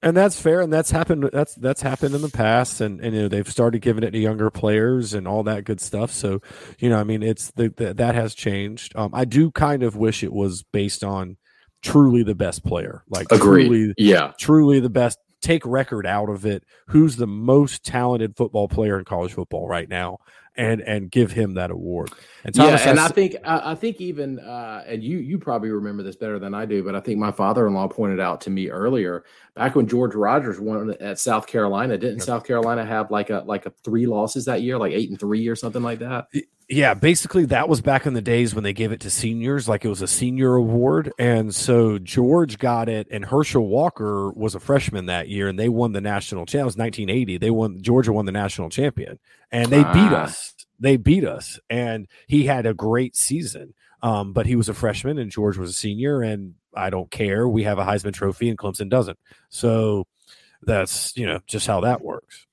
And 0.00 0.16
that's 0.16 0.40
fair, 0.40 0.62
and 0.62 0.72
that's 0.72 0.90
happened. 0.90 1.28
That's 1.34 1.54
that's 1.56 1.82
happened 1.82 2.14
in 2.14 2.22
the 2.22 2.30
past, 2.30 2.80
and, 2.80 2.98
and 3.02 3.14
you 3.14 3.20
know 3.20 3.28
they've 3.28 3.46
started 3.46 3.82
giving 3.82 4.04
it 4.04 4.12
to 4.12 4.18
younger 4.18 4.48
players 4.48 5.12
and 5.12 5.28
all 5.28 5.42
that 5.42 5.64
good 5.64 5.82
stuff. 5.82 6.12
So, 6.12 6.40
you 6.78 6.88
know, 6.88 6.98
I 6.98 7.04
mean, 7.04 7.22
it's 7.22 7.50
the, 7.50 7.74
the 7.76 7.92
that 7.92 8.14
has 8.14 8.34
changed. 8.34 8.96
Um, 8.96 9.10
I 9.12 9.26
do 9.26 9.50
kind 9.50 9.82
of 9.82 9.94
wish 9.94 10.22
it 10.24 10.32
was 10.32 10.62
based 10.62 11.04
on 11.04 11.36
truly 11.82 12.22
the 12.22 12.34
best 12.34 12.64
player, 12.64 13.04
like 13.10 13.28
truly, 13.28 13.92
Yeah. 13.98 14.32
truly 14.40 14.80
the 14.80 14.88
best. 14.88 15.18
Take 15.42 15.66
record 15.66 16.06
out 16.06 16.30
of 16.30 16.46
it. 16.46 16.64
Who's 16.88 17.16
the 17.16 17.26
most 17.26 17.84
talented 17.84 18.34
football 18.34 18.68
player 18.68 18.98
in 18.98 19.04
college 19.04 19.34
football 19.34 19.68
right 19.68 19.88
now, 19.90 20.18
and 20.56 20.80
and 20.80 21.10
give 21.10 21.32
him 21.32 21.54
that 21.54 21.70
award. 21.70 22.10
And 22.44 22.54
Thomas, 22.54 22.84
yeah, 22.84 22.90
and 22.90 23.00
I 23.00 23.08
think 23.08 23.36
I, 23.44 23.72
I 23.72 23.74
think 23.74 24.00
even 24.00 24.38
uh, 24.38 24.84
and 24.86 25.02
you 25.02 25.18
you 25.18 25.38
probably 25.38 25.70
remember 25.70 26.02
this 26.02 26.16
better 26.16 26.38
than 26.38 26.54
I 26.54 26.64
do, 26.64 26.82
but 26.82 26.94
I 26.94 27.00
think 27.00 27.18
my 27.18 27.32
father-in-law 27.32 27.88
pointed 27.88 28.20
out 28.20 28.40
to 28.42 28.50
me 28.50 28.70
earlier 28.70 29.24
back 29.54 29.74
when 29.74 29.86
George 29.86 30.14
Rogers 30.14 30.60
won 30.60 30.94
at 31.00 31.18
South 31.18 31.46
Carolina. 31.46 31.98
Didn't 31.98 32.20
South 32.20 32.44
Carolina 32.44 32.84
have 32.84 33.10
like 33.10 33.30
a 33.30 33.42
like 33.46 33.66
a 33.66 33.70
three 33.84 34.06
losses 34.06 34.44
that 34.46 34.62
year, 34.62 34.78
like 34.78 34.92
eight 34.92 35.10
and 35.10 35.18
three 35.18 35.46
or 35.48 35.56
something 35.56 35.82
like 35.82 35.98
that? 36.00 36.28
Yeah, 36.68 36.94
basically 36.94 37.44
that 37.46 37.68
was 37.68 37.80
back 37.80 38.06
in 38.06 38.14
the 38.14 38.20
days 38.20 38.52
when 38.52 38.64
they 38.64 38.72
gave 38.72 38.90
it 38.90 38.98
to 39.00 39.10
seniors, 39.10 39.68
like 39.68 39.84
it 39.84 39.88
was 39.88 40.02
a 40.02 40.08
senior 40.08 40.54
award. 40.56 41.12
And 41.16 41.54
so 41.54 41.96
George 41.98 42.58
got 42.58 42.88
it, 42.88 43.06
and 43.10 43.24
Herschel 43.24 43.68
Walker 43.68 44.32
was 44.32 44.56
a 44.56 44.60
freshman 44.60 45.06
that 45.06 45.28
year, 45.28 45.46
and 45.46 45.56
they 45.58 45.68
won 45.68 45.92
the 45.92 46.00
national 46.00 46.44
champ. 46.44 46.62
It 46.62 46.64
was 46.64 46.76
1980. 46.76 47.38
They 47.38 47.50
won 47.52 47.80
Georgia 47.82 48.12
won 48.12 48.26
the 48.26 48.32
national 48.32 48.68
champion, 48.70 49.20
and 49.52 49.70
they 49.70 49.84
beat 49.84 50.10
Ah. 50.12 50.24
us. 50.24 50.54
They 50.80 50.96
beat 50.96 51.24
us, 51.24 51.60
and 51.70 52.08
he 52.26 52.46
had 52.46 52.66
a 52.66 52.74
great 52.74 53.14
season. 53.14 53.72
Um, 54.02 54.32
but 54.32 54.46
he 54.46 54.56
was 54.56 54.68
a 54.68 54.74
freshman, 54.74 55.18
and 55.18 55.30
George 55.30 55.56
was 55.56 55.70
a 55.70 55.74
senior, 55.74 56.20
and 56.20 56.54
I 56.74 56.90
don't 56.90 57.10
care. 57.10 57.48
We 57.48 57.62
have 57.62 57.78
a 57.78 57.84
Heisman 57.84 58.12
Trophy, 58.12 58.48
and 58.48 58.58
Clemson 58.58 58.88
doesn't. 58.90 59.18
So 59.50 60.06
that's 60.62 61.16
you 61.16 61.26
know 61.26 61.38
just 61.46 61.66
how 61.68 61.80
that 61.82 62.02
works. 62.02 62.45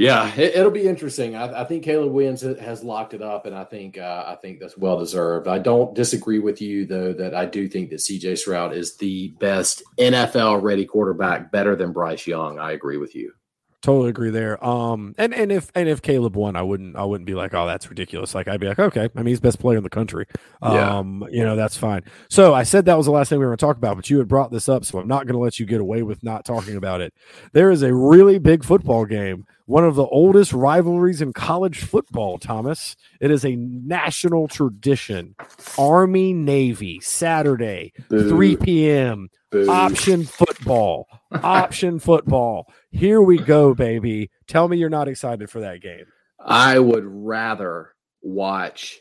Yeah, 0.00 0.34
it, 0.34 0.64
will 0.64 0.70
be 0.70 0.88
interesting. 0.88 1.36
I, 1.36 1.60
I, 1.60 1.64
think 1.64 1.84
Caleb 1.84 2.12
Williams 2.12 2.40
has 2.40 2.82
locked 2.82 3.12
it 3.12 3.20
up, 3.20 3.44
and 3.44 3.54
I 3.54 3.64
think 3.64 3.98
uh, 3.98 4.24
I 4.26 4.34
think 4.36 4.58
that's 4.58 4.78
well 4.78 4.98
deserved. 4.98 5.46
I 5.46 5.58
don't 5.58 5.94
disagree 5.94 6.38
with 6.38 6.62
you 6.62 6.86
though 6.86 7.12
that 7.12 7.34
I 7.34 7.44
do 7.44 7.68
think 7.68 7.90
that 7.90 8.00
C.J. 8.00 8.36
Stroud 8.36 8.72
is 8.72 8.96
the 8.96 9.34
best 9.40 9.82
NFL 9.98 10.62
ready 10.62 10.86
quarterback, 10.86 11.52
better 11.52 11.76
than 11.76 11.92
Bryce 11.92 12.26
Young. 12.26 12.58
I 12.58 12.72
agree 12.72 12.96
with 12.96 13.14
you. 13.14 13.34
Totally 13.82 14.10
agree 14.10 14.28
there. 14.28 14.62
Um, 14.62 15.14
and 15.16 15.32
and 15.32 15.50
if 15.50 15.72
and 15.74 15.88
if 15.88 16.02
Caleb 16.02 16.36
won, 16.36 16.54
I 16.54 16.60
wouldn't 16.60 16.96
I 16.96 17.04
wouldn't 17.04 17.26
be 17.26 17.34
like, 17.34 17.54
oh, 17.54 17.66
that's 17.66 17.88
ridiculous. 17.88 18.34
Like 18.34 18.46
I'd 18.46 18.60
be 18.60 18.68
like, 18.68 18.78
okay, 18.78 19.08
I 19.16 19.18
mean, 19.18 19.28
he's 19.28 19.40
best 19.40 19.58
player 19.58 19.78
in 19.78 19.84
the 19.84 19.88
country. 19.88 20.26
Um, 20.60 21.24
yeah. 21.30 21.38
you 21.38 21.44
know, 21.44 21.56
that's 21.56 21.78
fine. 21.78 22.02
So 22.28 22.52
I 22.52 22.62
said 22.62 22.84
that 22.84 22.98
was 22.98 23.06
the 23.06 23.12
last 23.12 23.30
thing 23.30 23.38
we 23.38 23.46
were 23.46 23.52
going 23.52 23.56
to 23.56 23.64
talk 23.64 23.78
about, 23.78 23.96
but 23.96 24.10
you 24.10 24.18
had 24.18 24.28
brought 24.28 24.50
this 24.50 24.68
up, 24.68 24.84
so 24.84 24.98
I'm 24.98 25.08
not 25.08 25.24
going 25.24 25.32
to 25.32 25.38
let 25.38 25.58
you 25.58 25.64
get 25.64 25.80
away 25.80 26.02
with 26.02 26.22
not 26.22 26.44
talking 26.44 26.76
about 26.76 27.00
it. 27.00 27.14
There 27.54 27.70
is 27.70 27.82
a 27.82 27.94
really 27.94 28.38
big 28.38 28.64
football 28.64 29.06
game, 29.06 29.46
one 29.64 29.84
of 29.84 29.94
the 29.94 30.06
oldest 30.06 30.52
rivalries 30.52 31.22
in 31.22 31.32
college 31.32 31.78
football. 31.78 32.36
Thomas, 32.38 32.96
it 33.18 33.30
is 33.30 33.46
a 33.46 33.56
national 33.56 34.48
tradition. 34.48 35.36
Army 35.78 36.34
Navy 36.34 37.00
Saturday, 37.00 37.94
Boo. 38.10 38.28
3 38.28 38.56
p.m. 38.56 39.30
Option 39.54 40.24
football. 40.24 41.08
Option 41.32 41.98
football. 41.98 42.72
Here 42.90 43.22
we 43.22 43.38
go, 43.38 43.74
baby. 43.74 44.30
Tell 44.46 44.68
me 44.68 44.76
you're 44.76 44.88
not 44.88 45.08
excited 45.08 45.48
for 45.48 45.60
that 45.60 45.80
game. 45.80 46.06
I 46.38 46.78
would 46.78 47.04
rather 47.04 47.94
watch 48.22 48.98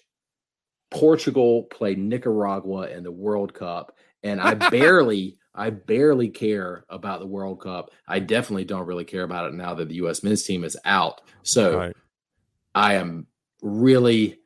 Portugal 0.91 1.63
play 1.63 1.95
Nicaragua 1.95 2.89
in 2.89 3.03
the 3.03 3.11
World 3.11 3.53
Cup. 3.53 3.95
And 4.23 4.39
I 4.41 4.53
barely, 4.53 5.37
I 5.55 5.69
barely 5.69 6.29
care 6.29 6.85
about 6.89 7.19
the 7.19 7.27
World 7.27 7.61
Cup. 7.61 7.91
I 8.07 8.19
definitely 8.19 8.65
don't 8.65 8.85
really 8.85 9.05
care 9.05 9.23
about 9.23 9.47
it 9.47 9.53
now 9.53 9.73
that 9.73 9.87
the 9.87 9.95
U.S. 9.95 10.23
men's 10.23 10.43
team 10.43 10.63
is 10.63 10.77
out. 10.85 11.21
So 11.43 11.77
right. 11.77 11.95
I 12.75 12.95
am 12.95 13.27
really 13.61 14.39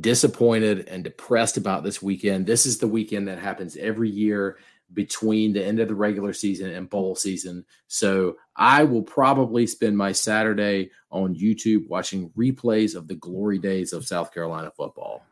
disappointed 0.00 0.88
and 0.88 1.04
depressed 1.04 1.56
about 1.56 1.82
this 1.82 2.02
weekend. 2.02 2.46
This 2.46 2.66
is 2.66 2.78
the 2.78 2.88
weekend 2.88 3.28
that 3.28 3.38
happens 3.38 3.76
every 3.76 4.10
year 4.10 4.58
between 4.92 5.52
the 5.52 5.64
end 5.64 5.80
of 5.80 5.88
the 5.88 5.94
regular 5.94 6.32
season 6.32 6.70
and 6.70 6.88
bowl 6.88 7.14
season. 7.16 7.64
So 7.88 8.36
I 8.54 8.84
will 8.84 9.02
probably 9.02 9.66
spend 9.66 9.96
my 9.96 10.12
Saturday 10.12 10.90
on 11.10 11.34
YouTube 11.34 11.88
watching 11.88 12.30
replays 12.30 12.94
of 12.94 13.08
the 13.08 13.16
glory 13.16 13.58
days 13.58 13.92
of 13.92 14.06
South 14.06 14.32
Carolina 14.32 14.70
football. 14.76 15.22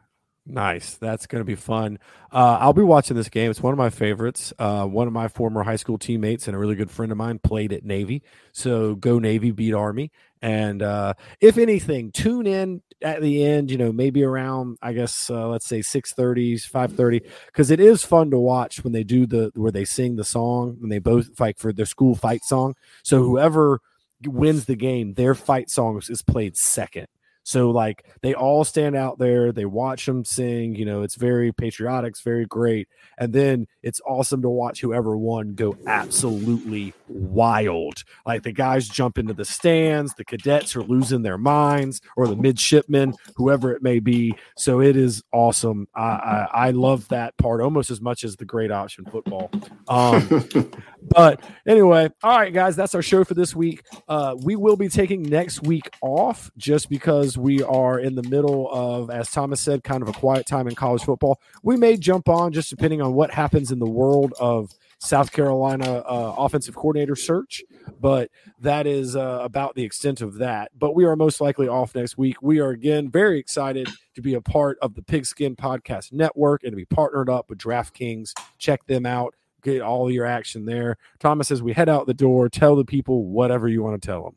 Nice. 0.47 0.97
That's 0.97 1.27
going 1.27 1.41
to 1.41 1.45
be 1.47 1.55
fun. 1.55 1.99
Uh, 2.31 2.59
I'll 2.61 2.75
be 2.75 2.83
watching 2.83 3.17
this 3.17 3.31
game. 3.31 3.51
It's 3.51 3.63
one 3.63 3.73
of 3.73 3.79
my 3.79 3.89
favorites. 3.89 4.53
Uh, 4.59 4.85
one 4.85 5.07
of 5.07 5.13
my 5.15 5.29
former 5.29 5.63
high 5.63 5.77
school 5.77 5.97
teammates 5.97 6.47
and 6.47 6.55
a 6.55 6.59
really 6.59 6.75
good 6.75 6.91
friend 6.91 7.11
of 7.11 7.17
mine 7.17 7.39
played 7.39 7.73
at 7.73 7.83
Navy. 7.83 8.23
So 8.53 8.95
go 8.95 9.19
Navy, 9.19 9.53
beat 9.53 9.73
Army. 9.73 10.13
And 10.43 10.83
uh, 10.83 11.15
if 11.41 11.57
anything, 11.57 12.13
tune 12.13 12.47
in 12.47 12.83
at 13.01 13.23
the 13.23 13.43
end. 13.43 13.71
You 13.71 13.79
know, 13.79 13.91
maybe 13.91 14.23
around 14.23 14.77
I 14.83 14.93
guess 14.93 15.31
uh, 15.31 15.49
let's 15.49 15.67
say 15.67 15.81
six 15.81 16.13
thirty, 16.13 16.59
five 16.59 16.93
thirty, 16.93 17.23
because 17.47 17.71
it 17.71 17.81
is 17.81 18.05
fun 18.05 18.31
to 18.31 18.39
watch 18.39 18.85
when 18.85 18.93
they 18.93 19.05
do 19.05 19.27
the 19.27 19.51
where 19.55 19.73
they 19.73 19.87
sing 19.87 20.17
the 20.17 20.25
song 20.25 20.77
when 20.79 20.91
they 20.91 20.99
both 20.99 21.35
fight 21.35 21.59
for 21.59 21.73
their 21.73 21.87
school 21.87 22.15
fight 22.15 22.45
song. 22.45 22.75
So 23.03 23.23
whoever 23.23 23.81
wins 24.27 24.67
the 24.67 24.77
game, 24.77 25.15
their 25.15 25.35
fight 25.35 25.71
song 25.71 26.03
is 26.07 26.21
played 26.21 26.59
second. 26.59 27.07
So 27.45 27.71
like 27.71 28.05
they 28.23 28.35
all 28.35 28.65
stand 28.65 28.97
out 28.97 29.19
there, 29.19 29.53
they 29.53 29.67
watch 29.67 30.07
them 30.07 30.25
sing, 30.25 30.75
you 30.75 30.85
know, 30.85 31.03
it's 31.03 31.15
very 31.15 31.53
patriotic, 31.53 32.11
it's 32.11 32.23
very 32.23 32.47
great. 32.47 32.89
And 33.19 33.33
then 33.33 33.67
it's 33.83 34.01
awesome 34.07 34.43
to 34.43 34.49
watch 34.49 34.81
whoever 34.81 35.17
won 35.17 35.55
go 35.55 35.77
absolutely 35.87 36.95
wild. 37.07 38.03
Like 38.27 38.43
the 38.43 38.53
guys 38.53 38.89
jump 38.89 39.19
into 39.19 39.35
the 39.35 39.45
stands, 39.45 40.15
the 40.15 40.25
cadets 40.25 40.75
are 40.75 40.83
losing 40.83 41.23
their 41.23 41.39
minds, 41.39 42.01
or 42.17 42.27
the 42.27 42.37
midshipmen, 42.37 43.15
whoever 43.37 43.73
it 43.73 43.83
may 43.83 44.01
be. 44.01 44.35
So 44.57 44.81
it 44.81 44.97
is 44.97 45.23
awesome. 45.33 45.87
I 45.95 46.25
I, 46.25 46.49
I 46.53 46.71
love 46.71 47.07
that 47.09 47.37
part 47.37 47.61
almost 47.61 47.91
as 47.91 48.01
much 48.01 48.25
as 48.25 48.37
the 48.37 48.45
great 48.45 48.71
option 48.71 49.05
football. 49.05 49.51
Um, 49.89 50.49
but 51.03 51.41
anyway, 51.67 52.11
all 52.23 52.39
right, 52.39 52.53
guys, 52.53 52.77
that's 52.77 52.95
our 52.95 53.03
show 53.03 53.25
for 53.25 53.35
this 53.35 53.55
week. 53.55 53.83
Uh, 54.09 54.35
we 54.43 54.57
will 54.57 54.77
be 54.77 54.89
taking 54.89 55.23
next 55.23 55.63
week 55.63 55.91
off 56.01 56.51
just 56.57 56.89
because 56.89 57.34
we 57.37 57.63
are 57.63 57.99
in 57.99 58.15
the 58.15 58.23
middle 58.23 58.71
of, 58.71 59.11
as 59.11 59.31
Thomas 59.31 59.61
said, 59.61 59.85
kind 59.85 60.03
of 60.03 60.09
a 60.09 60.13
quiet 60.13 60.47
time 60.47 60.69
in 60.69 60.75
college 60.75 61.05
football. 61.05 61.41
We 61.63 61.77
may 61.77 61.97
jump 61.97 62.29
on 62.29 62.53
just 62.53 62.71
depending 62.71 63.03
on 63.03 63.15
what 63.15 63.31
happens 63.31 63.71
in 63.71 63.79
the 63.79 63.91
world 63.91 64.35
of 64.39 64.71
South 64.99 65.33
Carolina 65.33 65.99
uh, 65.99 66.35
offensive 66.39 66.75
coordinator 66.75 67.15
search, 67.15 67.63
but 68.01 68.31
that 68.61 68.87
is 68.87 69.15
uh, 69.17 69.41
about 69.43 69.75
the 69.75 69.85
extent 69.85 70.23
of 70.23 70.39
that. 70.39 70.71
But 70.79 70.95
we 70.95 71.05
are 71.05 71.15
most 71.15 71.41
likely 71.41 71.69
off 71.69 71.95
next 71.95 72.17
week. 72.17 72.41
We 72.41 72.59
are 72.61 72.71
again 72.71 73.11
very 73.11 73.39
excited 73.39 73.89
to 74.15 74.23
be 74.23 74.35
a 74.35 74.41
part 74.41 74.79
of 74.81 74.95
the 74.95 75.03
Pigskin 75.03 75.57
Podcast 75.57 76.13
Network 76.13 76.63
and 76.63 76.73
to 76.73 76.77
be 76.77 76.87
partnered 76.87 77.29
up 77.29 77.51
with 77.51 77.59
DraftKings. 77.59 78.33
Check 78.59 78.87
them 78.87 79.05
out. 79.05 79.35
Get 79.63 79.83
all 79.83 80.11
your 80.11 80.27
action 80.27 80.65
there. 80.67 80.97
Thomas, 81.19 81.51
as 81.51 81.63
we 81.63 81.73
head 81.73 81.89
out 81.89 82.07
the 82.07 82.15
door, 82.15 82.49
tell 82.49 82.77
the 82.77 82.85
people 82.85 83.27
whatever 83.27 83.69
you 83.69 83.83
want 83.83 84.01
to 84.01 84.07
tell 84.07 84.23
them. 84.23 84.37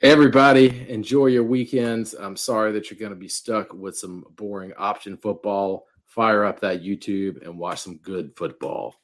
Everybody, 0.00 0.86
enjoy 0.88 1.26
your 1.26 1.44
weekends. 1.44 2.14
I'm 2.14 2.36
sorry 2.36 2.72
that 2.72 2.90
you're 2.90 2.98
going 2.98 3.12
to 3.12 3.16
be 3.16 3.28
stuck 3.28 3.72
with 3.72 3.96
some 3.96 4.24
boring 4.36 4.72
option 4.76 5.16
football. 5.16 5.86
Fire 6.04 6.44
up 6.44 6.60
that 6.60 6.82
YouTube 6.82 7.44
and 7.44 7.58
watch 7.58 7.80
some 7.80 7.96
good 7.98 8.32
football. 8.36 8.96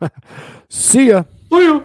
See 0.68 1.08
ya. 1.08 1.24
See 1.50 1.64
ya. 1.64 1.82